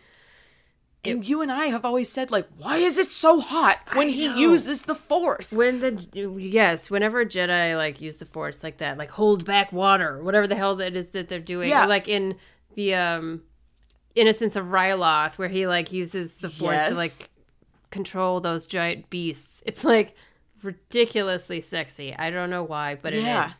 and 1.05 1.27
you 1.27 1.41
and 1.41 1.51
I 1.51 1.67
have 1.67 1.85
always 1.85 2.11
said 2.11 2.29
like, 2.31 2.47
why 2.57 2.77
is 2.77 2.97
it 2.97 3.11
so 3.11 3.39
hot 3.39 3.79
when 3.93 4.09
he 4.09 4.25
uses 4.27 4.81
the 4.83 4.95
force? 4.95 5.51
when 5.51 5.79
the 5.79 6.07
yes, 6.37 6.89
whenever 6.91 7.25
Jedi 7.25 7.75
like 7.77 8.01
use 8.01 8.17
the 8.17 8.25
force 8.25 8.61
like 8.63 8.77
that, 8.77 8.97
like 8.97 9.11
hold 9.11 9.45
back 9.45 9.71
water, 9.71 10.21
whatever 10.23 10.47
the 10.47 10.55
hell 10.55 10.75
that 10.77 10.95
is 10.95 11.09
that 11.09 11.29
they're 11.29 11.39
doing. 11.39 11.69
Yeah. 11.69 11.85
Or 11.85 11.87
like 11.87 12.07
in 12.07 12.35
the 12.75 12.95
um 12.95 13.43
Innocents 14.15 14.55
of 14.55 14.65
Ryloth, 14.67 15.37
where 15.37 15.47
he 15.47 15.67
like 15.67 15.93
uses 15.93 16.37
the 16.37 16.49
force 16.49 16.87
to 16.87 16.95
like 16.95 17.29
control 17.91 18.41
those 18.41 18.67
giant 18.67 19.09
beasts. 19.09 19.63
It's 19.65 19.83
like 19.85 20.15
ridiculously 20.63 21.61
sexy. 21.61 22.13
I 22.15 22.29
don't 22.29 22.49
know 22.49 22.63
why, 22.63 22.95
but 22.95 23.13
Yeah. 23.13 23.45
it 23.45 23.47
is. 23.49 23.53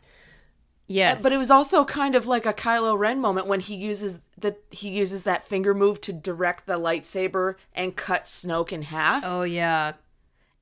Yes. 0.90 1.22
But 1.22 1.30
it 1.30 1.38
was 1.38 1.52
also 1.52 1.84
kind 1.84 2.16
of 2.16 2.26
like 2.26 2.44
a 2.44 2.52
Kylo 2.52 2.98
Ren 2.98 3.20
moment 3.20 3.46
when 3.46 3.60
he 3.60 3.76
uses 3.76 4.18
the 4.36 4.56
he 4.72 4.88
uses 4.88 5.22
that 5.22 5.44
finger 5.44 5.72
move 5.72 6.00
to 6.00 6.12
direct 6.12 6.66
the 6.66 6.78
lightsaber 6.78 7.54
and 7.72 7.94
cut 7.94 8.24
Snoke 8.24 8.72
in 8.72 8.82
half. 8.82 9.22
Oh 9.24 9.42
yeah. 9.42 9.92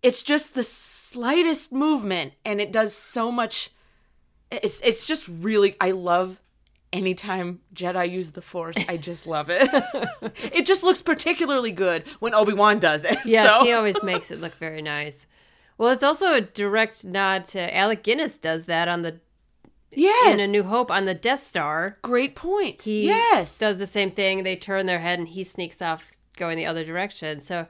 It's 0.03 0.23
just 0.23 0.55
the 0.55 0.65
slightest 0.65 1.73
movement 1.73 2.35
and 2.45 2.61
it 2.61 2.71
does 2.71 2.95
so 2.95 3.33
much 3.33 3.71
it's 4.51 4.81
it's 4.81 5.07
just 5.07 5.27
really 5.29 5.77
I 5.81 5.93
love 5.93 6.43
anytime 6.93 7.61
Jedi 7.75 8.11
use 8.11 8.33
the 8.33 8.43
force. 8.43 8.77
I 8.87 8.99
just 8.99 9.27
love 9.35 9.49
it. 9.49 9.67
it 10.53 10.67
just 10.67 10.83
looks 10.83 11.01
particularly 11.01 11.73
good 11.73 12.07
when 12.21 12.35
Obi-Wan 12.35 12.81
does 12.81 13.07
it. 13.07 13.17
Yes, 13.25 13.47
so. 13.47 13.65
he 13.65 13.73
always 13.73 14.03
makes 14.03 14.31
it 14.31 14.43
look 14.43 14.57
very 14.57 14.83
nice. 14.83 15.25
Well, 15.79 15.91
it's 15.91 16.03
also 16.03 16.35
a 16.35 16.43
direct 16.43 17.03
nod 17.03 17.47
to 17.47 17.75
Alec 17.75 18.03
Guinness 18.03 18.37
does 18.37 18.67
that 18.67 18.89
on 18.89 19.01
the 19.01 19.21
yes. 19.93 20.35
in 20.35 20.41
A 20.41 20.47
New 20.51 20.63
Hope 20.65 20.91
on 20.91 21.05
the 21.05 21.15
Death 21.15 21.43
Star. 21.47 21.99
great 22.03 22.35
point. 22.35 22.83
He 22.83 23.07
yes. 23.07 23.59
does 23.59 23.79
the 23.79 23.87
same 23.87 24.11
thing. 24.11 24.43
They 24.43 24.57
turn 24.57 24.87
their 24.87 25.01
head 25.01 25.19
and 25.19 25.29
he 25.29 25.45
sneaks 25.45 25.81
off 25.83 26.11
going 26.37 26.57
the 26.59 26.67
other 26.67 26.85
direction. 26.85 27.43
So 27.43 27.67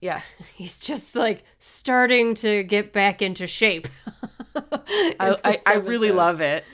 yeah. 0.00 0.22
he's 0.54 0.78
just 0.78 1.14
like 1.16 1.44
starting 1.58 2.34
to 2.36 2.62
get 2.62 2.92
back 2.92 3.20
into 3.22 3.46
shape. 3.46 3.88
I, 4.56 5.36
I, 5.44 5.60
I 5.66 5.74
really 5.74 6.10
love 6.12 6.40
it. 6.40 6.64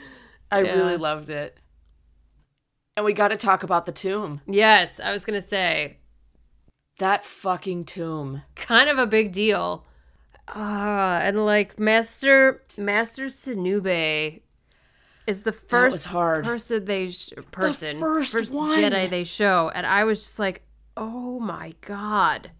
I 0.51 0.62
Yeah. 0.62 0.75
really 0.75 0.97
loved 0.97 1.31
it. 1.31 1.59
And 2.97 3.05
we 3.05 3.12
got 3.12 3.29
to 3.29 3.37
talk 3.37 3.62
about 3.62 3.85
the 3.85 3.93
tomb. 3.93 4.41
Yes, 4.47 5.01
I 5.01 5.11
was 5.12 5.25
going 5.25 5.41
to 5.41 5.47
say 5.47 5.99
That 6.99 7.25
fucking 7.25 7.85
tomb. 7.85 8.43
kind 8.55 8.89
of 8.89 8.97
a 8.99 9.07
big 9.07 9.33
deal. 9.33 9.85
Ah, 10.49 11.19
and 11.19 11.45
like 11.45 11.79
Master 11.79 12.62
Master 12.79 13.27
Sinube 13.27 14.41
is 15.27 15.43
the 15.43 15.53
first 15.53 16.07
person 16.07 16.85
they 16.85 17.11
sh- 17.11 17.31
person 17.51 17.99
first 17.99 18.51
one. 18.53 18.79
Jedi 18.79 19.09
they 19.11 19.24
show, 19.24 19.70
and 19.74 19.87
I 19.87 20.05
was 20.05 20.22
just 20.22 20.39
like, 20.39 20.62
oh 20.97 21.41
my 21.41 21.74
god. 21.81 22.51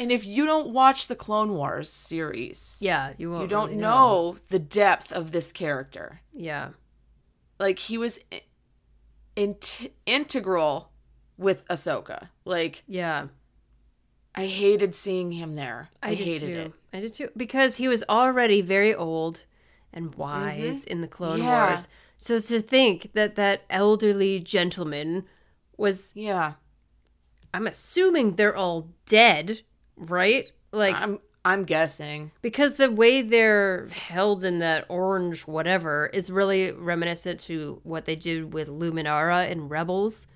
And 0.00 0.12
if 0.12 0.24
you 0.24 0.46
don't 0.46 0.68
watch 0.68 1.08
the 1.08 1.16
Clone 1.16 1.54
Wars 1.54 1.90
series, 1.90 2.76
Yeah, 2.80 3.14
you 3.18 3.30
won't. 3.32 3.42
you 3.42 3.48
don't 3.48 3.70
really 3.70 3.80
know 3.80 4.36
the 4.48 4.60
depth 4.60 5.12
of 5.12 5.32
this 5.32 5.50
character. 5.50 6.20
Yeah, 6.32 6.68
Like 7.58 7.80
he 7.80 7.98
was 7.98 8.20
i- 8.32 8.42
int- 9.36 9.90
integral 10.06 10.92
with 11.36 11.66
Ahsoka. 11.68 12.28
Like 12.44 12.84
yeah. 12.86 13.26
I 14.34 14.46
hated 14.46 14.94
seeing 14.94 15.32
him 15.32 15.54
there. 15.54 15.88
I, 16.00 16.10
I, 16.10 16.14
hated 16.14 16.40
too. 16.46 16.46
it. 16.60 16.72
I 16.92 17.00
did 17.00 17.14
too 17.14 17.30
because 17.36 17.76
he 17.76 17.88
was 17.88 18.04
already 18.08 18.60
very 18.60 18.94
old 18.94 19.44
and 19.92 20.14
wise 20.14 20.84
in 20.84 21.00
the 21.00 21.08
Clone 21.08 21.38
Mm-hmm. 21.38 21.46
Yeah. 21.48 21.68
Wars. 21.68 21.88
So 22.16 22.38
to 22.38 22.60
think 22.60 23.10
that 23.14 23.36
that 23.36 23.62
elderly 23.70 24.40
gentleman 24.40 25.24
was, 25.76 26.10
Yeah. 26.14 26.54
I'm 27.54 27.66
assuming 27.66 28.34
they're 28.36 28.56
all 28.56 28.90
dead, 29.06 29.62
right? 29.96 30.50
Like 30.72 30.94
I'm 30.96 31.18
I'm 31.44 31.64
guessing. 31.64 32.32
because 32.42 32.74
the 32.74 32.90
way 32.90 33.22
they're 33.22 33.86
held 33.88 34.44
in 34.44 34.58
that 34.58 34.84
orange 34.90 35.46
whatever 35.46 36.08
is 36.12 36.30
really 36.30 36.72
reminiscent 36.72 37.40
to 37.40 37.80
what 37.84 38.04
they 38.04 38.16
did 38.16 38.52
with 38.52 38.68
Luminara 38.68 39.48
in 39.48 39.68
Rebels. 39.68 40.26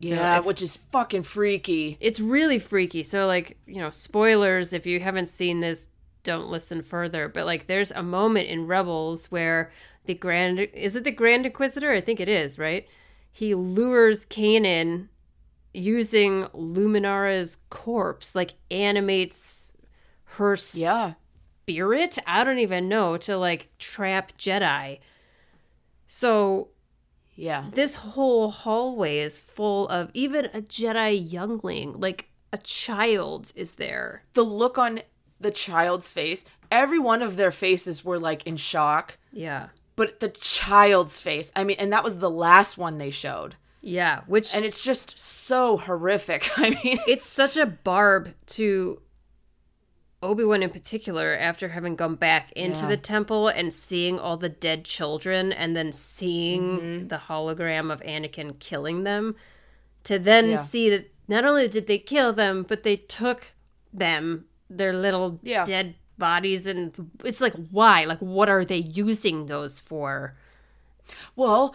Yeah, 0.00 0.38
if- 0.38 0.44
which 0.44 0.62
is 0.62 0.76
fucking 0.76 1.22
freaky. 1.22 1.96
It's 2.00 2.18
really 2.18 2.58
freaky. 2.58 3.04
So 3.04 3.26
like, 3.26 3.56
you 3.66 3.76
know, 3.80 3.90
spoilers 3.90 4.72
if 4.72 4.84
you 4.84 4.98
haven't 4.98 5.28
seen 5.28 5.60
this, 5.60 5.86
don't 6.24 6.48
listen 6.48 6.82
further, 6.82 7.28
but 7.28 7.46
like 7.46 7.66
there's 7.66 7.90
a 7.90 8.02
moment 8.02 8.48
in 8.48 8.66
Rebels 8.66 9.26
where 9.26 9.72
the 10.04 10.14
Grand 10.14 10.58
is 10.60 10.96
it 10.96 11.04
the 11.04 11.10
Grand 11.10 11.46
Inquisitor? 11.46 11.92
I 11.92 12.00
think 12.00 12.20
it 12.20 12.28
is, 12.28 12.58
right? 12.58 12.86
He 13.30 13.54
lures 13.54 14.26
Kanan 14.26 15.08
using 15.74 16.44
Luminara's 16.54 17.58
corpse, 17.70 18.34
like 18.34 18.54
animates 18.70 19.72
her 20.36 20.56
Yeah. 20.74 21.14
spirit 21.62 22.18
i 22.26 22.42
don't 22.42 22.58
even 22.58 22.88
know 22.88 23.16
to 23.18 23.36
like 23.36 23.68
trap 23.78 24.32
jedi 24.38 24.98
so 26.06 26.68
Yeah. 27.34 27.66
this 27.72 27.94
whole 27.96 28.50
hallway 28.50 29.18
is 29.18 29.40
full 29.40 29.88
of 29.88 30.10
even 30.14 30.46
a 30.46 30.60
jedi 30.62 31.30
youngling 31.32 31.92
like 32.00 32.28
a 32.52 32.58
child 32.58 33.52
is 33.54 33.74
there 33.74 34.24
the 34.34 34.42
look 34.42 34.76
on 34.78 35.00
the 35.42 35.50
child's 35.50 36.10
face 36.10 36.44
every 36.70 36.98
one 36.98 37.22
of 37.22 37.36
their 37.36 37.50
faces 37.50 38.04
were 38.04 38.18
like 38.18 38.46
in 38.46 38.56
shock 38.56 39.18
yeah 39.32 39.68
but 39.96 40.20
the 40.20 40.28
child's 40.28 41.20
face 41.20 41.50
i 41.56 41.62
mean 41.64 41.76
and 41.78 41.92
that 41.92 42.04
was 42.04 42.18
the 42.18 42.30
last 42.30 42.78
one 42.78 42.98
they 42.98 43.10
showed 43.10 43.56
yeah 43.80 44.20
which 44.26 44.54
and 44.54 44.64
it's 44.64 44.82
just 44.82 45.18
so 45.18 45.76
horrific 45.76 46.48
i 46.58 46.70
mean 46.70 46.98
it's 47.06 47.26
such 47.26 47.56
a 47.56 47.66
barb 47.66 48.32
to 48.46 49.00
Obi-Wan 50.22 50.62
in 50.62 50.70
particular 50.70 51.36
after 51.36 51.70
having 51.70 51.96
gone 51.96 52.14
back 52.14 52.52
into 52.52 52.82
Yeah. 52.82 52.90
the 52.90 52.96
temple 52.96 53.48
and 53.48 53.74
seeing 53.74 54.20
all 54.20 54.36
the 54.36 54.48
dead 54.48 54.84
children 54.84 55.52
and 55.52 55.74
then 55.74 55.90
seeing 55.90 56.62
Mm-hmm. 56.78 57.08
the 57.08 57.16
hologram 57.28 57.92
of 57.92 58.00
Anakin 58.02 58.56
killing 58.60 59.02
them 59.02 59.34
to 60.04 60.20
then 60.20 60.50
Yeah. 60.50 60.56
see 60.56 60.90
that 60.90 61.12
not 61.26 61.44
only 61.44 61.66
did 61.66 61.88
they 61.88 61.98
kill 61.98 62.32
them 62.32 62.62
but 62.62 62.84
they 62.84 62.96
took 62.96 63.48
them 63.92 64.44
their 64.78 64.92
little 64.92 65.38
Yeah. 65.42 65.64
dead 65.64 65.94
bodies 66.18 66.66
and 66.66 67.10
it's 67.24 67.40
like 67.40 67.54
why 67.70 68.04
like 68.04 68.18
what 68.20 68.48
are 68.48 68.64
they 68.64 68.76
using 68.76 69.46
those 69.46 69.80
for 69.80 70.36
well 71.34 71.74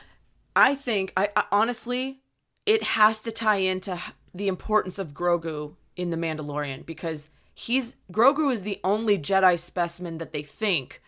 i 0.55 0.73
think 0.75 1.11
I, 1.17 1.29
I 1.35 1.43
honestly 1.51 2.21
it 2.65 2.83
has 2.83 3.19
to 3.21 3.31
tie 3.31 3.57
into 3.57 3.99
the 4.33 4.47
importance 4.47 4.99
of 4.99 5.13
grogu 5.13 5.73
in 5.95 6.11
the 6.11 6.17
mandalorian 6.17 6.85
because 6.85 7.29
he's 7.53 7.95
grogu 8.11 8.53
is 8.53 8.61
the 8.63 8.79
only 8.83 9.17
jedi 9.17 9.57
specimen 9.59 10.17
that 10.19 10.31
they 10.31 10.43
think 10.43 11.01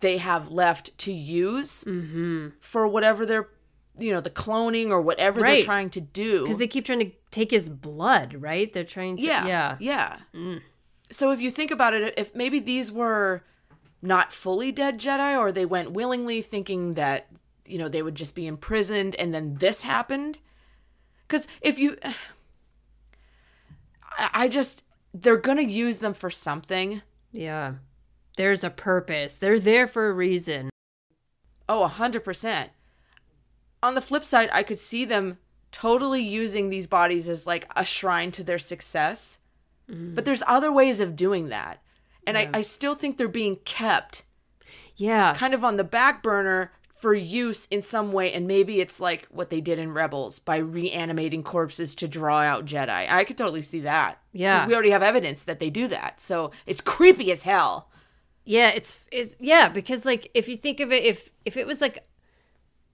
they 0.00 0.18
have 0.18 0.50
left 0.50 0.96
to 0.98 1.12
use 1.12 1.84
mm-hmm. 1.84 2.48
for 2.60 2.86
whatever 2.86 3.24
they're 3.24 3.48
you 3.98 4.12
know 4.12 4.20
the 4.20 4.30
cloning 4.30 4.90
or 4.90 5.00
whatever 5.00 5.40
Right. 5.40 5.56
they're 5.58 5.64
trying 5.64 5.90
to 5.90 6.00
do 6.00 6.42
because 6.42 6.58
they 6.58 6.68
keep 6.68 6.84
trying 6.84 7.00
to 7.00 7.12
take 7.30 7.50
his 7.50 7.68
blood 7.68 8.34
right 8.34 8.70
they're 8.72 8.84
trying 8.84 9.16
to 9.16 9.22
Yeah. 9.22 9.46
yeah 9.46 9.76
Yeah. 9.80 10.16
Mm. 10.34 10.60
So 11.10 11.30
if 11.30 11.40
you 11.40 11.50
think 11.50 11.70
about 11.70 11.94
it, 11.94 12.14
if 12.16 12.34
maybe 12.34 12.58
these 12.58 12.92
were 12.92 13.42
not 14.02 14.32
fully 14.32 14.70
dead 14.72 14.98
Jedi 14.98 15.38
or 15.38 15.50
they 15.50 15.66
went 15.66 15.92
willingly 15.92 16.42
thinking 16.42 16.94
that, 16.94 17.28
you 17.66 17.78
know, 17.78 17.88
they 17.88 18.02
would 18.02 18.14
just 18.14 18.34
be 18.34 18.46
imprisoned 18.46 19.14
and 19.16 19.34
then 19.34 19.56
this 19.56 19.82
happened. 19.82 20.38
Because 21.26 21.46
if 21.60 21.78
you. 21.78 21.96
I 24.18 24.48
just. 24.48 24.84
They're 25.14 25.36
going 25.36 25.56
to 25.58 25.64
use 25.64 25.98
them 25.98 26.12
for 26.12 26.30
something. 26.30 27.02
Yeah. 27.32 27.74
There's 28.36 28.62
a 28.62 28.70
purpose. 28.70 29.34
They're 29.34 29.58
there 29.58 29.86
for 29.86 30.08
a 30.08 30.12
reason. 30.12 30.70
Oh, 31.68 31.84
a 31.84 31.88
100%. 31.88 32.68
On 33.82 33.94
the 33.94 34.00
flip 34.00 34.24
side, 34.24 34.48
I 34.52 34.62
could 34.62 34.78
see 34.78 35.04
them 35.04 35.38
totally 35.72 36.22
using 36.22 36.68
these 36.68 36.86
bodies 36.86 37.28
as 37.28 37.46
like 37.46 37.70
a 37.74 37.84
shrine 37.84 38.30
to 38.32 38.44
their 38.44 38.58
success. 38.58 39.38
But 39.88 40.24
there's 40.26 40.42
other 40.46 40.70
ways 40.70 41.00
of 41.00 41.16
doing 41.16 41.48
that. 41.48 41.82
And 42.26 42.36
I, 42.36 42.50
I 42.52 42.60
still 42.60 42.94
think 42.94 43.16
they're 43.16 43.26
being 43.28 43.56
kept 43.64 44.22
Yeah. 44.96 45.32
kind 45.34 45.54
of 45.54 45.64
on 45.64 45.78
the 45.78 45.84
back 45.84 46.22
burner 46.22 46.72
for 46.94 47.14
use 47.14 47.66
in 47.70 47.80
some 47.80 48.12
way. 48.12 48.32
And 48.32 48.46
maybe 48.46 48.80
it's 48.80 49.00
like 49.00 49.26
what 49.30 49.48
they 49.48 49.60
did 49.62 49.78
in 49.78 49.92
Rebels 49.94 50.38
by 50.40 50.56
reanimating 50.56 51.42
corpses 51.42 51.94
to 51.94 52.08
draw 52.08 52.40
out 52.40 52.66
Jedi. 52.66 53.10
I 53.10 53.24
could 53.24 53.38
totally 53.38 53.62
see 53.62 53.80
that. 53.80 54.18
Yeah. 54.32 54.56
Because 54.58 54.68
we 54.68 54.74
already 54.74 54.90
have 54.90 55.02
evidence 55.02 55.42
that 55.44 55.58
they 55.60 55.70
do 55.70 55.88
that. 55.88 56.20
So 56.20 56.50
it's 56.66 56.80
creepy 56.82 57.32
as 57.32 57.42
hell. 57.42 57.88
Yeah, 58.44 58.70
it's 58.70 58.98
it's 59.12 59.36
yeah, 59.40 59.68
because 59.68 60.04
like 60.06 60.30
if 60.34 60.48
you 60.48 60.56
think 60.56 60.80
of 60.80 60.90
it 60.90 61.04
if 61.04 61.30
if 61.44 61.56
it 61.56 61.66
was 61.66 61.80
like 61.82 62.06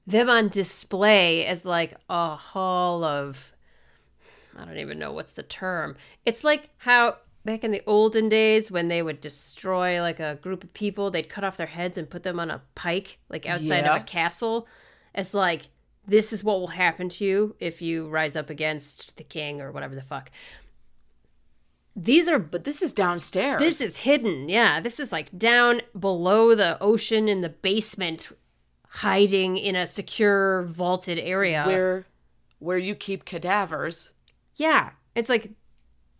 them 0.06 0.28
on 0.28 0.48
display 0.48 1.46
as 1.46 1.64
like 1.64 1.94
a 2.10 2.34
hall 2.36 3.04
of 3.04 3.52
I 4.56 4.64
don't 4.64 4.78
even 4.78 4.98
know 4.98 5.12
what's 5.12 5.32
the 5.32 5.42
term. 5.42 5.96
It's 6.24 6.44
like 6.44 6.70
how 6.78 7.18
back 7.44 7.62
in 7.64 7.70
the 7.72 7.82
olden 7.86 8.28
days 8.28 8.70
when 8.70 8.88
they 8.88 9.02
would 9.02 9.20
destroy 9.20 10.00
like 10.00 10.20
a 10.20 10.38
group 10.40 10.64
of 10.64 10.72
people, 10.74 11.10
they'd 11.10 11.28
cut 11.28 11.44
off 11.44 11.56
their 11.56 11.66
heads 11.66 11.98
and 11.98 12.08
put 12.08 12.22
them 12.22 12.40
on 12.40 12.50
a 12.50 12.62
pike, 12.74 13.18
like 13.28 13.46
outside 13.46 13.84
Yeah. 13.84 13.96
of 13.96 14.02
a 14.02 14.04
castle, 14.04 14.66
as 15.14 15.34
like, 15.34 15.62
this 16.06 16.32
is 16.32 16.42
what 16.44 16.58
will 16.60 16.68
happen 16.68 17.08
to 17.10 17.24
you 17.24 17.56
if 17.60 17.80
you 17.82 18.08
rise 18.08 18.36
up 18.36 18.48
against 18.50 19.16
the 19.16 19.24
king 19.24 19.60
or 19.60 19.72
whatever 19.72 19.94
the 19.94 20.02
fuck. 20.02 20.30
These 21.96 22.28
are 22.28 22.38
But 22.38 22.64
this 22.64 22.82
is 22.82 22.92
downstairs. 22.92 23.60
this 23.60 23.80
is 23.80 23.98
hidden. 23.98 24.48
Yeah, 24.48 24.80
this 24.80 24.98
is 24.98 25.12
like 25.12 25.36
down 25.38 25.80
below 25.98 26.54
the 26.54 26.76
ocean 26.82 27.28
in 27.28 27.40
the 27.40 27.48
basement, 27.48 28.30
hiding 28.88 29.56
in 29.56 29.76
a 29.76 29.86
secure 29.86 30.62
vaulted 30.62 31.18
area. 31.18 31.64
where 31.66 32.06
where 32.58 32.78
you 32.78 32.94
keep 32.94 33.24
cadavers. 33.26 34.10
Yeah, 34.56 34.90
it's 35.14 35.28
like 35.28 35.50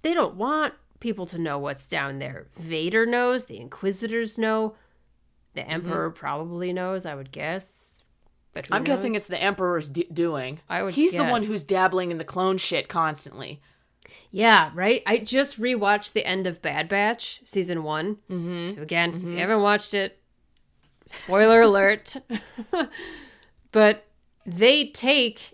they 0.03 0.14
don't 0.14 0.35
want 0.37 0.74
people 1.01 1.26
to 1.26 1.39
know 1.39 1.59
what's 1.59 1.89
down 1.89 2.18
there. 2.18 2.47
Vader 2.59 3.07
knows, 3.07 3.47
the 3.47 3.59
Inquisitors 3.59 4.39
know, 4.39 4.74
the 5.55 5.61
Mm-hmm. 5.61 5.70
Emperor 5.70 6.11
probably 6.11 6.72
knows, 6.72 7.07
I 7.07 7.14
would 7.14 7.30
guess. 7.32 8.01
But 8.53 8.68
I'm 8.70 8.85
guessing 8.85 9.14
it's 9.14 9.26
the 9.26 9.43
Emperor's 9.43 9.89
d- 9.89 10.09
doing. 10.12 10.61
I 10.68 10.82
would 10.85 10.95
He's 10.95 11.12
the 11.12 11.24
one 11.24 11.43
who's 11.43 11.64
dabbling 11.64 12.11
in 12.12 12.18
the 12.18 12.24
clone 12.24 12.57
shit 12.57 12.89
constantly. 12.89 13.61
Yeah, 14.30 14.70
right. 14.74 15.03
I 15.07 15.18
just 15.18 15.61
rewatched 15.61 16.12
the 16.12 16.24
end 16.24 16.47
of 16.47 16.62
Bad 16.62 16.89
Batch 16.89 17.41
season 17.45 17.82
one. 17.82 18.16
Mm-hmm. 18.30 18.70
So 18.70 18.82
again, 18.82 19.14
if 19.14 19.22
you 19.22 19.37
haven't 19.39 19.62
watched 19.62 19.93
it, 19.95 20.20
spoiler 21.07 21.62
alert. 21.62 22.16
but 23.72 24.07
they 24.47 24.87
take, 24.89 25.54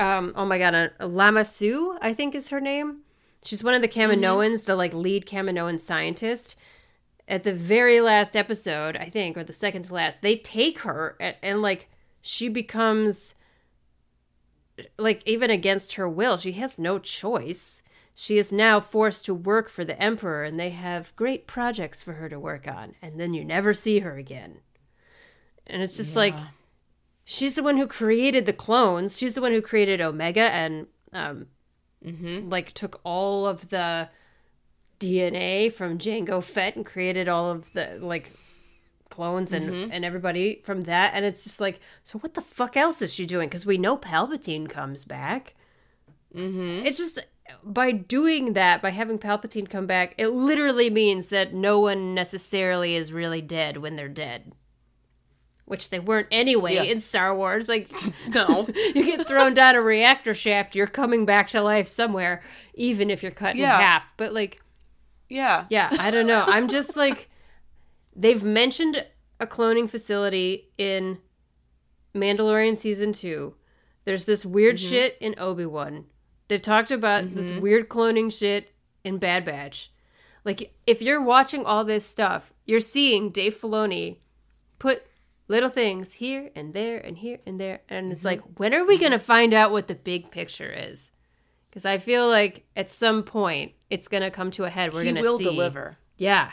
um, 0.00 0.32
oh 0.36 0.44
my 0.44 0.58
god, 0.58 0.74
uh, 0.74 1.06
Lama 1.06 1.44
Su, 1.44 1.96
I 2.00 2.14
think 2.14 2.34
is 2.34 2.48
her 2.48 2.60
name. 2.60 3.00
She's 3.44 3.64
one 3.64 3.74
of 3.74 3.82
the 3.82 3.88
Kaminoans, 3.88 4.64
the 4.64 4.76
like 4.76 4.92
lead 4.92 5.26
Kaminoan 5.26 5.80
scientist. 5.80 6.56
At 7.28 7.44
the 7.44 7.52
very 7.52 8.00
last 8.00 8.36
episode, 8.36 8.96
I 8.96 9.08
think, 9.08 9.36
or 9.36 9.44
the 9.44 9.52
second 9.52 9.84
to 9.84 9.94
last, 9.94 10.20
they 10.20 10.36
take 10.36 10.80
her 10.80 11.16
and, 11.20 11.36
and 11.42 11.62
like 11.62 11.88
she 12.20 12.48
becomes 12.48 13.34
like 14.98 15.22
even 15.26 15.50
against 15.50 15.94
her 15.94 16.08
will 16.08 16.36
she 16.36 16.52
has 16.52 16.78
no 16.78 16.98
choice 16.98 17.82
she 18.14 18.38
is 18.38 18.52
now 18.52 18.80
forced 18.80 19.24
to 19.24 19.34
work 19.34 19.68
for 19.68 19.84
the 19.84 20.00
emperor 20.00 20.42
and 20.42 20.58
they 20.58 20.70
have 20.70 21.14
great 21.16 21.46
projects 21.46 22.02
for 22.02 22.14
her 22.14 22.28
to 22.28 22.38
work 22.38 22.66
on 22.66 22.94
and 23.02 23.20
then 23.20 23.34
you 23.34 23.44
never 23.44 23.74
see 23.74 24.00
her 24.00 24.16
again 24.16 24.58
and 25.66 25.82
it's 25.82 25.96
just 25.96 26.16
like 26.16 26.34
she's 27.30 27.54
the 27.54 27.62
one 27.62 27.76
who 27.76 27.86
created 27.86 28.44
the 28.44 28.52
clones. 28.52 29.16
She's 29.16 29.34
the 29.34 29.40
one 29.40 29.52
who 29.52 29.62
created 29.62 30.00
omega 30.00 30.50
and 30.50 30.86
um 31.12 31.46
like 32.48 32.72
took 32.72 33.00
all 33.04 33.46
of 33.46 33.68
the 33.68 34.08
dna 34.98 35.72
from 35.72 35.98
Jango 35.98 36.42
fett 36.42 36.76
and 36.76 36.84
created 36.84 37.28
all 37.28 37.50
of 37.50 37.72
the 37.72 37.98
like 38.00 38.32
clones 39.10 39.52
and 39.52 39.92
and 39.92 40.04
everybody 40.04 40.60
from 40.64 40.82
that. 40.82 41.12
And 41.14 41.24
it's 41.24 41.44
just 41.44 41.60
like 41.60 41.78
so 42.02 42.18
what 42.18 42.34
the 42.34 42.42
fuck 42.42 42.76
else 42.76 43.00
is 43.00 43.12
she 43.14 43.26
doing? 43.26 43.48
Because 43.48 43.66
we 43.66 43.78
know 43.78 43.96
palpatine 43.96 44.68
comes 44.68 45.04
back. 45.04 45.54
Mm-hmm. 46.34 46.86
it's 46.86 46.98
just 46.98 47.18
by 47.64 47.90
doing 47.90 48.52
that 48.52 48.80
by 48.80 48.90
having 48.90 49.18
palpatine 49.18 49.68
come 49.68 49.84
back 49.84 50.14
it 50.16 50.28
literally 50.28 50.88
means 50.88 51.26
that 51.26 51.52
no 51.52 51.80
one 51.80 52.14
necessarily 52.14 52.94
is 52.94 53.12
really 53.12 53.42
dead 53.42 53.78
when 53.78 53.96
they're 53.96 54.08
dead 54.08 54.52
which 55.70 55.90
they 55.90 55.98
weren't 56.00 56.26
anyway 56.32 56.74
Yeah. 56.74 56.82
in 56.82 56.98
star 57.00 57.34
wars 57.34 57.68
like 57.68 57.88
No. 58.34 58.66
you 58.94 59.04
get 59.04 59.26
thrown 59.28 59.54
down 59.54 59.76
a 59.76 59.80
reactor 59.80 60.34
shaft 60.34 60.74
you're 60.74 60.86
coming 60.88 61.24
back 61.24 61.48
to 61.48 61.62
life 61.62 61.86
somewhere 61.88 62.42
even 62.74 63.08
if 63.10 63.22
you're 63.22 63.30
cut 63.32 63.54
Yeah. 63.56 63.76
in 63.76 63.80
half 63.82 64.14
but 64.16 64.32
like 64.32 64.60
yeah. 65.28 65.66
yeah, 65.70 65.88
I 66.00 66.10
don't 66.10 66.26
know. 66.26 66.44
I'm 66.48 66.66
just 66.66 66.96
like 66.96 67.30
they've 68.16 68.42
mentioned 68.42 69.06
a 69.38 69.46
cloning 69.46 69.88
facility 69.88 70.70
in 70.76 71.18
Mandalorian 72.14 72.76
season 72.76 73.12
2. 73.12 73.54
There's 74.04 74.24
this 74.24 74.44
weird 74.44 74.76
Mm-hmm. 74.76 74.88
shit 74.90 75.16
in 75.20 75.34
Obi-Wan. 75.38 76.06
They've 76.48 76.60
talked 76.60 76.90
about 76.90 77.32
this 77.34 77.50
weird 77.60 77.88
cloning 77.88 78.36
shit 78.36 78.74
in 79.04 79.18
Bad 79.18 79.44
Batch. 79.44 79.92
Like 80.44 80.74
if 80.84 81.00
you're 81.00 81.22
watching 81.22 81.64
all 81.64 81.84
this 81.84 82.04
stuff, 82.04 82.52
you're 82.66 82.80
seeing 82.80 83.30
Dave 83.30 83.56
Filoni 83.56 84.16
put 84.80 85.04
little 85.50 85.68
things 85.68 86.14
here 86.14 86.50
and 86.54 86.72
there 86.72 86.98
and 86.98 87.18
here 87.18 87.38
and 87.46 87.58
there 87.60 87.80
and 87.88 88.04
Mm-hmm. 88.06 88.12
it's 88.12 88.24
like 88.24 88.40
when 88.58 88.72
are 88.74 88.84
we 88.86 88.96
going 88.98 89.12
to 89.12 89.18
find 89.18 89.52
out 89.52 89.72
what 89.72 89.88
the 89.88 89.94
big 89.94 90.30
picture 90.30 90.70
is? 90.70 91.10
Cuz 91.72 91.84
I 91.84 91.98
feel 91.98 92.28
like 92.28 92.64
at 92.76 92.88
some 92.88 93.22
point 93.22 93.72
it's 93.90 94.08
going 94.08 94.22
to 94.22 94.30
come 94.30 94.50
to 94.52 94.64
a 94.64 94.70
head. 94.70 94.92
We're 94.94 95.02
going 95.04 95.16
to 95.16 95.22
will 95.22 95.38
see 95.38 95.44
deliver. 95.44 95.98
yeah. 96.16 96.50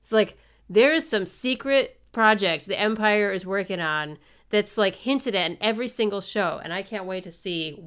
It's 0.00 0.12
like 0.12 0.36
there 0.68 0.92
is 0.94 1.08
some 1.08 1.26
secret 1.26 2.00
project 2.12 2.66
the 2.66 2.78
Empire 2.80 3.32
is 3.32 3.44
working 3.46 3.80
on 3.80 4.18
that's 4.48 4.76
like 4.78 4.96
hinted 4.96 5.34
at 5.36 5.50
in 5.50 5.56
every 5.60 5.86
single 5.88 6.20
show, 6.20 6.60
and 6.64 6.72
I 6.72 6.82
can't 6.82 7.04
wait 7.04 7.22
to 7.24 7.32
see 7.32 7.78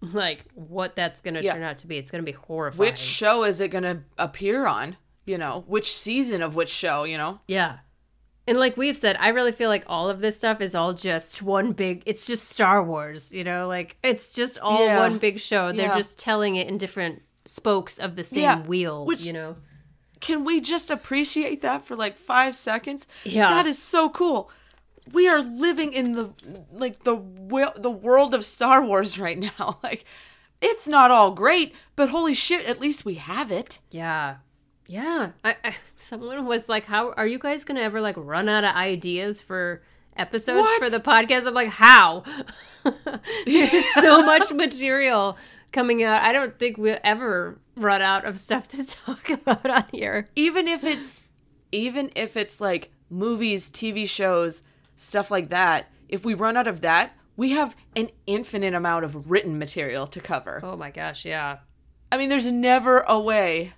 like 0.00 0.44
what 0.54 0.96
that's 0.96 1.20
gonna 1.20 1.40
Yeah. 1.42 1.52
turn 1.52 1.62
out 1.62 1.78
to 1.78 1.86
be. 1.86 1.98
It's 1.98 2.10
gonna 2.10 2.22
be 2.22 2.32
horrifying. 2.32 2.80
Which 2.88 2.98
show 2.98 3.44
is 3.44 3.60
it 3.60 3.68
going 3.68 3.84
to 3.84 4.00
appear 4.18 4.66
on? 4.66 4.96
You 5.26 5.38
know, 5.38 5.64
which 5.68 5.92
season 5.92 6.42
of 6.42 6.56
which 6.56 6.70
show, 6.70 7.04
you 7.04 7.16
know? 7.18 7.40
yeah. 7.46 7.78
And 8.46 8.58
like 8.58 8.76
we've 8.76 8.96
said, 8.96 9.16
I 9.20 9.28
really 9.28 9.52
feel 9.52 9.68
like 9.68 9.84
all 9.86 10.08
of 10.10 10.20
this 10.20 10.36
stuff 10.36 10.60
is 10.60 10.74
all 10.74 10.92
just 10.92 11.42
one 11.42 11.72
big 11.72 12.02
it's 12.06 12.26
just 12.26 12.48
Star 12.48 12.82
Wars, 12.82 13.32
you 13.32 13.44
know, 13.44 13.68
like 13.68 13.96
it's 14.02 14.32
just 14.32 14.58
all 14.58 14.84
Yeah. 14.84 14.98
one 14.98 15.18
big 15.18 15.38
show. 15.38 15.70
They're 15.72 15.86
Yeah. 15.86 15.96
just 15.96 16.18
telling 16.18 16.56
it 16.56 16.66
in 16.68 16.78
different 16.78 17.22
spokes 17.44 17.98
of 17.98 18.16
the 18.16 18.24
same 18.24 18.40
Yeah. 18.42 18.60
wheel, 18.62 19.04
Which- 19.04 19.24
you 19.24 19.32
know. 19.32 19.56
Can 20.20 20.44
we 20.44 20.60
just 20.60 20.90
appreciate 20.90 21.62
that 21.62 21.86
for 21.86 21.96
like 21.96 22.16
5 22.16 22.54
seconds? 22.56 23.06
Yeah. 23.24 23.48
That 23.48 23.66
is 23.66 23.78
so 23.80 24.08
cool. 24.10 24.50
We 25.12 25.28
are 25.28 25.40
living 25.42 25.92
in 25.92 26.12
the 26.12 26.30
like 26.72 27.04
the 27.04 27.16
the 27.76 27.90
world 27.90 28.34
of 28.34 28.44
Star 28.44 28.84
Wars 28.84 29.18
right 29.18 29.38
now. 29.38 29.78
Like 29.82 30.04
it's 30.60 30.86
not 30.86 31.10
all 31.10 31.30
great, 31.30 31.74
but 31.96 32.10
holy 32.10 32.34
shit, 32.34 32.66
at 32.66 32.80
least 32.80 33.04
we 33.06 33.14
have 33.14 33.50
it. 33.50 33.78
Yeah. 33.90 34.36
Yeah. 34.90 35.30
I, 35.44 35.54
I, 35.64 35.76
someone 35.98 36.44
was 36.46 36.68
like, 36.68 36.84
How 36.84 37.12
are 37.12 37.26
you 37.26 37.38
guys 37.38 37.62
going 37.64 37.76
to 37.76 37.82
ever 37.82 38.00
like 38.00 38.16
run 38.18 38.48
out 38.48 38.64
of 38.64 38.74
ideas 38.74 39.40
for 39.40 39.82
episodes 40.16 40.62
What? 40.62 40.82
for 40.82 40.90
the 40.90 40.98
podcast? 40.98 41.46
I'm 41.46 41.54
like, 41.54 41.68
How? 41.68 42.24
There's 43.46 43.84
so 43.94 44.22
much 44.26 44.52
material 44.52 45.36
coming 45.72 46.02
out. 46.02 46.22
I 46.22 46.32
don't 46.32 46.58
think 46.58 46.76
we'll 46.76 46.98
ever 47.04 47.58
run 47.76 48.02
out 48.02 48.24
of 48.24 48.36
stuff 48.36 48.66
to 48.68 48.84
talk 49.06 49.30
about 49.30 49.70
on 49.70 49.84
here. 49.92 50.28
even 50.34 50.66
if 50.66 50.82
it's 50.82 51.22
even 51.72 52.10
if 52.16 52.36
it's 52.36 52.60
like 52.60 52.90
movies 53.08 53.70
tv 53.70 54.08
shows 54.08 54.62
stuff 54.96 55.30
like 55.30 55.48
that 55.50 55.86
if 56.08 56.24
we 56.24 56.34
run 56.34 56.56
out 56.56 56.66
of 56.66 56.80
that 56.82 57.12
we 57.36 57.50
have 57.50 57.74
an 57.96 58.10
infinite 58.26 58.74
amount 58.74 59.04
of 59.04 59.30
written 59.30 59.56
material 59.58 60.06
to 60.06 60.20
cover 60.20 60.60
Oh 60.64 60.76
my 60.76 60.90
gosh. 60.90 61.24
Yeah. 61.24 61.58
i 62.12 62.18
mean 62.18 62.28
there's 62.28 62.46
never 62.48 63.00
a 63.08 63.18
way 63.18 63.72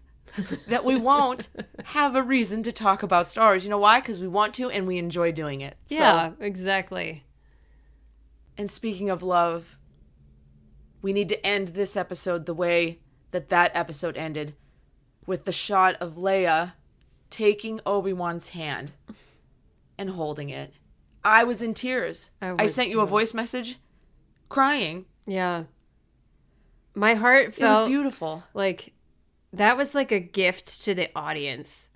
that 0.66 0.85
we 0.85 0.97
won't 0.97 1.49
have 1.85 2.16
a 2.16 2.22
reason 2.22 2.62
to 2.62 2.72
talk 2.72 3.03
about 3.03 3.26
stars 3.26 3.64
you 3.64 3.70
know 3.70 3.78
why 3.78 4.01
because 4.01 4.20
we 4.20 4.28
want 4.28 4.55
to 4.55 4.70
and 4.70 4.87
we 4.87 4.99
enjoy 4.99 5.30
doing 5.33 5.61
it 5.61 5.76
So- 5.89 5.97
Yeah, 5.97 6.30
exactly. 6.41 7.24
and 8.57 8.70
speaking 8.70 9.11
of 9.11 9.22
love 9.22 9.78
we 11.03 11.12
need 11.12 11.28
to 11.28 11.47
end 11.47 11.68
this 11.68 11.97
episode 11.97 12.47
the 12.47 12.55
way 12.55 13.01
that 13.33 13.49
that 13.49 13.72
episode 13.74 14.16
ended 14.16 14.55
with 15.26 15.45
the 15.45 15.53
shot 15.53 15.97
of 16.01 16.14
Leia 16.14 16.72
taking 17.30 17.80
Obi-Wan's 17.87 18.51
hand 18.51 18.93
and 19.99 20.11
holding 20.11 20.51
it. 20.51 20.74
I 21.24 21.45
was 21.45 21.62
in 21.62 21.74
tears. 21.74 22.30
I 22.41 22.55
I, 22.59 22.66
sent 22.66 22.89
you 22.91 23.01
a 23.01 23.07
voice 23.07 23.33
message 23.35 23.78
crying. 24.49 25.07
Yeah. 25.26 25.64
My 26.95 27.14
heart 27.14 27.47
It 27.49 27.55
felt 27.55 27.83
was 27.83 27.89
beautiful. 27.89 28.45
like 28.55 28.93
that 29.53 29.77
was 29.77 29.95
like 29.95 30.11
a 30.13 30.21
gift 30.21 30.83
to 30.85 30.95
the 30.95 31.11
audience. 31.17 31.91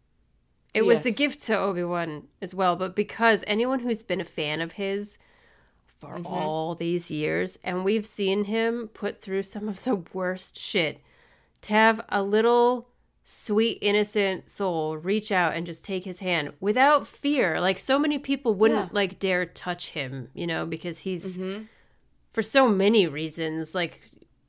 It 0.75 0.83
was 0.85 1.07
a 1.07 1.11
gift 1.11 1.41
to 1.47 1.57
Obi 1.59 1.83
Wan 1.85 2.25
as 2.43 2.55
well, 2.55 2.77
but 2.77 2.95
because 2.95 3.43
anyone 3.47 3.79
who's 3.81 4.03
been 4.03 4.21
a 4.21 4.25
fan 4.27 4.61
of 4.61 4.73
his 4.73 5.17
for 5.99 6.17
Mm-hmm. 6.19 6.27
all 6.27 6.75
these 6.75 7.11
years, 7.11 7.59
and 7.65 7.83
we've 7.83 8.05
seen 8.05 8.45
him 8.45 8.89
put 8.93 9.23
through 9.23 9.45
some 9.45 9.67
of 9.69 9.85
the 9.85 9.95
worst 10.13 10.59
shit, 10.59 11.01
to 11.63 11.73
have 11.73 12.03
a 12.11 12.23
little 12.23 12.91
sweet, 13.25 13.79
innocent 13.81 14.51
soul 14.51 14.99
reach 14.99 15.33
out 15.33 15.55
and 15.55 15.65
just 15.67 15.83
take 15.85 16.05
his 16.05 16.19
hand 16.19 16.53
without 16.61 17.07
fear. 17.07 17.59
Like 17.59 17.79
so 17.79 17.99
many 17.99 18.19
people 18.19 18.55
wouldn't 18.55 18.89
Yeah. 18.89 18.89
like 18.93 19.19
dare 19.19 19.47
touch 19.47 19.91
him, 19.93 20.29
you 20.35 20.47
know, 20.47 20.67
because 20.67 20.99
he's 21.01 21.39
for 22.33 22.43
so 22.43 22.69
many 22.69 23.07
reasons. 23.07 23.75
Like 23.75 24.03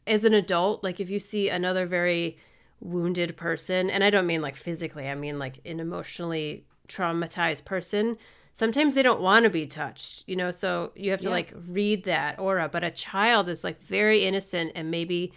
as 0.06 0.26
an 0.26 0.34
adult, 0.34 0.84
like 0.84 1.00
if 1.00 1.10
you 1.10 1.20
see 1.20 1.48
another 1.50 1.86
very 1.88 2.38
wounded 2.80 3.36
person, 3.38 3.90
and 3.90 4.04
I 4.04 4.10
don't 4.10 4.28
mean 4.28 4.42
like 4.42 4.56
physically, 4.56 5.08
I 5.08 5.16
mean 5.16 5.40
like 5.40 5.60
an 5.66 5.80
emotionally 5.80 6.66
traumatized 6.88 7.66
person, 7.66 8.18
sometimes 8.54 8.96
they 8.96 9.04
don't 9.04 9.22
want 9.22 9.44
to 9.44 9.50
be 9.50 9.66
touched, 9.68 10.24
you 10.28 10.36
know, 10.36 10.52
so 10.52 10.92
you 10.96 11.12
have 11.12 11.22
to 11.22 11.28
Yeah. 11.28 11.34
like 11.34 11.54
read 11.68 12.04
that 12.06 12.40
aura. 12.40 12.70
But 12.70 12.84
a 12.84 12.92
child 12.92 13.50
is 13.50 13.64
like 13.64 13.82
very 13.82 14.24
innocent 14.24 14.72
and 14.76 14.90
maybe 14.92 15.34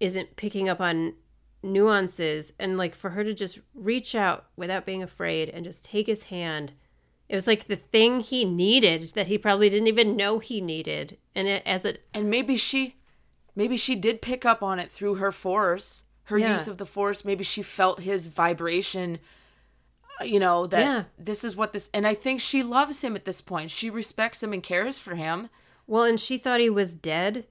isn't 0.00 0.36
picking 0.36 0.68
up 0.68 0.80
on 0.80 1.14
nuances. 1.62 2.52
And 2.58 2.76
like 2.76 2.94
for 2.94 3.10
her 3.10 3.24
to 3.24 3.34
just 3.34 3.60
reach 3.74 4.14
out 4.14 4.46
without 4.56 4.84
being 4.86 5.02
afraid 5.02 5.48
and 5.48 5.64
just 5.64 5.84
take 5.84 6.06
his 6.06 6.24
hand 6.24 6.72
it 7.28 7.34
was 7.36 7.46
like 7.46 7.66
the 7.66 7.76
thing 7.76 8.20
he 8.20 8.44
needed 8.44 9.12
that 9.14 9.28
he 9.28 9.38
probably 9.38 9.70
didn't 9.70 9.86
even 9.86 10.16
know 10.16 10.38
he 10.38 10.60
needed. 10.60 11.16
And 11.34 11.48
it 11.48 11.62
as 11.64 11.86
it 11.86 12.04
And 12.12 12.28
maybe 12.28 12.58
she 12.58 12.96
maybe 13.56 13.78
she 13.78 13.96
did 13.96 14.20
pick 14.20 14.44
up 14.44 14.62
on 14.62 14.78
it 14.78 14.90
through 14.90 15.14
her 15.14 15.32
force, 15.32 16.02
her 16.24 16.38
Yeah. 16.38 16.52
use 16.54 16.68
of 16.68 16.78
the 16.78 16.86
force. 16.86 17.24
Maybe 17.24 17.44
she 17.44 17.62
felt 17.62 18.00
his 18.00 18.26
vibration 18.28 19.18
uh, 20.20 20.24
you 20.24 20.38
know 20.38 20.66
that 20.66 20.80
Yeah. 20.80 21.04
this 21.18 21.42
is 21.44 21.56
what 21.56 21.72
this 21.72 21.88
and 21.94 22.06
I 22.06 22.14
think 22.14 22.40
she 22.40 22.62
loves 22.62 23.00
him 23.02 23.16
at 23.16 23.24
this 23.24 23.40
point. 23.40 23.70
She 23.70 23.88
respects 23.90 24.42
him 24.42 24.52
and 24.52 24.62
cares 24.62 24.98
for 24.98 25.14
him. 25.14 25.48
well 25.86 26.04
and 26.04 26.20
she 26.20 26.38
thought 26.38 26.60
he 26.60 26.70
was 26.70 26.94
dead 26.94 27.46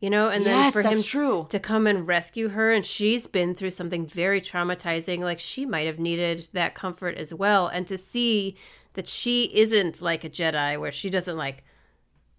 you 0.00 0.08
know 0.10 0.28
and 0.28 0.44
then 0.46 0.70
for 0.72 0.82
him 0.82 1.02
true. 1.02 1.46
to 1.50 1.58
come 1.58 1.86
and 1.86 2.06
rescue 2.06 2.48
her 2.50 2.72
and 2.72 2.84
she's 2.86 3.26
been 3.26 3.54
through 3.54 3.70
something 3.70 4.06
very 4.06 4.40
traumatizing 4.40 5.20
like 5.20 5.40
she 5.40 5.64
might 5.66 5.86
have 5.86 5.98
needed 5.98 6.48
that 6.52 6.74
comfort 6.74 7.16
as 7.16 7.32
well 7.34 7.66
and 7.68 7.86
to 7.86 7.96
see 7.98 8.56
that 8.94 9.06
she 9.08 9.44
isn't 9.56 10.00
like 10.00 10.22
a 10.24 10.30
jedi 10.30 10.78
where 10.80 10.92
she 10.92 11.08
doesn't 11.10 11.36
like 11.36 11.64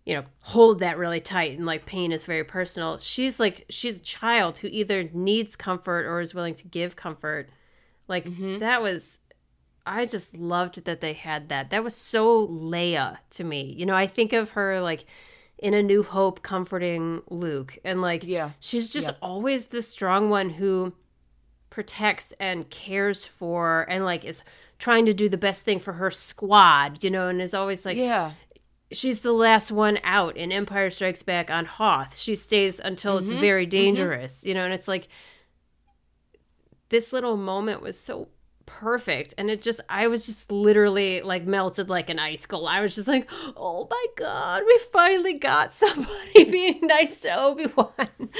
you 0.07 0.15
know 0.15 0.23
hold 0.39 0.79
that 0.79 0.97
really 0.97 1.19
tight 1.19 1.57
and 1.57 1.65
like 1.65 1.85
pain 1.85 2.13
is 2.13 2.23
very 2.23 2.43
personal 2.43 2.97
she's 2.97 3.41
like 3.41 3.65
she's 3.69 3.97
a 3.97 4.01
child 4.01 4.57
who 4.57 4.67
either 4.71 5.09
needs 5.11 5.57
comfort 5.57 6.05
or 6.05 6.21
is 6.21 6.33
willing 6.33 6.55
to 6.55 6.65
give 6.65 6.95
comfort 6.95 7.49
like 8.07 8.23
mm-hmm. 8.23 8.57
that 8.59 8.81
was 8.81 9.19
i 9.85 10.05
just 10.05 10.33
loved 10.37 10.85
that 10.85 11.01
they 11.01 11.11
had 11.11 11.49
that 11.49 11.69
that 11.71 11.83
was 11.83 11.93
so 11.93 12.47
leia 12.47 13.17
to 13.29 13.43
me 13.43 13.73
you 13.77 13.85
know 13.85 13.95
i 13.95 14.07
think 14.07 14.31
of 14.31 14.51
her 14.51 14.79
like 14.79 15.05
in 15.57 15.73
a 15.73 15.83
new 15.83 16.03
hope 16.03 16.41
comforting 16.41 17.21
luke 17.29 17.77
and 17.83 18.01
like 18.01 18.23
Yeah. 18.23 18.51
she's 18.61 18.89
just 18.89 19.07
Yeah. 19.09 19.15
always 19.21 19.67
the 19.67 19.81
strong 19.81 20.29
one 20.29 20.51
who 20.51 20.93
protects 21.69 22.33
and 22.39 22.69
cares 22.69 23.25
for 23.25 23.85
and 23.89 24.05
like 24.05 24.23
is 24.23 24.41
trying 24.79 25.05
to 25.07 25.13
do 25.13 25.27
the 25.27 25.37
best 25.37 25.63
thing 25.63 25.79
for 25.79 25.93
her 25.93 26.11
squad 26.11 27.03
you 27.03 27.09
know 27.09 27.27
and 27.27 27.41
is 27.41 27.53
always 27.53 27.85
like 27.85 27.97
yeah. 27.97 28.31
She's 28.91 29.19
the 29.19 29.33
last 29.33 29.71
one 29.71 29.99
out 30.03 30.38
in 30.38 30.51
Empire 30.51 30.89
Strikes 30.89 31.23
Back 31.23 31.51
on 31.51 31.65
Hoth. 31.65 32.15
She 32.15 32.35
stays 32.35 32.79
until 32.79 33.17
it's 33.17 33.29
mm-hmm. 33.29 33.39
very 33.39 33.65
mm-hmm. 33.65 33.71
dangerous, 33.71 34.45
you 34.45 34.53
know, 34.53 34.63
and 34.63 34.73
it's 34.73 34.88
like 34.88 35.07
this 36.89 37.11
little 37.11 37.38
moment 37.38 37.81
was 37.81 37.99
so 37.99 38.29
perfect 38.65 39.33
and 39.38 39.49
it 39.49 39.61
just 39.61 39.79
I 39.88 40.07
was 40.07 40.25
just 40.25 40.51
literally 40.51 41.21
like 41.21 41.45
melted 41.45 41.89
like 41.89 42.09
an 42.09 42.19
icicle. 42.19 42.67
I 42.67 42.81
was 42.81 42.95
just 42.95 43.07
like, 43.07 43.29
"Oh 43.55 43.88
my 43.89 44.05
god, 44.15 44.63
we 44.65 44.77
finally 44.91 45.33
got 45.33 45.73
somebody 45.73 46.45
being 46.45 46.79
nice 46.83 47.19
to 47.21 47.38
Obi-Wan." 47.38 47.91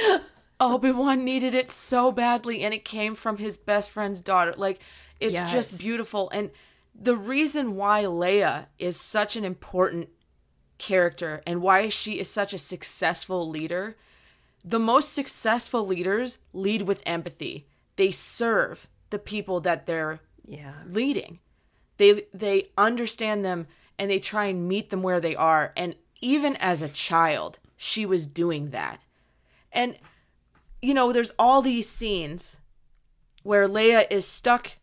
Obi-Wan 0.60 1.24
needed 1.24 1.54
it 1.54 1.70
so 1.70 2.12
badly 2.12 2.64
and 2.64 2.74
it 2.74 2.84
came 2.84 3.14
from 3.14 3.38
his 3.38 3.58
best 3.58 3.92
friend's 3.92 4.22
daughter. 4.22 4.54
Like 4.58 4.80
it's 5.20 5.36
Yes. 5.36 5.52
just 5.52 5.80
beautiful 5.80 6.30
and 6.32 6.52
the 7.00 7.16
reason 7.16 7.76
why 7.76 8.04
Leia 8.04 8.66
is 8.80 9.00
such 9.00 9.36
an 9.36 9.46
important 9.46 10.10
character 10.78 11.42
and 11.46 11.62
why 11.62 11.90
she 11.90 12.20
is 12.20 12.30
such 12.30 12.54
a 12.54 12.58
successful 12.58 13.50
leader, 13.50 13.96
the 14.64 14.80
most 14.80 15.14
successful 15.14 15.86
leaders 15.86 16.38
lead 16.54 16.84
with 16.84 17.02
empathy. 17.06 17.68
They 17.96 18.12
serve 18.12 18.88
the 19.10 19.20
people 19.20 19.60
that 19.62 19.86
they're 19.86 20.20
yeah. 20.46 20.74
leading. 20.90 21.40
They 21.98 22.24
they 22.34 22.70
understand 22.78 23.44
them 23.44 23.68
and 23.98 24.12
they 24.12 24.20
try 24.20 24.46
and 24.46 24.68
meet 24.68 24.90
them 24.90 25.02
where 25.02 25.20
they 25.20 25.36
are. 25.36 25.74
And 25.76 25.96
even 26.22 26.56
as 26.58 26.82
a 26.82 26.90
child, 26.90 27.60
she 27.76 28.06
was 28.06 28.28
doing 28.28 28.70
that. 28.72 29.00
And 29.72 29.98
you 30.82 30.94
know, 30.94 31.12
there's 31.12 31.32
all 31.40 31.62
these 31.62 31.90
scenes 31.90 32.58
where 33.44 33.68
Leia 33.68 34.06
is 34.12 34.28
stuck 34.28 34.74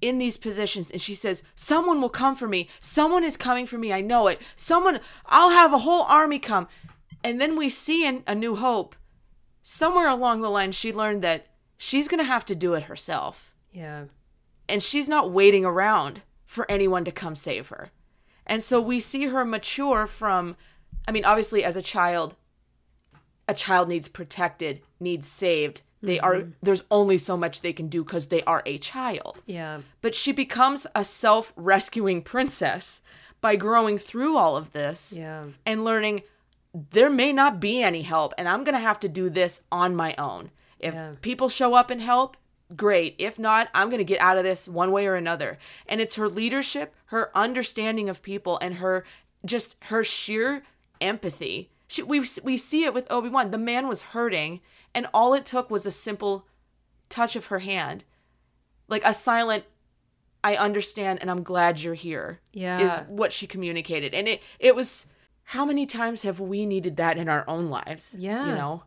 in 0.00 0.18
these 0.18 0.36
positions 0.36 0.90
and 0.90 1.00
she 1.00 1.14
says, 1.14 1.42
Someone 1.54 2.00
will 2.00 2.08
come 2.08 2.36
for 2.36 2.46
me. 2.48 2.68
Someone 2.80 3.24
is 3.24 3.36
coming 3.36 3.66
for 3.66 3.78
me. 3.78 3.92
I 3.92 4.00
know 4.00 4.28
it. 4.28 4.40
Someone, 4.56 5.00
I'll 5.26 5.50
have 5.50 5.72
a 5.72 5.78
whole 5.78 6.02
army 6.04 6.38
come. 6.38 6.68
And 7.24 7.40
then 7.40 7.56
we 7.56 7.68
see 7.68 8.06
in 8.06 8.22
A 8.26 8.34
New 8.34 8.56
Hope, 8.56 8.94
somewhere 9.62 10.08
along 10.08 10.40
the 10.40 10.50
line, 10.50 10.72
she 10.72 10.92
learned 10.92 11.22
that 11.22 11.46
she's 11.76 12.08
going 12.08 12.18
to 12.20 12.24
have 12.24 12.44
to 12.46 12.54
do 12.54 12.74
it 12.74 12.84
herself 12.84 13.54
Yeah. 13.72 14.04
and 14.68 14.82
she's 14.82 15.08
not 15.08 15.30
waiting 15.30 15.64
around 15.64 16.22
for 16.44 16.70
anyone 16.70 17.04
to 17.04 17.12
come 17.12 17.34
save 17.36 17.68
her. 17.68 17.90
And 18.46 18.62
so 18.62 18.80
we 18.80 19.00
see 19.00 19.26
her 19.26 19.44
mature 19.44 20.06
from 20.06 20.56
I 21.06 21.12
mean 21.12 21.24
obviously 21.24 21.62
as 21.64 21.76
a 21.76 21.82
child 21.82 22.34
a 23.46 23.54
child 23.54 23.88
needs 23.88 24.08
protected, 24.08 24.80
needs 25.00 25.26
saved. 25.28 25.82
They 26.02 26.20
are 26.20 26.34
mm-hmm. 26.36 26.50
there's 26.62 26.84
only 26.90 27.18
so 27.18 27.36
much 27.36 27.60
they 27.60 27.72
can 27.72 27.88
do 27.88 28.04
cuz 28.04 28.26
they 28.26 28.42
are 28.42 28.62
a 28.66 28.78
child. 28.78 29.42
Yeah. 29.46 29.80
But 30.00 30.14
she 30.14 30.32
becomes 30.32 30.86
a 30.94 31.04
self-rescuing 31.04 32.22
princess 32.22 33.00
by 33.40 33.56
growing 33.56 33.98
through 33.98 34.36
all 34.36 34.56
of 34.56 34.72
this 34.72 35.12
Yeah. 35.16 35.44
and 35.64 35.84
learning 35.84 36.22
there 36.90 37.10
may 37.10 37.32
not 37.32 37.60
be 37.60 37.82
any 37.82 38.02
help 38.02 38.34
and 38.36 38.48
I'm 38.48 38.62
going 38.64 38.74
to 38.74 38.80
have 38.80 39.00
to 39.00 39.08
do 39.08 39.30
this 39.30 39.62
on 39.72 39.96
my 39.96 40.14
own. 40.18 40.50
If 40.78 40.94
Yeah. 40.94 41.12
people 41.20 41.48
show 41.48 41.74
up 41.74 41.90
and 41.90 42.00
help, 42.00 42.36
great. 42.76 43.14
If 43.18 43.38
not, 43.38 43.68
I'm 43.74 43.88
going 43.88 43.98
to 43.98 44.04
get 44.04 44.20
out 44.20 44.36
of 44.36 44.44
this 44.44 44.68
one 44.68 44.92
way 44.92 45.06
or 45.06 45.14
another. 45.16 45.58
And 45.86 46.00
it's 46.00 46.16
her 46.16 46.28
leadership, 46.28 46.94
her 47.06 47.30
understanding 47.36 48.08
of 48.08 48.22
people 48.22 48.58
and 48.60 48.76
her 48.76 49.04
just 49.44 49.76
her 49.84 50.04
sheer 50.04 50.62
empathy. 51.00 51.70
She, 51.86 52.02
we 52.02 52.22
we 52.42 52.58
see 52.58 52.84
it 52.84 52.92
with 52.92 53.10
Obi-Wan. 53.10 53.50
The 53.50 53.58
man 53.58 53.88
was 53.88 54.02
hurting 54.02 54.60
and 54.94 55.06
all 55.14 55.34
it 55.34 55.46
took 55.46 55.70
was 55.70 55.86
a 55.86 55.92
simple 55.92 56.46
touch 57.08 57.36
of 57.36 57.46
her 57.46 57.60
hand. 57.60 58.04
Like 58.88 59.04
a 59.04 59.14
silent 59.14 59.64
I 60.44 60.56
understand 60.56 61.18
and 61.20 61.30
I'm 61.30 61.42
glad 61.42 61.80
you're 61.80 61.94
here 61.94 62.40
Yeah. 62.52 62.78
is 62.80 63.08
what 63.08 63.32
she 63.32 63.46
communicated. 63.46 64.14
And 64.14 64.28
it 64.28 64.40
it 64.58 64.74
was 64.74 65.06
how 65.44 65.64
many 65.64 65.86
times 65.86 66.22
have 66.22 66.40
we 66.40 66.66
needed 66.66 66.96
that 66.96 67.16
in 67.18 67.28
our 67.28 67.44
own 67.48 67.68
lives? 67.70 68.14
Yeah. 68.18 68.46
You 68.46 68.54
know? 68.54 68.84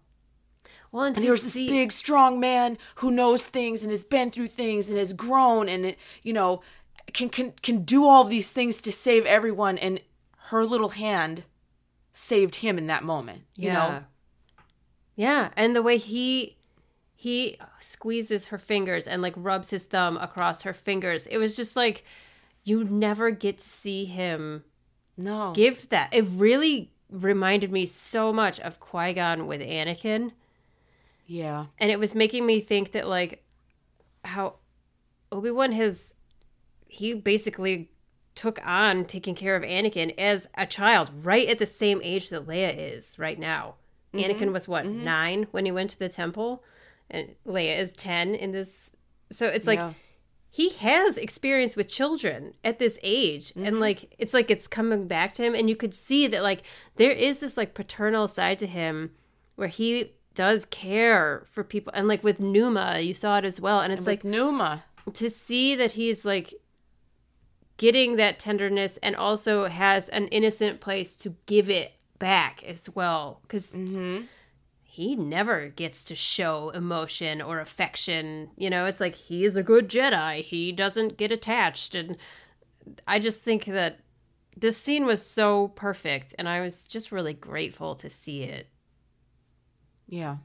well, 0.91 1.03
and, 1.03 1.15
And 1.15 1.23
to 1.23 1.27
here's 1.27 1.41
this 1.43 1.53
see- 1.53 1.69
big, 1.69 1.91
strong 1.91 2.39
man 2.39 2.77
who 2.95 3.11
knows 3.11 3.47
things 3.47 3.81
and 3.81 3.91
has 3.91 4.03
been 4.03 4.29
through 4.31 4.47
things 4.49 4.89
and 4.89 4.97
has 4.97 5.13
grown 5.13 5.67
and 5.69 5.95
you 6.23 6.33
know 6.33 6.61
can 7.13 7.29
can 7.29 7.51
can 7.61 7.83
do 7.83 8.05
all 8.05 8.23
these 8.23 8.49
things 8.49 8.81
to 8.81 8.91
save 8.91 9.25
everyone. 9.25 9.77
And 9.77 10.01
her 10.49 10.65
little 10.65 10.89
hand 10.89 11.43
saved 12.13 12.55
him 12.55 12.77
in 12.77 12.87
that 12.87 13.03
moment. 13.03 13.43
You 13.55 13.71
know? 13.73 14.03
Yeah, 15.15 15.49
and 15.55 15.75
the 15.75 15.83
way 15.83 15.97
he 15.97 16.57
he 17.15 17.57
squeezes 17.79 18.47
her 18.47 18.57
fingers 18.57 19.05
and 19.05 19.21
like 19.21 19.33
rubs 19.37 19.69
his 19.69 19.83
thumb 19.83 20.17
across 20.17 20.63
her 20.63 20.73
fingers. 20.73 21.27
It 21.27 21.37
was 21.37 21.55
just 21.55 21.75
like 21.75 22.03
you 22.63 22.83
never 22.83 23.29
get 23.31 23.59
to 23.59 23.67
see 23.67 24.05
him 24.05 24.63
No. 25.17 25.53
give 25.53 25.89
that. 25.89 26.13
It 26.13 26.25
really 26.31 26.91
reminded 27.09 27.71
me 27.71 27.85
so 27.85 28.31
much 28.33 28.59
of 28.61 28.79
Qui-Gon 28.79 29.45
with 29.45 29.61
Anakin, 29.61 30.31
yeah. 31.27 31.65
and 31.77 31.91
it 31.91 31.99
was 31.99 32.15
making 32.15 32.45
me 32.45 32.59
think 32.61 32.93
that 32.93 33.07
like 33.07 33.43
how 34.23 34.55
Obi-Wan 35.31 35.71
has 35.73 36.15
he 36.87 37.13
basically 37.13 37.91
took 38.33 38.65
on 38.65 39.05
taking 39.05 39.35
care 39.35 39.55
of 39.55 39.63
Anakin 39.63 40.13
as 40.17 40.47
a 40.55 40.65
child 40.65 41.11
right 41.23 41.47
at 41.47 41.59
the 41.59 41.65
same 41.65 42.01
age 42.03 42.29
that 42.29 42.47
Leia 42.47 42.73
is 42.75 43.19
right 43.19 43.37
now. 43.37 43.75
Anakin 44.13 44.37
mm-hmm. 44.37 44.53
was 44.53 44.67
what, 44.67 44.85
mm-hmm. 44.85 45.03
9 45.03 45.47
when 45.51 45.65
he 45.65 45.71
went 45.71 45.89
to 45.91 45.99
the 45.99 46.09
temple 46.09 46.63
and 47.09 47.35
Leia 47.45 47.77
is 47.77 47.93
10 47.93 48.35
in 48.35 48.51
this 48.51 48.91
so 49.31 49.47
it's 49.47 49.67
like 49.67 49.79
Yeah. 49.79 49.93
he 50.49 50.69
has 50.69 51.17
experience 51.17 51.75
with 51.75 51.87
children 51.87 52.53
at 52.63 52.79
this 52.79 52.97
age 53.03 53.53
and 53.55 53.65
mm-hmm. 53.65 53.79
like 53.79 54.15
it's 54.17 54.33
like 54.33 54.49
it's 54.49 54.67
coming 54.67 55.07
back 55.07 55.33
to 55.35 55.43
him 55.43 55.53
and 55.53 55.69
you 55.69 55.75
could 55.75 55.93
see 55.93 56.27
that 56.27 56.41
like 56.41 56.63
there 56.95 57.11
is 57.11 57.39
this 57.39 57.57
like 57.57 57.73
paternal 57.73 58.27
side 58.27 58.59
to 58.59 58.67
him 58.67 59.11
where 59.55 59.67
he 59.67 60.13
does 60.33 60.65
care 60.65 61.45
for 61.51 61.63
people 61.63 61.91
and 61.93 62.07
like 62.07 62.23
with 62.23 62.39
Numa 62.39 62.99
you 62.99 63.13
saw 63.13 63.37
it 63.37 63.45
as 63.45 63.59
well 63.59 63.81
and 63.81 63.91
it's 63.91 64.07
like 64.07 64.23
like 64.23 64.31
Numa. 64.31 64.85
to 65.13 65.29
see 65.29 65.75
that 65.75 65.93
he's 65.93 66.23
like 66.25 66.53
getting 67.77 68.15
that 68.15 68.39
tenderness 68.39 68.97
and 69.01 69.15
also 69.15 69.67
has 69.67 70.07
an 70.09 70.27
innocent 70.27 70.79
place 70.79 71.15
to 71.15 71.35
give 71.47 71.69
it 71.69 71.93
back 72.21 72.63
as 72.63 72.89
well 72.95 73.39
because 73.41 73.71
mm-hmm. 73.71 74.21
he 74.83 75.15
never 75.15 75.67
gets 75.67 76.05
to 76.05 76.15
show 76.15 76.69
emotion 76.69 77.41
or 77.41 77.59
affection 77.59 78.49
you 78.55 78.69
know? 78.69 78.85
It's 78.85 79.01
like 79.01 79.15
he's 79.15 79.57
a 79.57 79.63
good 79.63 79.89
jedi. 79.89 80.41
He 80.41 80.71
doesn't 80.71 81.17
get 81.17 81.31
attached. 81.31 81.95
And 81.95 82.15
i 83.07 83.19
just 83.19 83.41
think 83.41 83.65
that 83.65 83.99
this 84.55 84.77
scene 84.77 85.05
was 85.05 85.23
so 85.23 85.67
perfect 85.69 86.33
and 86.39 86.49
i 86.49 86.61
was 86.61 86.83
just 86.85 87.11
really 87.11 87.33
grateful 87.33 87.95
to 87.95 88.09
see 88.09 88.43
it. 88.43 88.67
Yeah. 90.07 90.37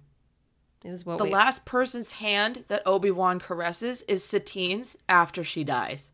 it 0.84 0.90
was 0.90 1.04
what 1.04 1.18
The 1.18 1.24
we 1.24 1.30
last 1.30 1.64
person's 1.64 2.12
hand 2.12 2.64
that 2.68 2.82
Obi-Wan 2.86 3.40
caresses 3.40 4.02
is 4.02 4.22
Satine's 4.24 4.96
after 5.08 5.42
she 5.42 5.64
dies. 5.64 6.10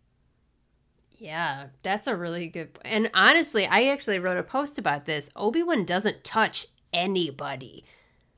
Yeah, 1.23 1.67
that's 1.83 2.09
a 2.09 2.17
really 2.17 2.49
good. 2.49 2.71
And 2.85 3.09
honestly, 3.15 3.65
I 3.65 3.85
actually 3.85 4.19
wrote 4.19 4.39
a 4.39 4.43
post 4.43 4.77
about 4.77 5.07
this. 5.07 5.31
Obi 5.37 5.63
Wan 5.63 5.85
doesn't 5.85 6.25
touch 6.25 6.67
anybody. 6.93 7.85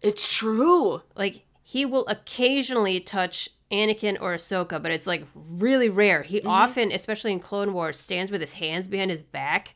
It's 0.02 0.30
true. 0.36 1.00
Like 1.16 1.46
he 1.62 1.86
will 1.86 2.06
occasionally 2.08 3.00
touch 3.00 3.48
Anakin 3.72 4.18
or 4.20 4.34
Ahsoka, 4.34 4.82
but 4.82 4.90
it's 4.92 5.06
like 5.06 5.26
really 5.34 5.88
rare. 5.88 6.22
He 6.22 6.40
Mm-hmm. 6.40 6.48
often, 6.48 6.92
especially 6.92 7.32
in 7.32 7.40
Clone 7.40 7.72
Wars, 7.72 7.98
stands 7.98 8.30
with 8.30 8.42
his 8.42 8.52
hands 8.54 8.86
behind 8.86 9.10
his 9.10 9.22
back 9.22 9.74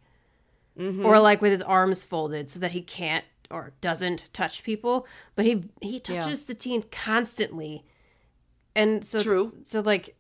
Mm-hmm. 0.79 1.05
or 1.07 1.19
like 1.19 1.41
with 1.43 1.51
his 1.51 1.63
arms 1.63 2.05
folded 2.05 2.49
so 2.51 2.61
that 2.61 2.71
he 2.73 2.83
can't 2.83 3.25
or 3.51 3.73
doesn't 3.81 4.29
touch 4.35 4.63
people. 4.63 5.07
But 5.35 5.47
he 5.47 5.65
he 5.81 5.95
Yeah. 6.07 6.21
touches 6.21 6.45
Satine 6.45 6.85
constantly, 6.93 7.85
and 8.77 9.03
so 9.05 9.21
True. 9.23 9.55
So 9.65 9.81
like, 9.81 10.17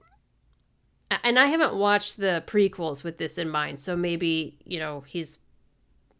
and 1.10 1.38
I 1.38 1.46
haven't 1.46 1.74
watched 1.74 2.18
the 2.18 2.42
prequels 2.46 3.02
with 3.02 3.18
this 3.18 3.38
in 3.38 3.48
mind, 3.48 3.80
so 3.80 3.96
maybe 3.96 4.58
you 4.64 4.78
know 4.78 5.02
he's 5.06 5.38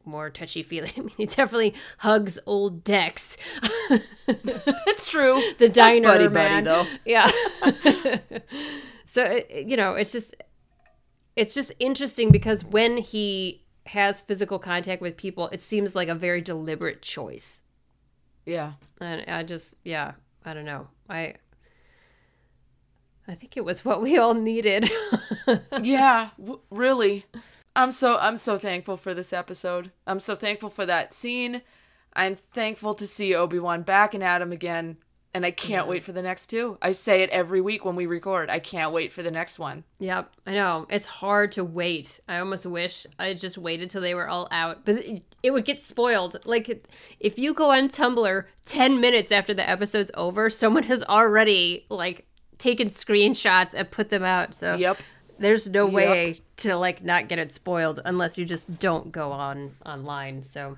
more 0.05 0.31
touchy 0.31 0.63
feely. 0.63 0.93
I 0.97 1.01
mean, 1.01 1.13
he 1.17 1.27
definitely 1.27 1.75
hugs 1.99 2.39
old 2.47 2.85
Dex. 2.85 3.37
It's 4.31 5.09
true. 5.11 5.41
the 5.59 5.67
That's 5.69 5.77
diner 5.79 6.05
buddy 6.05 6.29
man. 6.29 6.65
buddy 6.65 6.87
though. 6.87 6.87
Yeah. 7.07 7.31
so 9.07 9.43
you 9.51 9.77
know, 9.77 9.95
it's 9.95 10.13
just 10.13 10.35
it's 11.35 11.55
just 11.55 11.73
interesting 11.79 12.31
because 12.31 12.65
when 12.65 12.99
he 12.99 13.65
has 13.87 14.21
physical 14.21 14.59
contact 14.59 15.01
with 15.01 15.17
people, 15.17 15.49
it 15.49 15.63
seems 15.63 15.95
like 15.95 16.09
a 16.09 16.15
very 16.15 16.43
deliberate 16.43 17.01
choice. 17.01 17.63
Yeah. 18.45 18.73
And 19.01 19.25
I 19.29 19.45
just 19.45 19.77
yeah, 19.85 20.13
I 20.45 20.53
don't 20.53 20.67
know. 20.67 20.89
I 21.09 21.37
I 23.29 23.35
think 23.35 23.57
it 23.57 23.65
was 23.65 23.85
what 23.85 24.01
we 24.03 24.17
all 24.17 24.35
needed. 24.35 24.91
yeah, 25.83 26.31
w- 26.39 26.61
really. 26.71 27.27
I'm 27.77 27.93
so 27.93 28.19
I'm 28.19 28.39
so 28.39 28.59
thankful 28.59 28.97
for 28.97 29.13
this 29.15 29.33
episode. 29.33 29.93
I'm 30.07 30.19
so 30.19 30.35
thankful 30.35 30.71
for 30.71 30.87
that 30.87 31.13
scene. 31.15 31.63
I'm 32.15 32.35
thankful 32.35 32.95
to 32.95 33.07
see 33.07 33.35
Obi-Wan 33.35 33.83
back 33.83 34.15
and 34.15 34.25
Adam 34.25 34.51
again, 34.51 34.97
and 35.33 35.47
I 35.47 35.53
can't 35.53 35.87
wait 35.87 36.03
for 36.03 36.11
the 36.11 36.23
next 36.23 36.49
two. 36.49 36.79
I 36.83 36.91
say 36.91 37.23
it 37.23 37.31
every 37.31 37.61
week 37.61 37.85
when 37.85 37.95
we 37.95 38.07
record. 38.07 38.51
I 38.51 38.59
can't 38.59 38.93
wait 38.93 39.13
for 39.13 39.23
the 39.23 39.31
next 39.31 39.59
one. 39.59 39.85
Yep, 40.01 40.33
I 40.47 40.53
know. 40.53 40.87
It's 40.91 41.07
hard 41.07 41.53
to 41.53 41.65
wait. 41.65 42.19
I 42.29 42.39
almost 42.39 42.67
wish 42.67 43.07
I 43.19 43.35
just 43.35 43.59
waited 43.59 43.91
till 43.91 44.01
they 44.01 44.15
were 44.15 44.29
all 44.29 44.49
out, 44.51 44.85
but 44.85 44.97
it, 44.97 45.23
it 45.43 45.51
would 45.53 45.67
get 45.67 45.83
spoiled. 45.83 46.41
Like 46.45 46.89
if 47.21 47.39
you 47.39 47.53
go 47.55 47.71
on 47.71 47.91
Tumblr 47.91 48.45
10 48.65 49.01
minutes 49.01 49.31
after 49.31 49.53
the 49.55 49.69
episode's 49.69 50.11
over, 50.15 50.51
someone 50.51 50.85
has 50.85 51.05
already 51.05 51.87
like 51.91 52.25
taken 52.59 52.89
screenshots 52.91 53.73
and 53.75 53.91
put 53.91 54.11
them 54.11 54.23
out. 54.25 54.55
So 54.55 54.75
Yep. 54.77 54.99
there's 55.39 55.69
no 55.69 55.87
way 55.87 56.41
to 56.59 56.77
like 56.77 57.03
not 57.05 57.29
get 57.29 57.39
it 57.39 57.53
spoiled 57.53 58.01
unless 58.05 58.37
you 58.39 58.45
just 58.45 58.79
don't 58.79 59.11
go 59.13 59.33
on 59.33 59.77
online. 59.87 60.45
So 60.45 60.77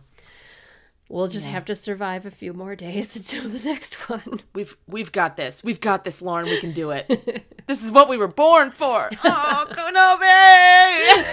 we'll 1.09 1.27
just 1.29 1.47
have 1.47 1.65
to 1.65 1.75
survive 1.75 2.25
a 2.27 2.31
few 2.31 2.53
more 2.53 2.77
days 2.77 3.17
until 3.17 3.49
the 3.51 3.69
next 3.69 3.95
one. 4.09 4.41
We've 4.55 4.77
we've 4.87 5.11
got 5.13 5.37
this. 5.37 5.65
We've 5.65 5.81
got 5.81 6.05
this, 6.05 6.23
Lauren. 6.23 6.47
We 6.47 6.61
can 6.61 6.73
do 6.73 6.91
it. 6.91 7.45
this 7.67 7.83
is 7.83 7.91
what 7.91 8.09
we 8.09 8.17
were 8.17 8.29
born 8.29 8.71
for. 8.71 9.11
Oh, 9.25 9.67
Kenobi! 9.71 11.27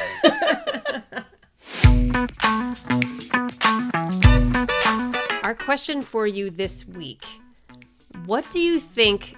Our 5.43 5.55
question 5.55 6.01
for 6.01 6.27
you 6.27 6.49
this 6.49 6.85
week 6.87 7.25
What 8.25 8.45
do 8.51 8.59
you 8.59 8.79
think 8.79 9.35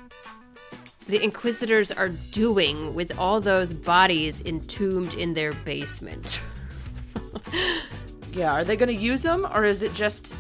the 1.10 1.22
Inquisitors 1.24 1.92
are 1.92 2.10
doing 2.10 2.94
with 2.94 3.18
all 3.18 3.42
those 3.42 3.74
bodies 3.74 4.42
entombed 4.46 5.14
in 5.16 5.34
their 5.34 5.54
basement? 5.54 6.40
Yeah, 8.32 8.54
are 8.54 8.64
they 8.64 8.76
going 8.76 8.96
to 8.96 9.04
use 9.04 9.24
them 9.24 9.48
or 9.56 9.66
is 9.66 9.82
it 9.82 9.94
just 9.96 10.36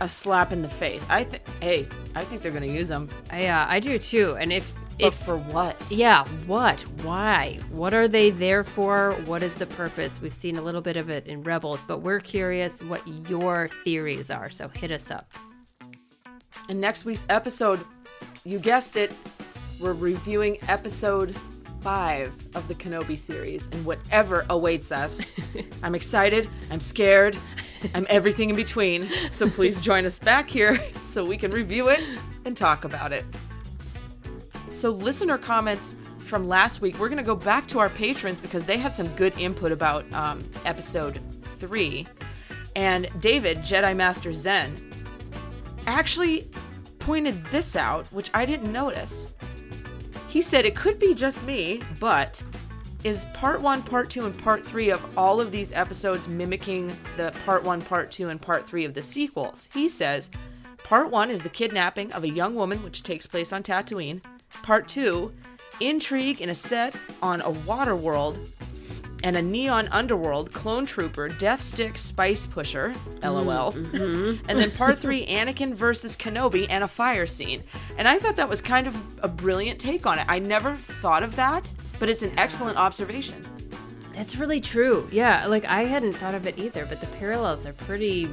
a 0.00 0.08
slap 0.08 0.52
in 0.52 0.62
the 0.62 0.70
face? 0.70 1.04
I 1.10 1.24
think. 1.24 1.42
Hey, 1.60 1.86
I 2.14 2.24
think 2.24 2.40
they're 2.40 2.50
going 2.50 2.64
to 2.64 2.72
use 2.72 2.88
them. 2.88 3.10
Yeah, 3.30 3.66
I 3.68 3.78
do 3.78 3.98
too. 3.98 4.36
And 4.40 4.50
if. 4.52 4.72
But 4.98 5.08
If, 5.08 5.14
for 5.14 5.36
what? 5.36 5.90
yeah, 5.90 6.24
what? 6.46 6.80
Why? 7.02 7.58
What 7.72 7.92
are 7.92 8.08
they 8.08 8.30
there 8.30 8.64
for? 8.64 9.12
What 9.26 9.42
is 9.42 9.56
the 9.56 9.66
purpose? 9.66 10.18
We've 10.22 10.32
seen 10.32 10.56
a 10.56 10.62
little 10.62 10.80
bit 10.80 10.96
of 10.96 11.10
it 11.10 11.26
in 11.26 11.42
Rebels, 11.42 11.84
but 11.84 11.98
we're 11.98 12.20
curious 12.20 12.80
what 12.80 13.06
your 13.28 13.68
theories 13.84 14.30
are, 14.30 14.48
so 14.50 14.68
hit 14.68 14.90
us 14.90 15.10
up. 15.10 15.30
In 16.70 16.80
next 16.80 17.04
week's 17.04 17.26
episode, 17.28 17.84
you 18.44 18.58
guessed 18.60 18.96
it, 18.96 19.12
we're 19.84 19.92
reviewing 19.92 20.56
episode 20.68 21.36
five 21.82 22.34
of 22.54 22.66
the 22.68 22.74
Kenobi 22.74 23.18
series 23.18 23.68
and 23.70 23.84
whatever 23.84 24.46
awaits 24.48 24.90
us. 24.90 25.30
I'm 25.82 25.94
excited, 25.94 26.48
I'm 26.70 26.80
scared, 26.80 27.36
I'm 27.94 28.06
everything 28.08 28.48
in 28.48 28.56
between. 28.56 29.10
So 29.28 29.50
please 29.50 29.82
join 29.82 30.06
us 30.06 30.18
back 30.18 30.48
here 30.48 30.82
so 31.02 31.22
we 31.22 31.36
can 31.36 31.50
review 31.50 31.88
it 31.88 32.02
and 32.46 32.56
talk 32.56 32.84
about 32.84 33.12
it. 33.12 33.26
So, 34.70 34.90
listener 34.90 35.36
comments 35.36 35.94
from 36.18 36.48
last 36.48 36.80
week, 36.80 36.98
we're 36.98 37.10
going 37.10 37.18
to 37.18 37.22
go 37.22 37.36
back 37.36 37.68
to 37.68 37.78
our 37.78 37.90
patrons 37.90 38.40
because 38.40 38.64
they 38.64 38.78
had 38.78 38.94
some 38.94 39.08
good 39.16 39.38
input 39.38 39.70
about 39.70 40.10
um, 40.14 40.50
episode 40.64 41.20
three. 41.42 42.06
And 42.74 43.08
David, 43.20 43.58
Jedi 43.58 43.94
Master 43.94 44.32
Zen, 44.32 44.90
actually 45.86 46.50
pointed 46.98 47.44
this 47.46 47.76
out, 47.76 48.06
which 48.06 48.30
I 48.32 48.46
didn't 48.46 48.72
notice. 48.72 49.33
He 50.34 50.42
said 50.42 50.66
it 50.66 50.74
could 50.74 50.98
be 50.98 51.14
just 51.14 51.40
me, 51.44 51.80
but 52.00 52.42
is 53.04 53.24
part 53.34 53.60
one, 53.60 53.84
part 53.84 54.10
two, 54.10 54.26
and 54.26 54.36
part 54.36 54.66
three 54.66 54.90
of 54.90 55.00
all 55.16 55.40
of 55.40 55.52
these 55.52 55.72
episodes 55.72 56.26
mimicking 56.26 56.92
the 57.16 57.32
part 57.44 57.62
one, 57.62 57.80
part 57.80 58.10
two, 58.10 58.30
and 58.30 58.42
part 58.42 58.66
three 58.66 58.84
of 58.84 58.94
the 58.94 59.02
sequels? 59.02 59.68
He 59.72 59.88
says 59.88 60.30
part 60.82 61.08
one 61.08 61.30
is 61.30 61.40
the 61.40 61.48
kidnapping 61.48 62.10
of 62.10 62.24
a 62.24 62.28
young 62.28 62.56
woman, 62.56 62.82
which 62.82 63.04
takes 63.04 63.28
place 63.28 63.52
on 63.52 63.62
Tatooine. 63.62 64.20
Part 64.64 64.88
two, 64.88 65.32
intrigue 65.78 66.40
in 66.40 66.48
a 66.48 66.54
set 66.56 66.96
on 67.22 67.40
a 67.40 67.50
water 67.50 67.94
world 67.94 68.50
and 69.24 69.36
a 69.36 69.42
neon 69.42 69.88
underworld 69.88 70.52
clone 70.52 70.86
trooper 70.86 71.28
death 71.28 71.60
stick 71.60 71.98
spice 71.98 72.46
pusher 72.46 72.94
mm, 73.16 73.22
lol. 73.22 73.72
Mm-hmm. 73.72 74.48
and 74.48 74.58
then 74.58 74.70
part 74.70 74.98
three 75.00 75.26
anakin 75.26 75.74
versus 75.74 76.16
kenobi 76.16 76.66
and 76.70 76.84
a 76.84 76.88
fire 76.88 77.26
scene. 77.26 77.64
And 77.98 78.06
i 78.06 78.20
thought 78.20 78.36
that 78.36 78.48
was 78.48 78.60
kind 78.60 78.86
of 78.86 78.94
a 79.24 79.28
brilliant 79.28 79.80
take 79.80 80.06
on 80.06 80.20
it. 80.20 80.26
I 80.28 80.38
never 80.38 80.76
thought 80.76 81.24
of 81.24 81.34
that 81.34 81.68
but 81.98 82.08
it's 82.08 82.22
an 82.22 82.32
excellent 82.36 82.76
observation. 82.76 83.34
That's 84.14 84.36
really 84.36 84.60
true. 84.60 85.08
Yeah, 85.10 85.46
like 85.46 85.64
I 85.64 85.84
hadn't 85.84 86.14
thought 86.14 86.34
of 86.34 86.46
it 86.46 86.58
either, 86.58 86.86
but 86.86 87.00
the 87.00 87.06
parallels 87.18 87.66
are 87.66 87.72
pretty 87.72 88.28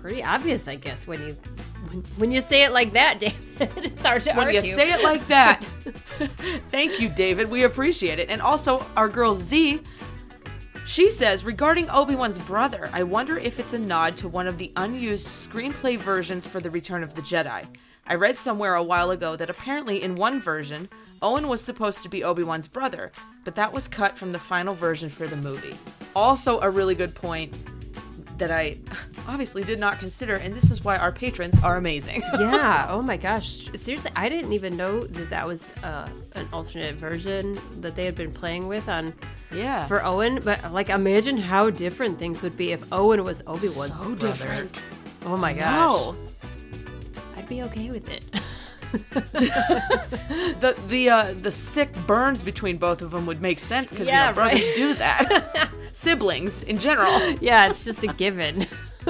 pretty 0.00 0.22
obvious, 0.22 0.66
I 0.68 0.76
guess, 0.76 1.06
when 1.06 1.20
you 1.26 1.32
when, 1.90 2.02
when 2.16 2.32
you 2.32 2.40
say 2.40 2.64
it 2.64 2.72
like 2.72 2.92
that, 2.94 3.18
David. 3.20 3.36
it's 3.84 4.04
hard 4.04 4.22
to 4.22 4.30
when 4.32 4.46
argue. 4.46 4.60
you 4.62 4.74
say 4.74 4.90
it 4.92 5.02
like 5.02 5.26
that. 5.28 5.64
Thank 6.70 7.00
you 7.00 7.08
david. 7.08 7.50
We 7.50 7.64
appreciate 7.64 8.18
it. 8.18 8.28
And 8.30 8.40
also 8.40 8.84
our 8.96 9.08
girl 9.08 9.34
z 9.34 9.80
she 10.86 11.10
says 11.10 11.44
regarding 11.44 11.88
obi-wan's 11.90 12.38
brother 12.38 12.90
i 12.92 13.00
wonder 13.02 13.38
if 13.38 13.60
it's 13.60 13.74
a 13.74 13.78
nod 13.78 14.16
to 14.16 14.26
one 14.26 14.48
of 14.48 14.58
the 14.58 14.72
unused 14.76 15.28
screenplay 15.28 15.96
versions 15.96 16.46
for 16.46 16.58
the 16.58 16.70
return 16.70 17.04
of 17.04 17.14
the 17.14 17.22
jedi. 17.22 17.64
I 18.06 18.14
read 18.16 18.36
somewhere 18.38 18.74
a 18.74 18.82
while 18.82 19.12
ago 19.12 19.36
that 19.36 19.50
apparently 19.50 20.02
in 20.02 20.16
one 20.16 20.40
version 20.40 20.88
owen 21.22 21.46
was 21.46 21.60
supposed 21.60 22.02
to 22.02 22.08
be 22.08 22.24
obi-wan's 22.24 22.66
brother 22.66 23.12
but 23.44 23.54
that 23.54 23.72
was 23.72 23.86
cut 23.86 24.18
from 24.18 24.32
the 24.32 24.38
final 24.38 24.74
version 24.74 25.08
for 25.08 25.26
the 25.28 25.36
movie. 25.36 25.76
Also 26.16 26.58
a 26.60 26.68
really 26.70 26.94
good 26.96 27.14
point 27.14 27.54
that 28.40 28.50
i 28.50 28.76
obviously 29.28 29.62
did 29.62 29.78
not 29.78 29.98
consider 30.00 30.34
and 30.34 30.52
this 30.52 30.70
is 30.70 30.82
why 30.84 30.96
our 30.96 31.12
patrons 31.12 31.56
are 31.62 31.76
amazing 31.76 32.20
yeah. 32.40 32.86
Oh 32.88 33.00
my 33.02 33.16
gosh. 33.16 33.70
Seriously, 33.76 34.10
I 34.16 34.28
didn't 34.28 34.52
even 34.52 34.76
know 34.76 35.06
that 35.06 35.30
that 35.30 35.46
was 35.46 35.72
uh, 35.84 36.08
an 36.34 36.48
alternate 36.52 36.96
version 36.96 37.58
that 37.80 37.94
they 37.94 38.04
had 38.04 38.16
been 38.16 38.32
playing 38.32 38.66
with 38.66 38.88
on 38.88 39.14
yeah 39.52 39.86
for 39.86 40.04
Owen. 40.04 40.40
But 40.42 40.72
like, 40.72 40.88
imagine 40.88 41.36
how 41.36 41.70
different 41.70 42.18
things 42.18 42.42
would 42.42 42.56
be 42.56 42.72
if 42.72 42.84
Owen 42.92 43.22
was 43.22 43.42
Obi 43.46 43.68
Wan's 43.76 43.96
so 43.98 44.14
different 44.14 44.82
Oh 45.24 45.36
my 45.36 45.52
gosh. 45.52 45.64
No. 45.64 46.16
I'd 47.36 47.48
be 47.48 47.62
okay 47.62 47.90
with 47.90 48.08
it. 48.08 48.22
the 50.60 50.76
the 50.88 51.10
uh, 51.10 51.34
the 51.34 51.52
sick 51.52 51.92
burns 52.06 52.42
between 52.42 52.76
both 52.76 53.02
of 53.02 53.10
them 53.10 53.26
would 53.26 53.40
make 53.40 53.60
sense 53.60 53.90
because 53.90 54.08
Yeah, 54.08 54.24
you 54.24 54.30
know, 54.30 54.34
brothers 54.34 54.60
right. 54.60 54.74
do 54.76 54.94
that. 54.94 55.70
Siblings 55.92 56.62
in 56.62 56.78
general. 56.78 57.30
yeah, 57.40 57.68
it's 57.68 57.84
just 57.84 58.02
a 58.02 58.08
given. 58.08 58.66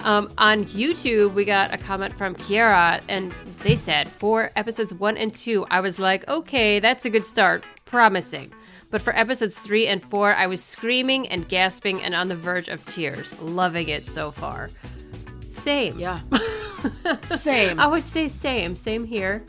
um, 0.00 0.30
on 0.38 0.64
YouTube, 0.64 1.34
we 1.34 1.44
got 1.44 1.72
a 1.72 1.78
comment 1.78 2.14
from 2.14 2.34
Kiara, 2.34 3.02
and 3.08 3.34
they 3.62 3.76
said 3.76 4.08
for 4.08 4.50
episodes 4.56 4.92
one 4.94 5.16
and 5.16 5.34
two, 5.34 5.66
I 5.70 5.80
was 5.80 5.98
like, 5.98 6.26
okay, 6.28 6.80
that's 6.80 7.04
a 7.04 7.10
good 7.10 7.26
start, 7.26 7.64
promising. 7.84 8.52
But 8.90 9.02
for 9.02 9.16
episodes 9.16 9.58
three 9.58 9.88
and 9.88 10.02
four, 10.02 10.34
I 10.34 10.46
was 10.46 10.62
screaming 10.62 11.26
and 11.28 11.48
gasping 11.48 12.00
and 12.02 12.14
on 12.14 12.28
the 12.28 12.36
verge 12.36 12.68
of 12.68 12.84
tears. 12.86 13.38
Loving 13.40 13.88
it 13.88 14.06
so 14.06 14.30
far. 14.30 14.70
Same. 15.48 15.98
Yeah. 15.98 16.20
Same. 17.24 17.80
I 17.80 17.86
would 17.86 18.06
say 18.06 18.28
same, 18.28 18.76
same 18.76 19.04
here. 19.04 19.44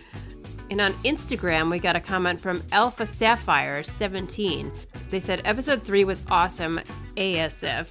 And 0.69 0.81
on 0.81 0.93
Instagram, 1.03 1.69
we 1.69 1.79
got 1.79 1.95
a 1.95 1.99
comment 1.99 2.41
from 2.41 2.63
Alpha 2.71 3.05
Sapphire 3.05 3.83
17. 3.83 4.71
They 5.09 5.19
said 5.19 5.41
episode 5.45 5.83
three 5.83 6.03
was 6.03 6.23
awesome, 6.29 6.79
ASF. 7.15 7.87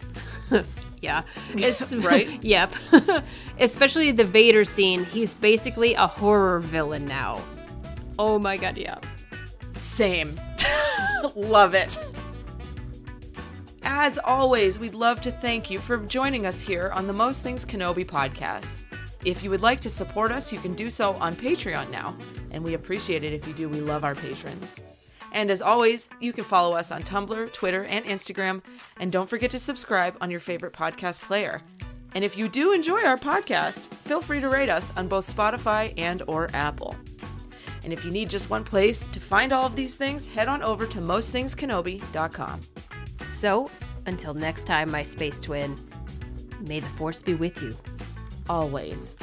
Yeah. 1.04 1.22
It's, 1.52 1.92
Right? 1.96 2.42
yep. 2.42 2.72
Especially 3.60 4.10
the 4.10 4.24
Vader 4.24 4.64
scene. 4.64 5.04
He's 5.04 5.34
basically 5.34 5.92
a 5.92 6.06
horror 6.06 6.60
villain 6.60 7.04
now. 7.04 7.42
Oh 8.18 8.38
my 8.38 8.56
god, 8.56 8.78
yeah. 8.78 8.98
Same. 9.74 10.40
love 11.34 11.74
it. 11.74 11.98
As 13.82 14.18
always, 14.18 14.78
we'd 14.78 14.94
love 14.94 15.20
to 15.22 15.30
thank 15.30 15.70
you 15.70 15.78
for 15.78 15.98
joining 15.98 16.46
us 16.46 16.62
here 16.62 16.90
on 16.94 17.06
the 17.06 17.12
Most 17.12 17.42
Things 17.42 17.66
Kenobi 17.66 18.06
podcast. 18.06 18.66
If 19.26 19.44
you 19.44 19.50
would 19.50 19.60
like 19.60 19.80
to 19.80 19.90
support 19.90 20.32
us, 20.32 20.52
you 20.52 20.58
can 20.58 20.74
do 20.74 20.88
so 20.88 21.14
on 21.14 21.34
Patreon 21.34 21.90
now, 21.90 22.16
and 22.50 22.64
we 22.64 22.74
appreciate 22.74 23.24
it 23.24 23.34
if 23.34 23.46
you 23.46 23.52
do. 23.52 23.68
We 23.68 23.80
love 23.80 24.04
our 24.04 24.14
patrons. 24.14 24.74
And 25.34 25.50
as 25.50 25.60
always, 25.60 26.08
you 26.20 26.32
can 26.32 26.44
follow 26.44 26.74
us 26.74 26.90
on 26.92 27.02
Tumblr, 27.02 27.52
Twitter, 27.52 27.84
and 27.84 28.04
Instagram, 28.06 28.62
and 28.98 29.10
don't 29.12 29.28
forget 29.28 29.50
to 29.50 29.58
subscribe 29.58 30.16
on 30.20 30.30
your 30.30 30.40
favorite 30.40 30.72
podcast 30.72 31.20
player. 31.20 31.60
And 32.14 32.24
if 32.24 32.38
you 32.38 32.48
do 32.48 32.72
enjoy 32.72 33.04
our 33.04 33.18
podcast, 33.18 33.80
feel 34.06 34.22
free 34.22 34.40
to 34.40 34.48
rate 34.48 34.68
us 34.68 34.92
on 34.96 35.08
both 35.08 35.26
Spotify 35.26 35.92
and 35.98 36.22
or 36.28 36.48
Apple. 36.54 36.94
And 37.82 37.92
if 37.92 38.04
you 38.04 38.12
need 38.12 38.30
just 38.30 38.48
one 38.48 38.62
place 38.62 39.04
to 39.06 39.18
find 39.18 39.52
all 39.52 39.66
of 39.66 39.74
these 39.74 39.96
things, 39.96 40.24
head 40.24 40.48
on 40.48 40.62
over 40.62 40.86
to 40.86 40.98
mostthinkskenobi.com. 41.00 42.60
So, 43.30 43.68
until 44.06 44.34
next 44.34 44.64
time, 44.64 44.90
my 44.90 45.02
space 45.02 45.40
twin, 45.40 45.76
may 46.60 46.78
the 46.78 46.86
force 46.86 47.22
be 47.22 47.34
with 47.34 47.60
you. 47.60 47.76
Always. 48.48 49.16